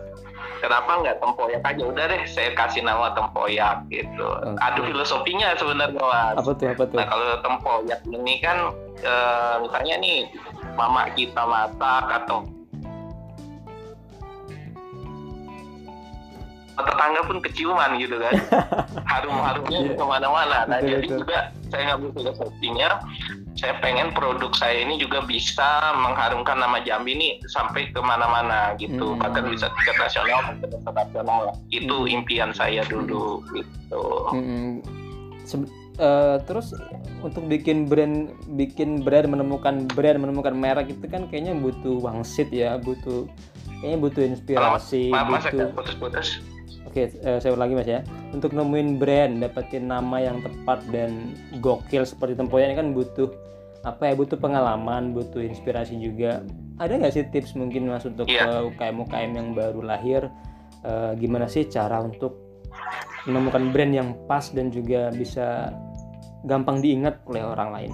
kenapa 0.59 0.91
nggak 0.99 1.17
tempoyak 1.21 1.61
aja? 1.63 1.83
Udah 1.85 2.05
deh, 2.11 2.21
saya 2.27 2.49
kasih 2.57 2.81
nama 2.81 3.13
tempoyak, 3.13 3.87
gitu. 3.87 4.27
Oke. 4.27 4.57
Ada 4.59 4.79
filosofinya 4.83 5.47
sebenarnya, 5.55 6.01
Mas. 6.03 6.35
Apa 6.41 6.51
tuh? 6.57 6.65
Apa 6.75 6.83
tuh? 6.89 6.97
Nah, 6.97 7.05
kalau 7.07 7.29
tempoyak 7.39 8.01
ini 8.09 8.33
kan, 8.41 8.57
eh, 8.99 9.55
misalnya 9.63 9.95
nih, 10.01 10.17
mama 10.75 11.07
kita 11.13 11.45
masak 11.45 12.05
atau 12.25 12.43
tetangga 16.75 17.21
pun 17.23 17.37
keciuman 17.39 17.95
gitu 17.97 18.17
kan 18.17 18.33
harum-harumnya 19.11 19.79
Iya. 19.83 19.93
ke 19.93 20.03
mana-mana 20.03 20.57
nah 20.65 20.77
Betul, 20.77 20.89
jadi 20.89 21.05
betul. 21.05 21.19
juga 21.21 21.37
saya 21.69 21.83
ngambil 21.87 22.09
filosofinya 22.13 22.89
saya 23.53 23.73
pengen 23.79 24.09
produk 24.11 24.49
saya 24.51 24.81
ini 24.81 24.97
juga 24.97 25.21
bisa 25.21 25.69
mengharumkan 25.95 26.57
nama 26.57 26.81
Jambi 26.81 27.13
ini 27.13 27.29
sampai 27.47 27.89
ke 27.89 27.99
mana-mana 27.99 28.73
gitu 28.75 29.13
Hmm. 29.13 29.21
bahkan 29.21 29.45
bisa 29.45 29.69
tingkat 29.71 29.97
nasional 29.99 30.39
tingkat 30.51 30.71
internasional 30.73 31.41
itu 31.69 31.97
Hmm. 31.99 32.09
impian 32.11 32.49
saya 32.49 32.81
dulu 32.83 33.41
gitu 33.51 34.03
Mm-mm. 34.31 34.81
Se- 35.43 35.69
eh, 35.95 36.37
terus 36.43 36.73
untuk 37.21 37.45
bikin 37.45 37.85
brand 37.85 38.31
bikin 38.51 39.01
brand 39.01 39.27
menemukan 39.27 39.85
brand 39.87 40.17
menemukan 40.17 40.51
merek 40.51 40.89
itu 40.89 41.05
kan 41.05 41.27
kayaknya 41.27 41.53
butuh 41.53 41.99
wangsit 41.99 42.49
ya 42.49 42.75
butuh 42.77 43.29
kayaknya 43.77 43.99
butuh 43.99 44.23
inspirasi 44.23 45.11
maaf 45.11 45.45
butuh 45.45 45.69
putus-putus 45.73 46.41
Oke, 46.83 47.07
eh, 47.09 47.39
saya 47.39 47.55
ulangi 47.55 47.79
mas 47.79 47.87
ya. 47.87 48.03
Untuk 48.35 48.51
nemuin 48.51 48.99
brand, 48.99 49.39
dapetin 49.39 49.87
nama 49.87 50.19
yang 50.19 50.43
tepat 50.43 50.83
dan 50.91 51.31
gokil 51.63 52.03
seperti 52.03 52.35
tempoyak 52.35 52.69
ini 52.69 52.75
kan 52.75 52.91
butuh 52.91 53.31
apa 53.83 54.11
ya? 54.11 54.13
Butuh 54.13 54.35
pengalaman, 54.35 55.15
butuh 55.15 55.39
inspirasi 55.39 55.95
juga. 55.95 56.43
Ada 56.77 56.99
nggak 56.99 57.13
sih 57.15 57.23
tips 57.31 57.55
mungkin 57.55 57.87
mas 57.87 58.03
untuk 58.03 58.27
Iya. 58.27 58.45
eh, 58.45 58.61
UKM 58.67 58.99
UKM 58.99 59.31
yang 59.31 59.47
baru 59.55 59.79
lahir? 59.79 60.27
Eh, 60.83 61.11
gimana 61.15 61.47
sih 61.47 61.63
cara 61.71 62.03
untuk 62.03 62.35
menemukan 63.23 63.71
brand 63.71 63.93
yang 63.95 64.09
pas 64.27 64.51
dan 64.51 64.67
juga 64.67 65.07
bisa 65.15 65.71
gampang 66.43 66.83
diingat 66.83 67.23
oleh 67.23 67.39
orang 67.39 67.71
lain? 67.71 67.93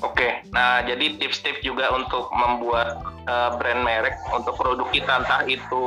Oke, 0.00 0.40
nah 0.54 0.80
jadi 0.80 1.18
tips-tips 1.18 1.60
juga 1.60 1.92
untuk 1.92 2.32
membuat 2.32 3.02
eh, 3.28 3.50
brand 3.60 3.84
merek 3.84 4.16
untuk 4.32 4.56
produk 4.56 4.88
kita 4.88 5.20
entah 5.20 5.44
itu 5.44 5.84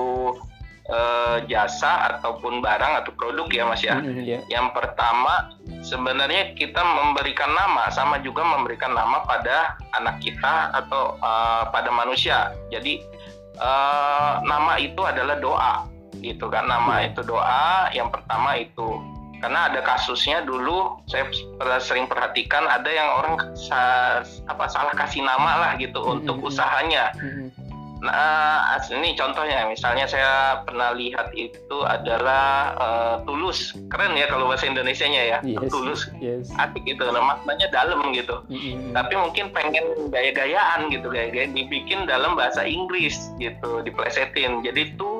eh, 0.90 1.38
jasa 1.46 2.18
ataupun 2.18 2.64
barang 2.64 3.06
atau 3.06 3.12
produk 3.14 3.48
ya 3.52 3.64
Mas 3.70 3.82
ya. 3.82 4.00
Mm-mm, 4.00 4.26
ya. 4.26 4.40
Yang 4.50 4.74
pertama 4.74 5.54
sebenarnya 5.86 6.58
kita 6.58 6.82
memberikan 6.82 7.52
nama 7.54 7.90
sama 7.94 8.18
juga 8.22 8.42
memberikan 8.42 8.94
nama 8.94 9.22
pada 9.26 9.78
anak 9.94 10.18
kita 10.24 10.74
atau 10.74 11.20
eh, 11.22 11.64
pada 11.70 11.90
manusia. 11.94 12.50
Jadi 12.74 12.98
eh, 13.60 14.34
nama 14.42 14.82
itu 14.82 15.02
adalah 15.06 15.38
doa, 15.38 15.86
gitu 16.18 16.50
kan? 16.50 16.66
Nama 16.66 17.12
itu 17.12 17.22
doa. 17.22 17.92
Yang 17.94 18.10
pertama 18.18 18.58
itu 18.58 18.90
karena 19.42 19.74
ada 19.74 19.82
kasusnya 19.82 20.46
dulu 20.46 21.02
saya 21.10 21.26
sering 21.82 22.06
perhatikan 22.06 22.62
ada 22.70 22.86
yang 22.86 23.10
orang 23.10 23.58
sa- 23.58 24.22
apa 24.46 24.70
salah 24.70 24.94
kasih 24.94 25.26
nama 25.26 25.58
lah 25.58 25.72
gitu 25.82 25.98
untuk 25.98 26.38
Mm-mm. 26.38 26.50
usahanya. 26.54 27.10
Mm-mm. 27.18 27.50
Nah, 28.02 28.82
ini 28.90 29.14
contohnya, 29.14 29.70
misalnya 29.70 30.10
saya 30.10 30.62
pernah 30.66 30.90
lihat 30.98 31.30
itu 31.38 31.78
adalah 31.86 32.74
eh, 32.74 33.16
tulus, 33.30 33.78
keren 33.94 34.18
ya 34.18 34.26
kalau 34.26 34.50
bahasa 34.50 34.66
Indonesianya 34.66 35.22
ya, 35.22 35.38
Yes. 35.46 35.70
tulus, 35.70 36.02
Yes. 36.18 36.50
asik 36.58 36.82
gitu, 36.90 37.06
nah, 37.06 37.22
maknanya 37.22 37.70
dalam 37.70 38.10
gitu. 38.18 38.42
Mm-mm. 38.50 38.98
Tapi 38.98 39.14
mungkin 39.14 39.54
pengen 39.54 39.86
gaya-gayaan 40.10 40.90
gitu, 40.90 41.14
gaya-gaya 41.14 41.54
dibikin 41.54 42.10
dalam 42.10 42.34
bahasa 42.34 42.66
Inggris 42.66 43.30
gitu, 43.38 43.86
diplesetin. 43.86 44.66
Jadi 44.66 44.98
tuh 44.98 45.11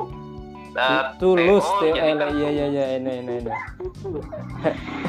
eh, 0.72 1.04
tulus, 1.18 1.64
TO, 1.64 1.84
jadi 1.84 2.00
eh, 2.00 2.16
kan 2.16 2.30
iya 2.32 2.50
iya 2.50 2.66
iya, 2.68 2.86
ini 2.96 3.12
ini 3.20 3.34
ini. 3.40 3.52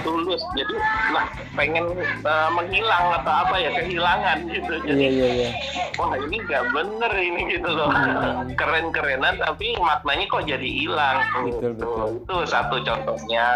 tulus. 0.03 0.43
Jadi 0.53 0.75
lah 1.11 1.27
pengen 1.53 1.85
eh, 2.01 2.49
menghilang 2.51 3.07
atau 3.17 3.33
apa 3.47 3.55
ya 3.57 3.71
kehilangan 3.73 4.39
gitu. 4.47 4.73
Jadi 4.83 4.99
Iya 4.99 5.11
iya 5.11 5.29
iya. 5.33 5.51
wah 5.95 6.15
ini 6.17 6.37
nggak 6.41 6.65
bener 6.71 7.13
ini 7.15 7.41
gitu 7.53 7.71
loh 7.71 7.91
Hmm. 7.93 8.49
keren-kerenan 8.61 9.37
tapi 9.39 9.77
maknanya 9.79 10.25
kok 10.27 10.45
jadi 10.45 10.65
hilang 10.65 11.19
Betul, 11.21 11.45
gitu. 11.47 11.67
betul. 11.77 12.07
itu 12.19 12.37
satu 12.47 12.77
contohnya 12.81 13.47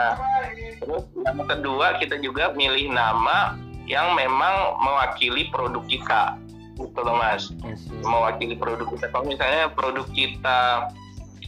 terus 0.78 1.04
yang 1.16 1.38
kedua 1.42 1.96
kita 1.96 2.20
juga 2.20 2.52
milih 2.52 2.92
nama 2.92 3.56
yang 3.86 4.12
memang 4.12 4.54
mewakili 4.78 5.48
produk 5.48 5.82
kita 5.86 6.36
gitu 6.76 7.00
loh 7.00 7.16
mas 7.16 7.48
mewakili 8.02 8.54
produk 8.54 8.84
kita 8.86 9.06
kalau 9.08 9.24
misalnya 9.24 9.72
produk 9.72 10.04
kita 10.10 10.90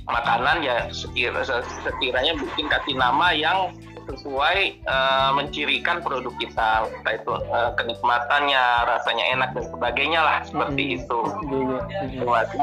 makanan 0.09 0.65
ya 0.65 0.89
sekira, 0.89 1.45
sekiranya 1.85 2.33
bikin 2.41 2.67
kasih 2.67 2.97
nama 2.97 3.31
yang 3.37 3.73
sesuai 4.09 4.81
eh, 4.81 5.31
mencirikan 5.37 6.01
produk 6.01 6.33
kita 6.41 6.89
entah 6.89 7.15
itu 7.15 7.33
eh, 7.37 7.71
kenikmatannya 7.77 8.65
rasanya 8.89 9.25
enak 9.37 9.53
dan 9.53 9.65
sebagainya 9.69 10.21
lah 10.25 10.39
seperti 10.49 10.83
Mm-mm. 10.83 10.99
itu 11.05 11.21
Iya 11.53 11.79
iya. 12.09 12.21
Buat- 12.25 12.57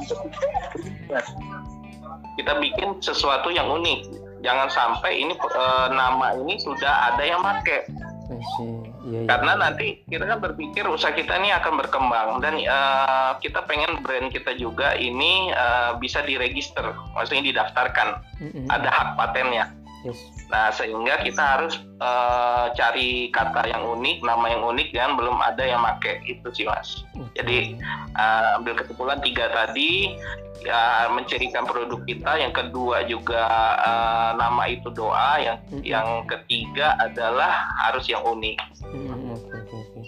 kita 2.35 2.53
bikin 2.59 2.99
sesuatu 2.99 3.53
yang 3.53 3.69
unik 3.69 4.09
jangan 4.41 4.67
sampai 4.73 5.21
ini 5.21 5.37
eh, 5.37 5.87
nama 5.93 6.33
ini 6.33 6.57
sudah 6.57 7.13
ada 7.13 7.23
yang 7.23 7.45
pakai. 7.45 7.85
Iya 8.25 8.89
iya. 9.05 9.19
karena 9.29 9.53
nanti 9.61 10.01
kita 10.09 10.25
kan 10.25 10.41
berpikir 10.41 10.83
usaha 10.89 11.13
kita 11.13 11.37
ini 11.37 11.53
akan 11.53 11.77
berkembang 11.77 12.41
dan 12.41 12.57
eh, 12.57 13.31
kita 13.41 13.61
pengen 13.69 14.01
brand 14.01 14.33
kita 14.33 14.57
juga 14.57 14.97
ini 14.97 15.53
eh, 15.53 15.91
bisa 16.01 16.25
diregister 16.25 16.89
maksudnya 17.13 17.45
didaftarkan 17.53 18.21
Mm-mm. 18.41 18.65
ada 18.73 18.89
hak 18.89 19.09
patennya 19.13 19.69
Yes. 20.05 20.21
nah 20.53 20.69
sehingga 20.69 21.17
kita 21.25 21.41
harus 21.41 21.81
eh, 21.97 22.65
cari 22.77 23.33
kata 23.33 23.65
yang 23.65 23.81
unik 23.97 24.21
nama 24.21 24.45
yang 24.53 24.61
unik 24.61 24.93
dan 24.93 25.17
belum 25.17 25.33
ada 25.41 25.65
yang 25.65 25.81
pakai 25.81 26.21
itu 26.29 26.45
sih 26.53 26.69
mas 26.69 27.01
Oke. 27.17 27.41
Jadi, 27.41 27.75
uh, 28.15 28.55
ambil 28.61 28.77
kesimpulan 28.79 29.19
tiga 29.19 29.49
tadi 29.51 30.13
ya 30.61 31.09
mencirikan 31.11 31.65
produk 31.67 31.99
kita 32.07 32.31
yang 32.37 32.53
kedua 32.55 33.03
juga 33.09 33.43
uh, 33.81 34.31
nama 34.39 34.65
itu 34.71 34.87
doa 34.93 35.41
yang 35.41 35.57
Mm-mm. 35.67 35.83
yang 35.83 36.07
ketiga 36.29 36.95
adalah 37.01 37.69
harus 37.81 38.05
yang 38.07 38.21
unik 38.23 38.55
Mm-mm, 38.87 39.35
Oke 39.35 39.51
oke 39.51 39.75
oke. 39.75 40.01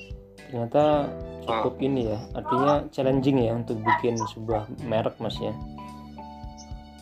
Ternyata 0.48 0.84
cukup 1.43 1.76
ini 1.84 2.16
ya. 2.16 2.20
Artinya 2.32 2.74
challenging 2.95 3.38
ya 3.43 3.52
untuk 3.60 3.84
bikin 3.84 4.16
sebuah 4.32 4.64
merek 4.88 5.20
mas 5.20 5.36
ya. 5.41 5.52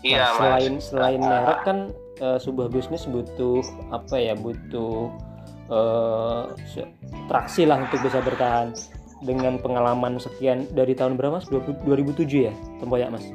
iya 0.01 0.25
Nah, 0.25 0.29
mas 0.33 0.37
selain 0.37 0.73
selain 0.81 1.21
merek 1.21 1.59
kan 1.61 1.77
eh, 2.17 2.37
sebuah 2.37 2.67
bisnis 2.67 3.05
butuh 3.05 3.59
apa 3.89 4.15
ya 4.15 4.33
butuh 4.33 5.09
se- 6.63 6.91
traksi 7.25 7.65
lah 7.65 7.81
untuk 7.81 7.99
bisa 7.99 8.19
bertahan. 8.19 8.71
Dengan 9.17 9.57
pengalaman 9.57 10.19
sekian 10.19 10.69
dari 10.69 10.93
tahun 10.93 11.15
berapa 11.15 11.39
mas? 11.39 11.47
20 11.47 11.81
2007 11.83 12.21
ya 12.43 12.53
tempoyak 12.77 13.09
mas? 13.09 13.25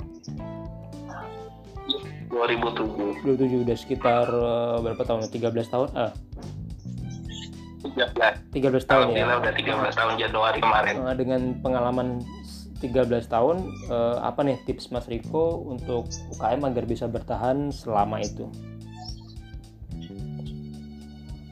2007 2.31 3.27
2007 3.27 3.65
udah 3.65 3.77
sekitar 3.77 4.27
eh, 4.27 4.77
berapa 4.81 5.03
tahun? 5.03 5.27
13 5.27 5.67
tahun? 5.67 5.89
Ah. 5.93 6.13
13 7.81 8.55
13 8.55 8.87
tahun 8.87 9.07
ya? 9.11 9.25
Udah 9.35 9.53
13 9.53 9.91
tahun 9.91 10.13
Januari 10.17 10.59
kemarin. 10.61 10.95
Dengan 11.17 11.41
pengalaman 11.59 12.09
s- 12.41 12.71
13 12.79 13.27
tahun 13.27 13.57
eh, 13.91 14.17
apa 14.23 14.41
nih 14.41 14.63
tips 14.65 14.89
Mas 14.89 15.05
Riko 15.05 15.67
untuk 15.67 16.07
UKM 16.31 16.61
agar 16.63 16.85
bisa 16.87 17.05
bertahan 17.05 17.69
selama 17.69 18.23
itu 18.23 18.47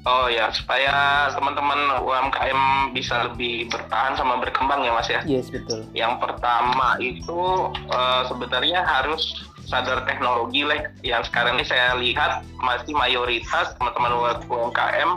Oh 0.08 0.24
ya 0.32 0.48
supaya 0.48 1.28
teman-teman 1.36 2.00
UMKM 2.00 2.60
bisa 2.96 3.28
lebih 3.28 3.68
bertahan 3.68 4.16
sama 4.16 4.40
berkembang 4.40 4.80
ya 4.80 4.96
mas 4.96 5.04
ya 5.12 5.20
yes 5.28 5.52
betul 5.52 5.84
Yang 5.92 6.24
pertama 6.24 6.96
itu 6.96 7.68
eh, 7.92 8.22
sebenarnya 8.24 8.88
harus 8.88 9.44
sadar 9.68 10.08
teknologi 10.08 10.64
lah. 10.64 10.88
Yang 11.04 11.28
sekarang 11.28 11.60
ini 11.60 11.66
saya 11.68 11.92
lihat 12.00 12.40
masih 12.56 12.96
mayoritas 12.96 13.76
teman-teman 13.76 14.40
UMKM 14.48 15.10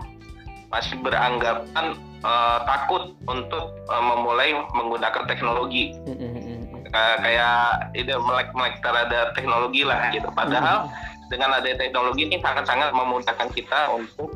masih 0.67 0.99
beranggapan 0.99 1.95
eh, 2.27 2.59
takut 2.67 3.15
untuk 3.31 3.71
eh, 3.87 4.03
memulai 4.03 4.51
menggunakan 4.75 5.23
teknologi. 5.23 5.95
Mm, 6.03 6.19
mm, 6.19 6.31
mm, 6.35 6.43
mm. 6.67 6.83
Kayak 6.91 7.95
itu 7.95 8.11
melek-melek 8.11 8.83
terhadap 8.83 9.31
teknologi 9.39 9.87
lah 9.87 10.11
gitu. 10.11 10.27
Padahal 10.35 10.91
dengan 11.31 11.55
adanya 11.55 11.79
teknologi 11.79 12.27
ini 12.27 12.43
sangat-sangat 12.43 12.91
memudahkan 12.91 13.55
kita 13.55 13.87
untuk 13.95 14.35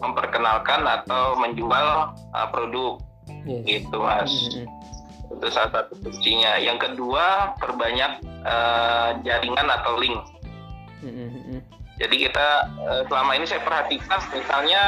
memperkenalkan 0.00 0.82
atau 0.84 1.36
menjual 1.38 2.16
uh, 2.16 2.48
produk. 2.50 2.98
Yes. 3.46 3.62
Gitu 3.64 3.96
mas. 4.00 4.32
Mm, 4.32 4.42
mm, 4.42 4.66
mm. 4.66 5.34
itu 5.38 5.46
salah 5.54 5.70
satu 5.70 5.94
kuncinya. 6.02 6.58
Yang 6.58 6.78
kedua 6.90 7.54
perbanyak 7.60 8.24
uh, 8.42 9.16
jaringan 9.22 9.68
atau 9.70 9.94
link. 10.00 10.20
Mm, 11.00 11.08
mm, 11.08 11.28
mm, 11.30 11.42
mm. 11.56 11.60
jadi 11.96 12.16
kita 12.28 12.48
uh, 12.84 13.02
selama 13.08 13.32
ini 13.40 13.46
saya 13.48 13.62
perhatikan 13.64 14.20
misalnya 14.34 14.82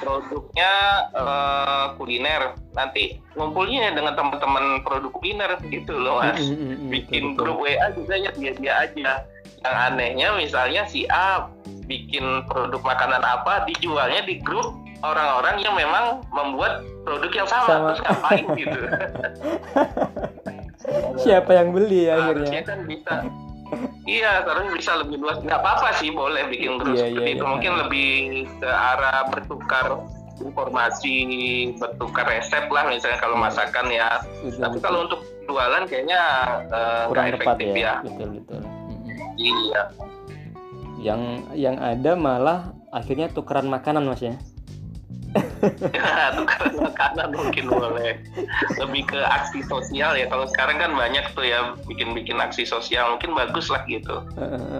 produknya 0.00 0.72
uh, 1.16 1.96
kuliner. 1.96 2.52
Nanti 2.76 3.16
ngumpulnya 3.32 3.96
dengan 3.96 4.12
teman-teman 4.12 4.84
produk 4.84 5.12
kuliner 5.16 5.56
gitu 5.72 5.96
loh 5.96 6.20
mas. 6.20 6.40
Bikin 6.92 7.38
grup 7.38 7.64
WA 7.64 7.88
juga 7.96 8.20
ya 8.20 8.30
dia 8.36 8.52
dia 8.56 8.72
aja 8.84 9.24
yang 9.66 9.76
anehnya 9.92 10.28
misalnya 10.38 10.82
si 10.86 11.02
A 11.10 11.50
bikin 11.90 12.46
produk 12.46 12.82
makanan 12.82 13.22
apa 13.22 13.66
dijualnya 13.66 14.22
di 14.26 14.38
grup 14.42 14.74
orang-orang 15.02 15.62
yang 15.62 15.74
memang 15.76 16.24
membuat 16.34 16.82
produk 17.06 17.30
yang 17.30 17.48
sama, 17.50 17.66
Sama. 17.68 17.86
terus 17.92 18.00
ngapain 18.02 18.44
gitu 18.60 18.78
siapa 21.18 21.50
yang 21.54 21.74
beli 21.74 22.06
ya 22.10 22.14
harusnya 22.18 22.62
akhirnya 22.62 22.62
kan 22.62 22.78
bisa 22.86 23.14
iya 24.06 24.42
sekarang 24.46 24.66
bisa 24.74 24.92
lebih 25.02 25.16
luas 25.18 25.38
nggak 25.42 25.58
apa-apa 25.58 25.88
sih 25.98 26.10
boleh 26.14 26.46
bikin 26.50 26.78
grup 26.78 26.94
Iya, 26.94 27.10
seperti 27.10 27.26
iya, 27.26 27.34
itu 27.34 27.44
iya. 27.44 27.50
mungkin 27.50 27.72
lebih 27.86 28.10
ke 28.62 28.70
arah 28.70 29.18
bertukar 29.30 29.86
informasi 30.36 31.16
bertukar 31.80 32.26
resep 32.28 32.68
lah 32.70 32.84
misalnya 32.86 33.18
kalau 33.18 33.36
masakan 33.40 33.86
ya 33.90 34.20
Betul, 34.22 34.60
tapi 34.62 34.76
betul. 34.78 34.84
kalau 34.86 34.98
untuk 35.08 35.20
jualan 35.46 35.82
kayaknya 35.86 36.20
eh, 36.70 37.02
kurang 37.10 37.26
tepat 37.34 37.38
efektif 37.38 37.68
ya. 37.74 37.82
ya, 37.82 37.94
Betul 38.04 38.28
betul. 38.42 38.60
Iya 39.36 39.82
Yang 41.00 41.20
yang 41.54 41.76
ada 41.78 42.12
malah 42.16 42.72
akhirnya 42.90 43.28
tukeran 43.30 43.68
makanan 43.68 44.08
mas 44.08 44.24
ya. 44.24 44.36
tukar 46.36 46.72
makanan 46.72 47.28
mungkin 47.36 47.68
boleh 47.68 48.16
lebih 48.80 49.04
ke 49.04 49.20
aksi 49.20 49.60
sosial 49.68 50.16
ya 50.16 50.24
kalau 50.32 50.48
sekarang 50.48 50.80
kan 50.80 50.96
banyak 50.96 51.28
tuh 51.36 51.44
ya 51.44 51.76
bikin-bikin 51.84 52.40
aksi 52.40 52.64
sosial 52.64 53.16
mungkin 53.16 53.36
bagus 53.36 53.68
lah 53.68 53.84
gitu 53.84 54.24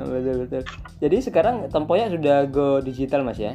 betul 0.09 0.49
betul. 0.49 0.63
Jadi 1.05 1.17
sekarang 1.21 1.69
temponya 1.69 2.09
sudah 2.09 2.49
go 2.49 2.81
digital 2.81 3.21
mas 3.21 3.37
ya. 3.37 3.53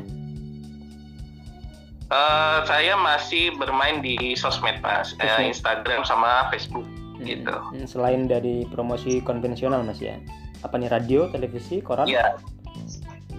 Eh, 2.11 2.57
saya 2.67 2.99
masih 2.99 3.55
bermain 3.55 4.03
di 4.03 4.35
sosmed 4.35 4.83
mas, 4.83 5.15
Eh. 5.23 5.47
Instagram 5.47 6.03
sama 6.03 6.51
Facebook 6.51 6.83
gitu. 7.23 7.55
Mm, 7.71 7.87
Selain 7.87 8.21
dari 8.27 8.67
promosi 8.67 9.23
konvensional 9.23 9.79
mas 9.87 10.03
ya. 10.03 10.19
Apa 10.61 10.77
nih 10.77 10.89
radio, 10.89 11.29
televisi, 11.29 11.81
koran? 11.81 12.05
Iya. 12.05 12.37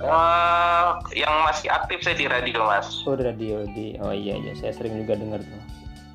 Eh, 0.03 0.89
yang 1.15 1.35
masih 1.47 1.71
aktif 1.71 2.03
saya 2.03 2.19
di 2.19 2.27
radio 2.27 2.67
mas. 2.67 2.91
Oh 3.07 3.15
di 3.15 3.23
radio 3.23 3.63
di. 3.71 3.95
Oh 4.03 4.11
iya 4.11 4.35
iya 4.35 4.53
saya 4.59 4.75
sering 4.75 4.99
juga 4.99 5.15
dengar 5.15 5.39
tuh 5.39 5.63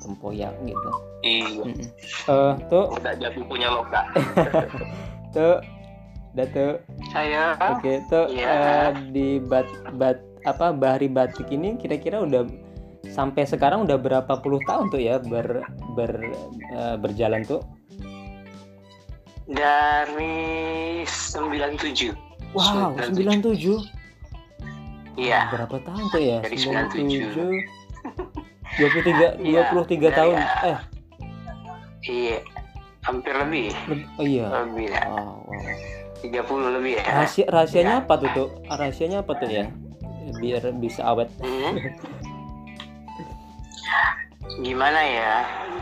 tempoyak 0.04 0.52
gitu. 0.68 0.90
Iya. 1.24 1.64
Mm-mm. 1.64 1.88
Eh 2.28 2.52
tuh 2.68 2.84
Udah 2.92 3.12
jadi 3.16 3.40
punya 3.48 3.72
loka. 3.72 4.04
tuh 5.36 5.64
Datu 6.36 6.76
Saya 7.08 7.56
Oke, 7.72 8.04
tuh 8.12 8.28
Iya. 8.28 8.52
eh, 8.52 8.88
di 9.10 9.40
bat 9.40 9.64
bat 9.96 10.20
apa 10.44 10.70
Bahari 10.70 11.08
Batik 11.08 11.48
ini 11.48 11.80
kira-kira 11.80 12.20
udah 12.22 12.44
sampai 13.08 13.48
sekarang 13.48 13.88
udah 13.88 13.96
berapa 13.96 14.32
puluh 14.38 14.60
tahun 14.68 14.92
tuh 14.92 15.00
ya 15.00 15.16
ber 15.18 15.64
ber 15.96 16.12
eh, 16.76 16.96
berjalan 17.00 17.40
tuh? 17.48 17.64
Dari 19.48 21.02
97. 21.02 22.12
Wow, 22.52 22.92
97. 22.94 23.80
Iya. 25.16 25.50
Berapa 25.50 25.76
tahun 25.82 26.04
tuh 26.08 26.20
ya? 26.20 26.38
Dari 26.40 26.56
97. 26.56 27.64
23 28.78 29.40
Iya, 29.50 29.60
23 29.68 29.74
dari- 29.74 30.14
tahun. 30.14 30.36
Eh, 30.64 30.78
Iya. 32.04 32.38
Hampir 33.02 33.34
lebih. 33.34 33.72
leb- 33.88 34.08
oh 34.16 34.24
iya. 34.24 34.46
Lebih 34.62 34.86
ya. 34.86 35.02
Wow, 35.08 35.42
wow. 35.42 35.60
30 36.20 36.76
lebih 36.76 36.92
ya. 36.98 37.04
Rahasia 37.08 37.44
rahasianya 37.48 37.94
Iya. 37.94 38.02
apa 38.04 38.14
tuh 38.16 38.30
tuh? 38.32 38.48
Rahasianya 38.66 39.18
apa 39.22 39.32
tuh 39.34 39.48
ya? 39.48 39.64
Biar 40.36 40.62
bisa 40.76 41.02
awet. 41.04 41.32
Hmm. 41.40 41.74
Gimana 44.58 45.00
ya? 45.00 45.34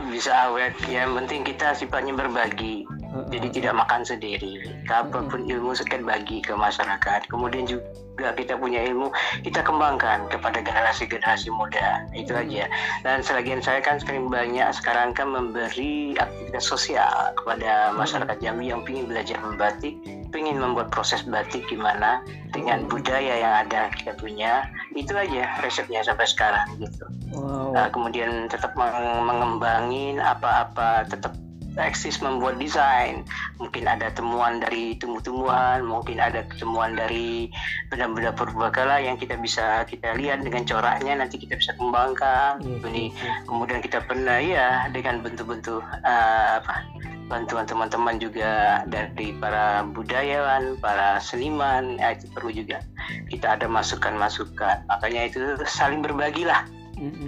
Bisa 0.09 0.31
awet. 0.47 0.77
Yang 0.87 1.11
penting 1.17 1.41
kita 1.45 1.73
sifatnya 1.73 2.15
berbagi. 2.15 2.85
Jadi 3.27 3.49
tidak 3.61 3.75
makan 3.75 4.07
sendiri. 4.07 4.63
Apa 4.87 5.27
pun 5.27 5.47
ilmu 5.47 5.75
sekian 5.75 6.07
bagi 6.07 6.39
ke 6.43 6.55
masyarakat. 6.55 7.27
Kemudian 7.27 7.67
juga 7.67 8.33
kita 8.33 8.57
punya 8.57 8.81
ilmu, 8.87 9.13
kita 9.45 9.61
kembangkan 9.61 10.31
kepada 10.31 10.63
generasi-generasi 10.63 11.51
muda. 11.53 12.07
Itu 12.15 12.33
aja. 12.33 12.71
Dan 13.03 13.21
selagian 13.21 13.61
saya 13.61 13.83
kan 13.83 13.99
sering 14.01 14.31
banyak 14.31 14.67
sekarang 14.73 15.13
kan 15.13 15.29
memberi 15.35 16.17
aktivitas 16.17 16.65
sosial 16.65 17.35
kepada 17.37 17.93
masyarakat 17.93 18.37
Jambi 18.41 18.71
yang 18.73 18.87
ingin 18.87 19.11
belajar 19.11 19.37
membatik, 19.43 19.95
ingin 20.37 20.61
membuat 20.61 20.93
proses 20.93 21.25
batik 21.25 21.65
gimana 21.65 22.21
dengan 22.53 22.85
budaya 22.85 23.41
yang 23.41 23.55
ada 23.67 23.89
kita 23.97 24.13
punya. 24.21 24.69
Itu 24.93 25.17
aja 25.17 25.49
resepnya 25.65 26.05
sampai 26.05 26.29
sekarang 26.29 26.69
gitu. 26.77 27.05
Wow. 27.33 27.73
Nah, 27.73 27.89
kemudian 27.89 28.49
tetap 28.49 28.77
meng- 28.77 29.25
mengembangin 29.25 30.21
apa-apa, 30.21 31.09
tetap 31.09 31.33
eksis 31.77 32.25
membuat 32.25 32.57
desain. 32.57 33.23
Mungkin 33.61 33.85
ada 33.87 34.09
temuan 34.13 34.59
dari 34.61 34.97
tumbuh-tumbuhan, 34.97 35.85
mungkin 35.85 36.19
ada 36.19 36.43
temuan 36.57 36.97
dari 36.97 37.53
benda-benda 37.93 38.33
purbakala 38.33 39.01
yang 39.01 39.21
kita 39.21 39.37
bisa 39.37 39.85
kita 39.85 40.17
lihat 40.17 40.43
dengan 40.43 40.65
coraknya 40.65 41.21
nanti 41.21 41.37
kita 41.37 41.57
bisa 41.57 41.77
kembangkan. 41.77 42.61
Ini 42.65 43.13
iya, 43.13 43.13
iya. 43.13 43.33
kemudian 43.45 43.81
kita 43.85 44.03
pernah 44.05 44.39
ya 44.41 44.89
dengan 44.91 45.21
bentuk-bentuk 45.21 45.85
eh, 46.05 46.51
apa 46.61 46.85
bantuan 47.27 47.67
teman-teman 47.67 48.23
juga 48.23 48.83
dari 48.87 49.35
para 49.35 49.83
budayawan, 49.83 50.79
para 50.79 51.19
seniman, 51.19 51.99
ya, 51.99 52.15
itu 52.15 52.31
perlu 52.31 52.55
juga 52.55 52.79
kita 53.27 53.59
ada 53.59 53.67
masukan-masukan. 53.67 54.87
Makanya 54.87 55.27
itu 55.27 55.43
saling 55.67 56.07
berbagilah 56.07 56.67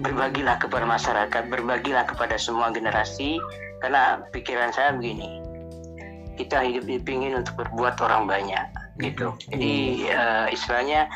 berbagilah 0.01 0.57
kepada 0.57 0.89
masyarakat, 0.89 1.43
berbagilah 1.53 2.09
kepada 2.09 2.41
semua 2.41 2.73
generasi. 2.73 3.37
Karena 3.79 4.23
pikiran 4.35 4.71
saya 4.75 4.95
begini, 4.95 5.39
kita 6.35 6.63
hidup 6.63 6.87
dipingin 6.87 7.39
untuk 7.39 7.55
berbuat 7.59 7.99
orang 8.03 8.27
banyak, 8.27 8.67
gitu. 9.03 9.35
Jadi 9.51 10.07
eh, 10.07 10.47
istilahnya 10.55 11.11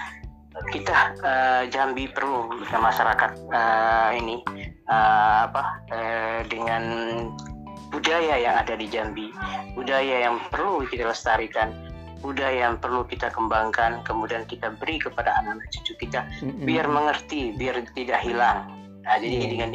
kita 0.70 0.96
eh, 1.22 1.62
Jambi 1.70 2.10
perlu 2.10 2.50
masyarakat 2.70 3.30
eh, 3.50 4.10
ini 4.18 4.42
eh, 4.86 5.38
apa 5.46 5.62
eh, 5.90 6.40
dengan 6.46 6.82
budaya 7.92 8.34
yang 8.40 8.56
ada 8.56 8.74
di 8.78 8.86
Jambi, 8.88 9.30
budaya 9.74 10.26
yang 10.30 10.40
perlu 10.48 10.86
kita 10.88 11.06
lestarikan, 11.12 11.70
budaya 12.22 12.70
yang 12.70 12.76
perlu 12.78 13.02
kita 13.04 13.28
kembangkan, 13.34 14.00
kemudian 14.06 14.46
kita 14.46 14.72
beri 14.78 14.96
kepada 15.02 15.34
anak-anak 15.42 15.66
cucu 15.74 15.92
kita 16.06 16.24
Mm-mm. 16.40 16.64
biar 16.64 16.86
mengerti, 16.86 17.52
biar 17.58 17.82
tidak 17.92 18.22
hilang. 18.22 18.70
Nah, 19.02 19.18
jadi 19.18 19.34
Iya. 19.34 19.48
dengan 19.50 19.70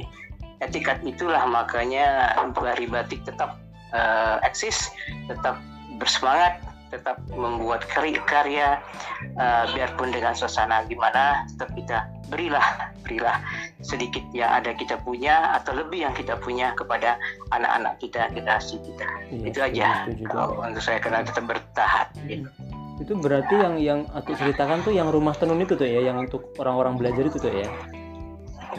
etikat 0.62 1.01
itulah 1.05 1.45
makanya 1.45 2.34
Bahari 2.53 2.89
Batik 2.89 3.22
tetap 3.26 3.62
eh, 3.93 4.38
eksis, 4.47 4.89
tetap 5.30 5.62
bersemangat, 6.01 6.62
tetap 6.89 7.20
membuat 7.36 7.84
karya, 7.86 8.20
karya 8.26 8.70
eh, 9.38 9.64
biarpun 9.76 10.10
dengan 10.10 10.34
suasana 10.34 10.86
gimana, 10.89 11.45
tetap 11.53 11.70
kita 11.78 11.97
berilah, 12.28 12.91
berilah 13.03 13.39
sedikit 13.84 14.24
yang 14.36 14.51
ada 14.51 14.76
kita 14.76 14.99
punya 14.99 15.55
atau 15.55 15.76
lebih 15.76 16.03
yang 16.08 16.14
kita 16.16 16.36
punya 16.39 16.76
kepada 16.76 17.16
anak-anak 17.55 17.99
kita, 18.03 18.28
generasi 18.36 18.80
kita. 18.84 19.08
Iya, 19.32 19.45
Itu 19.47 19.60
aja. 19.64 19.88
Kalau 20.28 20.60
untuk 20.60 20.84
saya 20.84 20.99
karena 20.99 21.24
tetap 21.24 21.47
bertahan. 21.47 22.08
gitu. 22.28 22.49
Itu 22.97 23.14
berarti 23.14 23.53
yang 23.53 23.76
yang 23.78 23.99
aku 24.10 24.34
ceritakan 24.34 24.82
tuh 24.82 24.89
yang 24.89 25.14
rumah 25.14 25.38
tenun 25.38 25.62
itu 25.62 25.78
tuh 25.78 25.86
ya, 25.86 26.01
yang 26.01 26.18
untuk 26.18 26.49
orang-orang 26.58 26.97
belajar 26.97 27.30
itu 27.30 27.38
tuh 27.38 27.53
ya. 27.53 27.70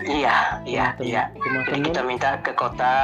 Iya, 0.07 0.63
iya, 0.63 0.87
iya. 1.03 1.23
Rumah 1.35 1.65
Jadi 1.67 1.81
kita 1.91 2.03
minta 2.07 2.31
ke 2.39 2.53
kota, 2.55 2.97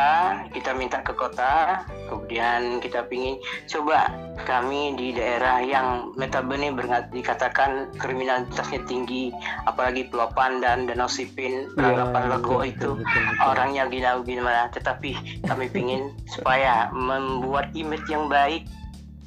kita 0.54 0.70
minta 0.76 0.98
ke 1.02 1.12
kota, 1.16 1.82
kemudian 2.06 2.78
kita 2.78 3.06
pingin 3.10 3.40
coba 3.66 4.12
kami 4.46 4.94
di 4.94 5.14
daerah 5.16 5.58
yang 5.64 6.14
notabene 6.14 6.70
berngat- 6.70 7.10
dikatakan 7.10 7.90
kriminalitasnya 7.98 8.84
tinggi, 8.86 9.34
apalagi 9.64 10.06
Pulau 10.10 10.30
Pandan, 10.34 10.86
Danau 10.86 11.10
Sipin, 11.10 11.66
Iya, 11.66 11.74
peranggapan 11.74 12.22
Lego 12.30 12.62
betul, 12.62 12.70
itu 12.70 12.90
betul, 13.00 13.22
betul. 13.26 13.46
orangnya 13.46 13.82
gila 13.90 14.10
gimana, 14.22 14.62
tetapi 14.70 15.10
kami 15.42 15.66
pingin 15.70 16.12
supaya 16.30 16.90
membuat 16.92 17.70
image 17.74 18.06
yang 18.06 18.28
baik, 18.30 18.66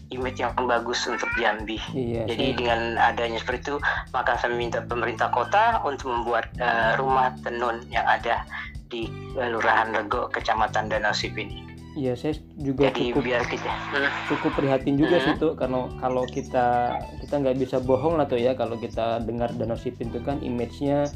image 0.09 0.37
yang 0.37 0.55
bagus 0.57 1.03
untuk 1.03 1.27
Jambi. 1.35 1.75
Iya, 1.91 2.25
Jadi 2.25 2.45
saya- 2.45 2.57
dengan 2.57 2.79
adanya 2.97 3.37
seperti 3.37 3.61
itu, 3.65 3.75
maka 4.09 4.35
saya 4.35 4.51
minta 4.51 4.79
pemerintah 4.81 5.27
kota 5.27 5.83
untuk 5.83 6.11
membuat 6.11 6.47
eh, 6.55 6.95
rumah 6.95 7.35
tenun 7.37 7.83
yang 7.87 8.03
ada 8.03 8.43
di 8.87 9.03
Kelurahan 9.33 9.91
Lego, 9.91 10.27
Kecamatan 10.27 10.87
Danau 10.87 11.11
Sipin. 11.11 11.51
iya 11.93 12.13
saya 12.13 12.37
juga 12.55 12.87
Jadi 12.87 13.09
cukup 13.09 13.25
biar 13.25 13.41
kita, 13.43 13.73
Hmm, 13.89 14.05
cukup 14.29 14.53
prihatin 14.53 14.95
juga 14.95 15.17
Hmm. 15.17 15.25
sih 15.25 15.33
tuh 15.35 15.57
karena 15.57 15.81
kalau 15.97 16.23
kita 16.23 16.93
kita 17.19 17.35
nggak 17.35 17.57
bisa 17.57 17.77
bohong 17.79 18.15
lah 18.15 18.25
tuh 18.25 18.37
ya 18.37 18.53
kalau 18.53 18.77
kita 18.77 19.17
dengar 19.19 19.49
Danau 19.51 19.73
Sipin 19.75 20.07
itu 20.07 20.21
kan 20.21 20.37
image-nya 20.39 21.09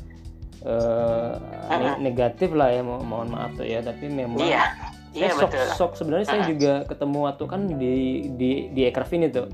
eh, 0.60 1.32
ne- 1.72 2.00
negatif 2.02 2.50
lah 2.52 2.70
ya 2.70 2.82
mo- 2.82 2.98
mohon 3.00 3.30
maaf 3.30 3.54
tuh 3.54 3.64
ya 3.64 3.80
tapi 3.80 4.06
memang 4.06 4.42
iya, 4.42 4.74
saya 5.12 5.28
iya 5.28 5.32
sok 5.36 5.52
betul. 5.52 5.68
sok 5.76 5.92
sebenarnya 5.96 6.28
saya 6.28 6.42
Ah. 6.44 6.50
juga 6.50 6.74
ketemu 6.88 7.18
waktu 7.28 7.44
kan 7.46 7.62
di 7.76 7.94
di 8.36 8.52
di 8.72 8.82
Ekraf 8.86 9.12
ini 9.12 9.28
tuh 9.28 9.48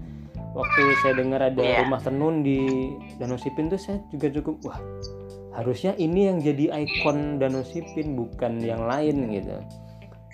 waktu 0.53 0.81
saya 1.01 1.13
dengar 1.17 1.41
ada 1.43 1.61
Iya. 1.61 1.85
rumah 1.85 2.01
tenun 2.01 2.41
di 2.41 2.89
Danau 3.17 3.37
Sipin 3.37 3.67
tuh 3.67 3.77
saya 3.77 3.97
juga 4.09 4.29
cukup 4.31 4.55
wah 4.65 4.79
harusnya 5.53 5.97
ini 5.97 6.29
yang 6.29 6.37
jadi 6.37 6.69
ikon 6.85 7.37
Danau 7.37 7.65
Sipin 7.65 8.13
bukan 8.13 8.61
yang 8.61 8.85
lain 8.85 9.33
gitu 9.33 9.57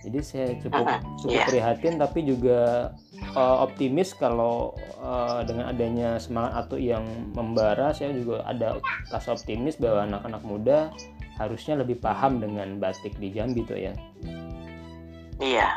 jadi 0.03 0.19
saya 0.19 0.47
cukup 0.59 0.84
Ah, 0.84 0.99
cukup 1.15 1.32
iya. 1.32 1.47
prihatin 1.47 1.95
tapi 1.95 2.28
juga 2.28 2.91
uh, 3.32 3.63
optimis 3.63 4.11
kalau 4.11 4.76
uh, 4.99 5.39
dengan 5.47 5.71
adanya 5.71 6.19
semangat 6.19 6.67
atau 6.67 6.76
yang 6.76 7.07
membara 7.32 7.95
saya 7.95 8.11
juga 8.11 8.43
ada 8.43 8.84
rasa 9.07 9.32
optimis 9.32 9.80
bahwa 9.80 10.03
anak-anak 10.03 10.43
muda 10.43 10.80
harusnya 11.39 11.80
lebih 11.80 11.97
paham 11.97 12.43
dengan 12.43 12.78
batik 12.78 13.15
di 13.15 13.32
Jambi 13.32 13.63
tuh 13.63 13.80
ya 13.80 13.95
Iya. 15.39 15.67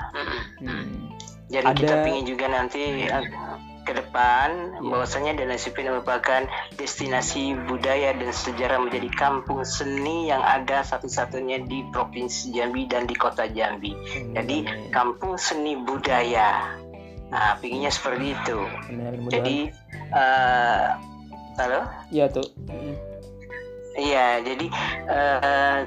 Hmm. 0.60 1.08
Jadi 1.46 1.66
Ada- 1.66 1.78
kita 1.78 1.94
pingin 2.02 2.24
juga 2.26 2.46
nanti, 2.50 2.82
eh, 3.06 3.24
ke 3.86 3.94
depan 3.94 4.82
Iya. 4.82 4.90
bahwasanya 4.90 5.38
Danau 5.38 5.54
Sipin 5.54 5.86
merupakan 5.86 6.42
destinasi 6.74 7.54
budaya 7.70 8.18
dan 8.18 8.34
sejarah 8.34 8.82
menjadi 8.82 9.06
kampung 9.14 9.62
seni 9.62 10.26
yang 10.26 10.42
ada 10.42 10.82
satu-satunya 10.82 11.62
di 11.62 11.86
Provinsi 11.94 12.50
Jambi 12.50 12.90
dan 12.90 13.06
di 13.06 13.14
Kota 13.14 13.46
Jambi. 13.46 13.94
Jadi 14.34 14.66
Amin. 14.66 14.90
kampung 14.90 15.38
seni 15.38 15.78
budaya. 15.78 16.74
Nah, 17.30 17.58
pinginnya 17.62 17.90
seperti 17.90 18.34
itu. 18.34 18.58
Jadi 19.30 19.70
eh 20.10 20.84
halo? 21.54 21.80
Iya 22.10 22.26
tuh. 22.26 22.46
Iya, 23.96 24.42
jadi 24.42 24.66
eh, 25.08 25.78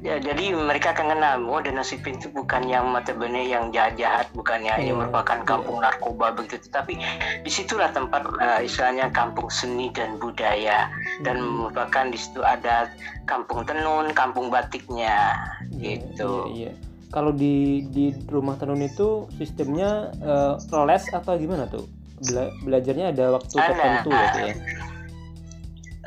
ya, 0.00 0.16
jadi 0.16 0.56
mereka 0.56 0.96
akan 0.96 1.12
kenal 1.12 1.34
oh 1.44 1.60
Danau 1.60 1.84
Sipin 1.84 2.16
itu 2.16 2.32
bukan 2.32 2.64
yang 2.64 2.88
notabene 2.90 3.44
yang 3.44 3.68
jahat-jahat, 3.68 4.32
bukannya 4.32 4.80
ini 4.80 4.90
Iya, 4.90 4.96
merupakan 4.96 5.38
iya. 5.40 5.46
kampung 5.46 5.78
narkoba 5.80 6.32
begitu, 6.32 6.66
tapi 6.72 6.96
di 7.44 7.50
situlah 7.52 7.92
tempat 7.92 8.24
eh, 8.40 8.64
istilahnya 8.64 9.12
kampung 9.12 9.52
seni 9.52 9.92
dan 9.92 10.16
budaya 10.16 10.88
dan 11.20 11.36
Hmm. 11.38 11.68
merupakan 11.68 12.04
di 12.08 12.18
situ 12.18 12.40
ada 12.40 12.88
kampung 13.28 13.62
tenun, 13.68 14.10
kampung 14.16 14.48
batiknya, 14.48 15.36
Iya, 15.70 16.00
gitu. 16.00 16.50
Iya, 16.50 16.72
iya. 16.72 16.72
Kalau 17.10 17.34
di 17.34 17.82
di 17.90 18.14
rumah 18.30 18.54
tenun 18.54 18.80
itu 18.80 19.26
sistemnya 19.34 20.14
eh, 20.16 20.54
les 20.86 21.04
atau 21.10 21.34
gimana 21.36 21.66
tuh? 21.66 21.84
Bela- 22.20 22.52
belajarnya 22.60 23.16
ada 23.16 23.32
waktu 23.32 23.56
Ada, 23.56 23.68
tertentu 23.72 24.10
tuh 24.12 24.40
ya. 24.44 24.54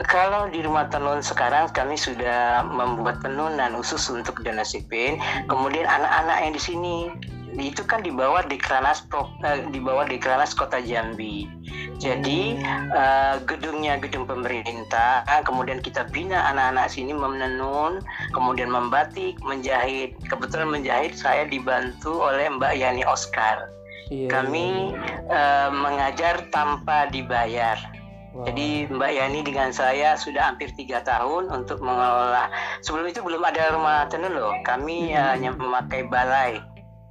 Kalau 0.02 0.50
di 0.50 0.66
rumah 0.66 0.90
tenun 0.90 1.22
sekarang 1.22 1.70
kami 1.70 1.94
sudah 1.94 2.66
membuat 2.66 3.22
tenunan 3.22 3.78
khusus 3.78 4.02
untuk 4.10 4.42
Danau 4.42 4.66
Sipin. 4.66 5.22
Kemudian 5.46 5.86
anak-anak 5.86 6.38
yang 6.42 6.54
di 6.58 6.62
sini 6.62 6.96
itu 7.54 7.86
kan 7.86 8.02
dibawa 8.02 8.42
di 8.50 8.58
Kranas 8.58 9.06
eh, 9.46 9.62
dibawa 9.70 10.10
di 10.10 10.18
Kranas 10.18 10.58
Kota 10.58 10.82
Jambi. 10.82 11.46
Jadi 12.02 12.58
eh, 12.90 13.36
gedungnya 13.46 14.02
gedung 14.02 14.26
pemerintah, 14.26 15.22
kemudian 15.46 15.78
kita 15.78 16.10
bina 16.10 16.42
anak-anak 16.50 16.90
sini 16.90 17.14
menenun, 17.14 18.02
kemudian 18.34 18.74
membatik, 18.74 19.38
menjahit. 19.46 20.18
Kebetulan 20.26 20.74
menjahit 20.74 21.14
saya 21.14 21.46
dibantu 21.46 22.18
oleh 22.18 22.50
Mbak 22.50 22.74
Yani 22.82 23.06
Oscar. 23.06 23.70
Iya, 24.10 24.26
Kami 24.26 24.98
eh, 25.30 25.70
mengajar 25.70 26.50
tanpa 26.50 27.14
dibayar. 27.14 27.78
Jadi 28.34 28.90
Mbak 28.90 29.12
Yani 29.14 29.40
dengan 29.46 29.70
saya 29.70 30.18
sudah 30.18 30.50
hampir 30.50 30.74
tiga 30.74 31.06
tahun 31.06 31.54
untuk 31.54 31.78
mengelola. 31.86 32.50
Sebelum 32.82 33.06
itu 33.06 33.22
belum 33.22 33.46
ada 33.46 33.78
rumah 33.78 34.10
tenun 34.10 34.34
loh. 34.34 34.58
Kami 34.66 35.14
Hmm. 35.14 35.38
hanya 35.38 35.50
memakai 35.54 36.10
balai, 36.10 36.58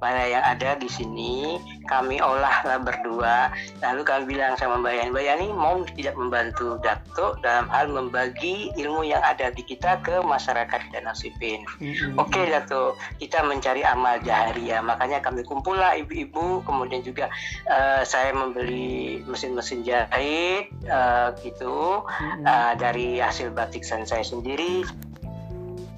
balai 0.03 0.35
yang 0.35 0.43
ada 0.43 0.75
di 0.75 0.91
sini. 0.91 1.55
Kami 1.87 2.19
olahlah 2.19 2.83
berdua. 2.83 3.47
Lalu 3.79 4.01
kami 4.03 4.23
bilang 4.35 4.59
sama 4.59 4.83
Mbak 4.83 4.93
Yani, 4.99 5.09
Mbak 5.15 5.23
Yani 5.23 5.45
mau 5.55 5.79
tidak 5.95 6.15
membantu 6.19 6.75
Dato 6.83 7.39
dalam 7.39 7.71
hal 7.71 7.87
membagi 7.87 8.75
ilmu 8.75 9.07
yang 9.07 9.23
ada 9.23 9.47
di 9.55 9.63
kita 9.63 10.03
ke 10.03 10.19
masyarakat 10.19 10.91
Danau 10.91 11.15
Sipin. 11.15 11.63
mm-mm. 11.79 12.19
Oke 12.19 12.43
Dato, 12.51 12.99
kita 13.23 13.47
mencari 13.47 13.87
amal 13.87 14.19
jahariah. 14.19 14.83
Makanya 14.83 15.23
kami 15.23 15.47
kumpullah 15.47 15.95
ibu-ibu, 15.95 16.59
kemudian 16.67 16.99
juga 16.99 17.31
eh, 17.71 18.03
saya 18.03 18.35
membeli 18.35 19.23
mesin-mesin 19.23 19.87
jahit 19.87 20.67
eh, 20.83 21.27
gitu 21.47 22.03
Mm-mm. 22.03 22.43
eh, 22.43 22.73
dari 22.75 23.23
hasil 23.23 23.55
batik 23.55 23.87
saya 23.87 24.03
sendiri. 24.27 24.83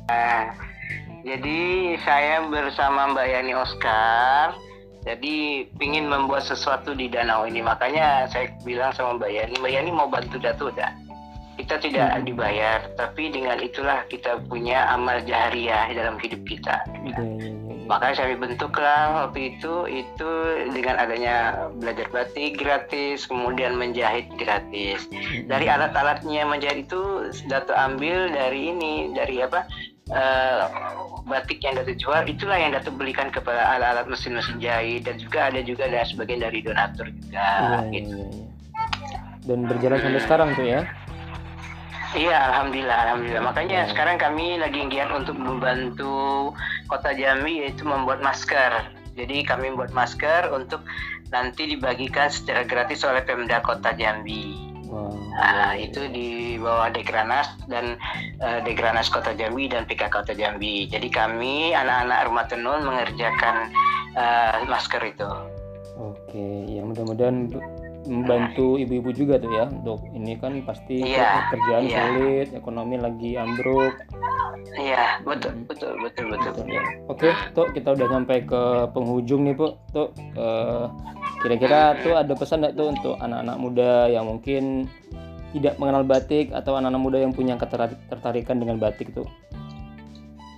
Nah, 0.05 0.53
jadi 1.25 1.59
saya 2.05 2.45
bersama 2.47 3.11
Mbak 3.11 3.27
Yani 3.27 3.53
Oscar. 3.57 4.53
Jadi 5.05 5.69
ingin 5.77 6.09
membuat 6.09 6.49
sesuatu 6.49 6.97
di 6.97 7.05
danau 7.05 7.45
ini, 7.45 7.61
makanya 7.61 8.25
saya 8.25 8.49
bilang 8.65 8.89
sama 8.89 9.21
Mbak 9.21 9.29
Yani, 9.29 9.53
Mbak 9.61 9.71
Yani 9.77 9.89
mau 9.93 10.09
bantu 10.09 10.41
Dato 10.41 10.73
dah. 10.73 10.89
Kita 11.61 11.77
tidak 11.77 12.09
Hmm. 12.09 12.25
dibayar, 12.25 12.81
tapi 12.97 13.29
dengan 13.29 13.61
itulah 13.61 14.01
kita 14.09 14.41
punya 14.49 14.89
amal 14.89 15.21
jahariah 15.21 15.93
dalam 15.93 16.17
hidup 16.17 16.41
kita. 16.49 16.81
Iya. 17.05 17.21
Makanya 17.85 18.15
saya 18.17 18.33
bentuklah 18.33 19.29
waktu 19.29 19.55
itu 19.55 19.73
itu 19.85 20.29
dengan 20.73 20.97
adanya 20.97 21.69
belajar 21.77 22.09
batik 22.09 22.57
gratis, 22.57 23.29
kemudian 23.29 23.77
menjahit 23.77 24.25
gratis. 24.41 25.05
Mm-mm. 25.13 25.45
Dari 25.45 25.69
alat-alatnya 25.69 26.49
menjahit 26.49 26.89
itu 26.89 27.29
Dato 27.45 27.77
ambil 27.77 28.33
dari 28.33 28.73
ini, 28.73 29.13
dari 29.13 29.45
apa? 29.45 29.69
Eh, 30.09 30.61
batik 31.25 31.65
yang 31.65 31.73
Dato 31.75 31.93
jual 31.97 32.29
itulah 32.29 32.57
yang 32.57 32.77
Dato 32.77 32.93
belikan 32.93 33.33
kepada 33.33 33.73
alat-alat 33.73 34.05
mesin-mesin 34.05 34.61
jahit 34.61 35.09
dan 35.09 35.17
juga 35.17 35.49
ada 35.49 35.65
juga 35.65 35.89
ada 35.89 36.05
sebagian 36.05 36.45
dari 36.45 36.61
donatur 36.61 37.09
juga 37.09 37.41
Iya, 37.41 37.57
iya, 37.65 37.77
gitu. 37.89 38.13
iya, 38.13 38.27
iya. 38.29 39.19
Dan 39.45 39.59
berjalan 39.65 39.97
sampai 40.01 40.21
sekarang 40.21 40.49
tuh 40.53 40.65
ya. 40.65 40.81
Iya, 42.15 42.37
alhamdulillah, 42.49 42.97
alhamdulillah. 43.09 43.43
Makanya 43.43 43.79
Hmm. 43.85 43.89
sekarang 43.91 44.15
kami 44.17 44.57
lagi 44.57 44.87
giat 44.87 45.11
untuk 45.11 45.35
membantu 45.35 46.53
Kota 46.87 47.11
Jambi 47.11 47.65
yaitu 47.65 47.83
membuat 47.83 48.21
masker. 48.21 48.87
Jadi 49.13 49.43
kami 49.43 49.73
membuat 49.73 49.91
masker 49.91 50.49
untuk 50.49 50.81
nanti 51.29 51.65
dibagikan 51.67 52.29
secara 52.29 52.63
gratis 52.63 53.03
oleh 53.03 53.25
Pemda 53.25 53.59
Kota 53.59 53.91
Jambi. 53.93 54.74
Nah, 55.35 55.75
itu 55.75 56.07
di 56.09 56.55
bawah 56.55 56.89
Dekranas 56.91 57.51
dan 57.67 57.99
eh, 58.39 58.59
Dekranas 58.63 59.11
Kota 59.11 59.35
Jambi 59.35 59.67
dan 59.67 59.83
PK 59.83 60.07
Kota 60.07 60.31
Jambi. 60.31 60.87
Jadi 60.87 61.11
kami 61.11 61.75
anak-anak 61.75 62.19
rumah 62.27 62.45
tenun 62.47 62.81
mengerjakan 62.87 63.71
eh, 64.15 64.63
masker 64.65 65.03
itu. 65.03 65.29
Oke, 65.95 66.47
ya 66.67 66.83
mudah-mudahan 66.83 67.55
membantu 68.05 68.77
ibu-ibu 68.77 69.09
juga 69.11 69.35
tuh 69.37 69.51
ya 69.51 69.65
untuk 69.67 70.05
ini 70.13 70.37
kan 70.37 70.61
pasti 70.63 71.01
Iya, 71.01 71.49
kerjaan 71.49 71.83
iya. 71.85 71.97
sulit, 71.97 72.47
ekonomi 72.53 72.95
lagi 72.97 73.35
ambruk. 73.35 73.93
Iya, 74.75 75.23
betul, 75.23 75.51
Hmm. 75.55 75.65
betul, 75.65 75.91
betul, 75.99 76.25
betul. 76.29 76.51
Betul, 76.51 76.67
ya. 76.67 76.83
Oke, 77.07 77.29
tuh 77.53 77.67
kita 77.71 77.95
udah 77.95 78.07
sampai 78.11 78.37
ke 78.43 78.61
penghujung 78.91 79.47
nih, 79.47 79.55
Bu. 79.55 79.73
Tuh 79.89 80.09
eh, 80.17 80.85
kira-kira 81.41 81.95
tuh 82.01 82.13
ada 82.17 82.33
pesan 82.35 82.61
nggak 82.61 82.75
tuh 82.75 82.87
untuk 82.91 83.15
anak-anak 83.17 83.57
muda 83.57 83.91
yang 84.09 84.25
mungkin 84.27 84.89
tidak 85.55 85.79
mengenal 85.79 86.03
batik 86.03 86.51
atau 86.51 86.75
anak-anak 86.75 87.01
muda 87.01 87.17
yang 87.23 87.31
punya 87.31 87.55
ketertarik- 87.55 87.99
ketertarikan 88.07 88.59
dengan 88.59 88.75
batik 88.75 89.15
tuh? 89.15 89.23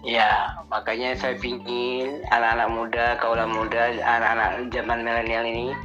Ya, 0.01 0.55
makanya 0.71 1.19
saya 1.19 1.35
ingin 1.37 2.23
anak-anak 2.31 2.69
muda, 2.71 3.05
kaula 3.19 3.43
muda, 3.43 3.91
anak-anak 3.91 4.71
zaman 4.71 5.03
milenial 5.03 5.43
ini 5.43 5.75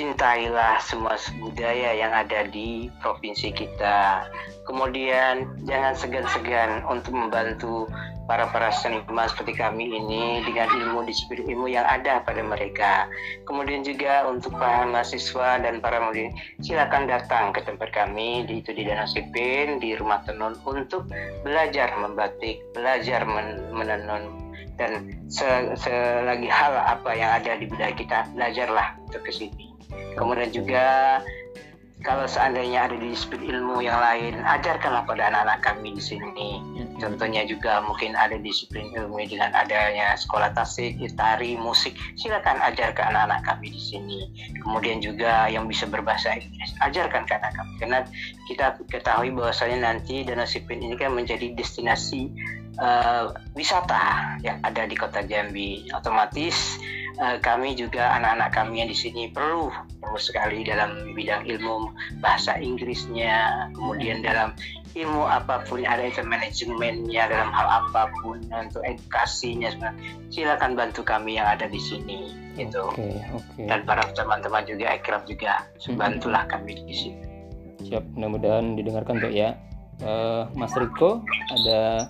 cintailah 0.00 0.80
semua 0.80 1.20
budaya 1.44 1.92
yang 1.92 2.08
ada 2.16 2.48
di 2.48 2.88
provinsi 3.04 3.52
kita. 3.52 4.24
Kemudian 4.64 5.44
jangan 5.68 5.92
segan-segan 5.92 6.88
untuk 6.88 7.12
membantu 7.12 7.84
para 8.24 8.48
para 8.48 8.72
seniman 8.72 9.28
seperti 9.28 9.58
kami 9.58 9.90
ini 9.90 10.40
dengan 10.46 10.70
ilmu 10.70 11.04
disiplin 11.04 11.44
ilmu 11.52 11.68
yang 11.68 11.84
ada 11.84 12.24
pada 12.24 12.40
mereka. 12.40 13.10
Kemudian 13.44 13.84
juga 13.84 14.24
untuk 14.24 14.56
para 14.56 14.88
mahasiswa 14.88 15.60
dan 15.60 15.84
para 15.84 16.00
murid, 16.00 16.32
silakan 16.64 17.04
datang 17.04 17.52
ke 17.52 17.60
tempat 17.60 17.92
kami 17.92 18.48
di 18.48 18.64
itu 18.64 18.72
di 18.72 18.88
Danau 18.88 19.04
Sipin 19.04 19.82
di 19.82 19.98
Rumah 19.98 20.24
Tenun 20.24 20.56
untuk 20.64 21.10
belajar 21.44 21.92
membatik, 22.00 22.62
belajar 22.72 23.28
men- 23.28 23.68
menenun 23.68 24.48
dan 24.80 25.12
se- 25.28 25.76
selagi 25.76 26.48
hal 26.48 26.72
apa 26.72 27.10
yang 27.12 27.36
ada 27.36 27.52
di 27.60 27.68
budaya 27.68 27.92
kita 27.92 28.24
belajarlah 28.32 28.96
untuk 29.04 29.26
ke 29.28 29.34
sini. 29.34 29.69
Kemudian 30.14 30.50
juga 30.52 31.18
kalau 32.00 32.24
seandainya 32.24 32.88
ada 32.88 32.96
disiplin 32.96 33.44
ilmu 33.44 33.84
yang 33.84 34.00
lain, 34.00 34.40
ajarkanlah 34.40 35.04
pada 35.04 35.28
anak-anak 35.28 35.60
kami 35.60 35.92
di 35.92 36.00
sini. 36.00 36.56
Contohnya 36.96 37.44
juga 37.44 37.84
mungkin 37.84 38.16
ada 38.16 38.40
disiplin 38.40 38.88
ilmu 38.96 39.20
dengan 39.28 39.52
adanya 39.52 40.16
sekolah 40.16 40.56
tasik, 40.56 40.96
tari, 41.12 41.60
musik. 41.60 41.92
Silakan 42.16 42.56
ajar 42.64 42.96
ke 42.96 43.04
anak-anak 43.04 43.44
kami 43.44 43.68
di 43.76 43.80
sini. 43.80 44.20
Kemudian 44.64 45.04
juga 45.04 45.44
yang 45.52 45.68
bisa 45.68 45.84
berbahasa 45.84 46.40
Inggris, 46.40 46.72
ajarkan 46.80 47.28
ke 47.28 47.36
anak 47.36 47.52
kami. 47.52 47.72
Karena 47.76 47.98
kita 48.48 48.80
ketahui 48.88 49.36
bahwasanya 49.36 49.92
nanti 49.92 50.24
Danau 50.24 50.48
Sipin 50.48 50.80
ini 50.80 50.96
kan 50.96 51.12
menjadi 51.12 51.52
destinasi 51.52 52.32
eh, 52.80 53.24
wisata 53.54 54.36
yang 54.40 54.58
ada 54.64 54.88
di 54.88 54.96
Kota 54.96 55.20
Jambi. 55.22 55.86
Otomatis 55.92 56.80
eh, 57.20 57.36
kami 57.38 57.76
juga 57.76 58.16
anak-anak 58.16 58.50
kami 58.50 58.82
yang 58.82 58.90
di 58.90 58.96
sini 58.96 59.28
perlu 59.30 59.68
perlu 60.00 60.18
sekali 60.18 60.64
dalam 60.64 61.12
bidang 61.12 61.44
ilmu 61.44 61.92
bahasa 62.24 62.56
Inggrisnya, 62.56 63.68
kemudian 63.76 64.24
dalam 64.24 64.56
ilmu 64.98 65.22
apa 65.22 65.62
pun 65.70 65.86
ada 65.86 66.02
itu 66.02 66.24
manajemennya 66.26 67.30
dalam 67.30 67.54
hal 67.54 67.86
apa 67.86 68.10
pun 68.22 68.42
untuk 68.50 68.82
edukasinya 68.82 69.94
silakan 70.34 70.74
bantu 70.74 71.06
kami 71.06 71.38
yang 71.38 71.46
ada 71.46 71.70
di 71.70 71.78
sini 71.78 72.34
gitu 72.58 72.90
Oke, 72.90 73.22
oke. 73.30 73.62
dan 73.70 73.86
para 73.86 74.02
teman-teman 74.10 74.66
juga 74.66 74.98
ekrab 74.98 75.22
juga 75.30 75.62
bantulah 75.94 76.42
kami 76.50 76.74
di 76.82 76.94
sini 76.94 77.30
Siap, 77.80 78.04
mudah-mudahan 78.12 78.76
didengarkan 78.76 79.24
tuh 79.24 79.32
ya. 79.32 79.56
Eh, 80.04 80.42
Mas 80.56 80.72
Riko 80.76 81.24
ada 81.52 82.06
Ya. 82.06 82.08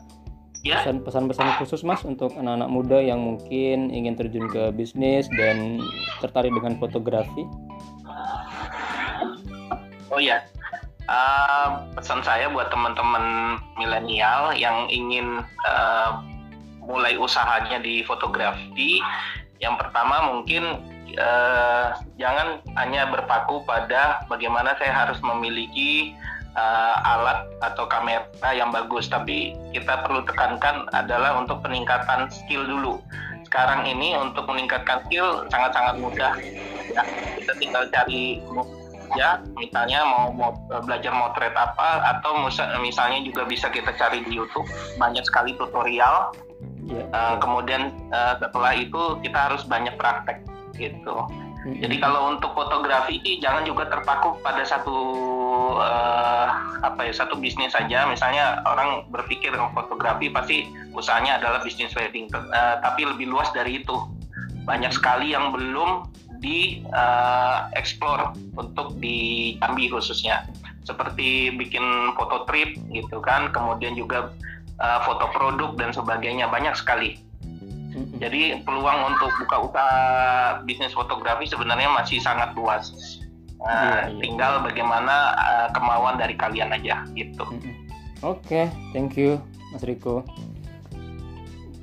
Pesan-pesan 1.01 1.57
khusus 1.57 1.81
Mas 1.85 2.05
untuk 2.05 2.37
anak-anak 2.37 2.69
muda 2.69 2.99
yang 3.01 3.21
mungkin 3.25 3.89
ingin 3.89 4.15
terjun 4.17 4.47
ke 4.49 4.69
bisnis 4.77 5.25
dan 5.33 5.81
tertarik 6.21 6.53
dengan 6.53 6.77
fotografi? 6.77 7.49
Oh 10.11 10.19
ya, 10.19 10.43
uh, 11.07 11.87
pesan 11.95 12.21
saya 12.27 12.51
buat 12.51 12.69
teman-teman 12.69 13.57
milenial 13.79 14.53
yang 14.59 14.91
ingin 14.91 15.41
uh, 15.65 16.19
mulai 16.83 17.15
usahanya 17.15 17.79
di 17.79 18.03
fotografi, 18.03 18.99
yang 19.63 19.79
pertama 19.79 20.35
mungkin 20.35 20.83
uh, 21.15 21.95
jangan 22.19 22.59
hanya 22.75 23.07
berpaku 23.07 23.63
pada 23.63 24.27
bagaimana 24.27 24.75
saya 24.83 25.07
harus 25.07 25.23
memiliki 25.23 26.13
uh, 26.57 26.97
alat 27.05 27.47
atau 27.63 27.85
kamera 27.87 28.51
yang 28.55 28.71
bagus, 28.75 29.07
tapi 29.07 29.55
kita 29.75 30.03
perlu 30.07 30.25
tekankan 30.27 30.89
adalah 30.95 31.39
untuk 31.39 31.63
peningkatan 31.63 32.31
skill 32.31 32.67
dulu. 32.67 32.99
Sekarang 33.47 33.83
ini 33.87 34.15
untuk 34.15 34.47
meningkatkan 34.47 35.03
skill 35.07 35.47
sangat-sangat 35.51 35.99
mudah. 35.99 36.35
Ya, 36.91 37.03
kita 37.39 37.53
tinggal 37.59 37.87
cari 37.91 38.39
ya, 39.19 39.43
misalnya 39.59 40.07
mau, 40.07 40.31
mau 40.31 40.51
belajar 40.87 41.11
motret 41.11 41.55
apa 41.59 42.15
atau 42.15 42.47
misalnya 42.79 43.19
juga 43.27 43.43
bisa 43.43 43.67
kita 43.67 43.91
cari 43.99 44.23
di 44.23 44.39
YouTube 44.39 44.71
banyak 45.03 45.27
sekali 45.27 45.59
tutorial. 45.59 46.31
Ya, 46.91 47.07
uh, 47.15 47.37
kemudian 47.39 47.95
uh, 48.11 48.39
setelah 48.39 48.75
itu 48.75 49.19
kita 49.23 49.51
harus 49.51 49.63
banyak 49.67 49.95
praktek 49.99 50.43
gitu. 50.79 51.27
Jadi 51.61 52.01
kalau 52.01 52.33
untuk 52.33 52.57
fotografi 52.57 53.21
jangan 53.37 53.69
juga 53.69 53.85
terpaku 53.85 54.41
pada 54.41 54.65
satu 54.65 54.97
uh, 55.77 56.49
apa 56.81 57.05
ya 57.05 57.13
satu 57.13 57.37
bisnis 57.37 57.77
saja. 57.77 58.09
Misalnya 58.09 58.65
orang 58.65 59.05
berpikir 59.13 59.53
fotografi 59.77 60.33
pasti 60.33 60.73
usahanya 60.97 61.37
adalah 61.37 61.61
bisnis 61.61 61.93
wedding, 61.93 62.33
uh, 62.33 62.81
tapi 62.81 63.05
lebih 63.05 63.29
luas 63.29 63.53
dari 63.53 63.85
itu. 63.85 63.97
Banyak 64.65 64.93
sekali 64.97 65.37
yang 65.37 65.53
belum 65.53 66.09
di 66.41 66.81
uh, 66.97 67.69
untuk 68.57 68.97
di 68.97 69.57
Jambi 69.61 69.93
khususnya. 69.93 70.49
Seperti 70.89 71.53
bikin 71.61 72.17
foto 72.17 72.49
trip 72.49 72.73
gitu 72.89 73.21
kan, 73.21 73.53
kemudian 73.53 73.93
juga 74.01 74.33
uh, 74.81 75.01
foto 75.05 75.29
produk 75.29 75.77
dan 75.77 75.93
sebagainya 75.93 76.49
banyak 76.49 76.73
sekali 76.73 77.21
jadi 78.23 78.63
peluang 78.63 79.15
untuk 79.15 79.31
buka 79.43 79.57
usaha 79.67 80.01
bisnis 80.63 80.95
fotografi 80.95 81.49
sebenarnya 81.49 81.91
masih 81.91 82.23
sangat 82.23 82.55
luas. 82.55 82.91
Uh. 83.61 84.09
Tinggal 84.25 84.65
bagaimana 84.65 85.37
uh, 85.37 85.69
kemauan 85.77 86.17
dari 86.17 86.33
kalian 86.39 86.73
aja 86.73 87.05
gitu. 87.13 87.45
Oke, 88.21 88.41
okay, 88.45 88.65
thank 88.93 89.17
you 89.21 89.37
Mas 89.73 89.85
Riko. 89.85 90.25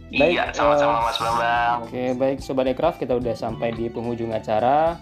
Iya, 0.08 0.56
sama-sama 0.56 1.04
uh, 1.04 1.06
Mas 1.12 1.18
Bambang. 1.20 1.78
Oke, 1.84 1.92
okay, 1.92 2.08
baik 2.16 2.40
Sobat 2.40 2.72
Ekraf, 2.72 2.96
kita 2.96 3.20
udah 3.20 3.36
sampai 3.36 3.76
di 3.76 3.92
penghujung 3.92 4.32
acara. 4.32 4.96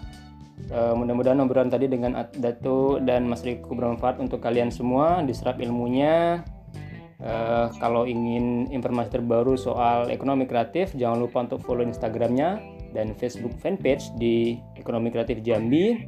Uh, 0.72 0.96
mudah-mudahan 0.98 1.38
obrolan 1.38 1.70
tadi 1.70 1.86
dengan 1.86 2.26
Datu 2.34 2.98
dan 2.98 3.28
Mas 3.30 3.46
Riko 3.46 3.76
bermanfaat 3.76 4.18
untuk 4.18 4.42
kalian 4.42 4.74
semua, 4.74 5.22
diserap 5.22 5.62
ilmunya, 5.62 6.42
Uh, 7.16 7.72
kalau 7.80 8.04
ingin 8.04 8.68
informasi 8.68 9.16
terbaru 9.16 9.56
soal 9.56 10.12
ekonomi 10.12 10.44
kreatif, 10.44 10.92
jangan 10.92 11.24
lupa 11.24 11.48
untuk 11.48 11.64
follow 11.64 11.80
Instagramnya 11.80 12.60
dan 12.92 13.16
Facebook 13.16 13.56
fanpage 13.60 14.12
di 14.20 14.60
Ekonomi 14.76 15.08
Kreatif 15.08 15.40
Jambi. 15.40 16.04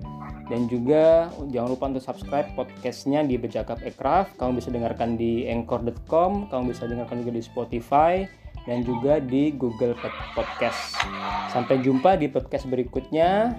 Dan 0.48 0.64
juga 0.64 1.28
jangan 1.52 1.68
lupa 1.76 1.84
untuk 1.92 2.04
subscribe 2.04 2.48
podcastnya 2.56 3.20
di 3.20 3.36
Bejakap 3.36 3.84
Ekraf. 3.84 4.32
Kamu 4.40 4.56
bisa 4.56 4.72
dengarkan 4.72 5.20
di 5.20 5.44
anchor.com, 5.44 6.48
kamu 6.48 6.72
bisa 6.72 6.88
dengarkan 6.88 7.20
juga 7.20 7.32
di 7.36 7.42
Spotify, 7.44 8.24
dan 8.64 8.80
juga 8.80 9.20
di 9.20 9.52
Google 9.52 9.92
Podcast. 10.32 10.96
Sampai 11.52 11.84
jumpa 11.84 12.16
di 12.16 12.32
podcast 12.32 12.64
berikutnya. 12.64 13.52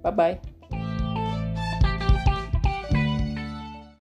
Bye-bye. 0.00 0.55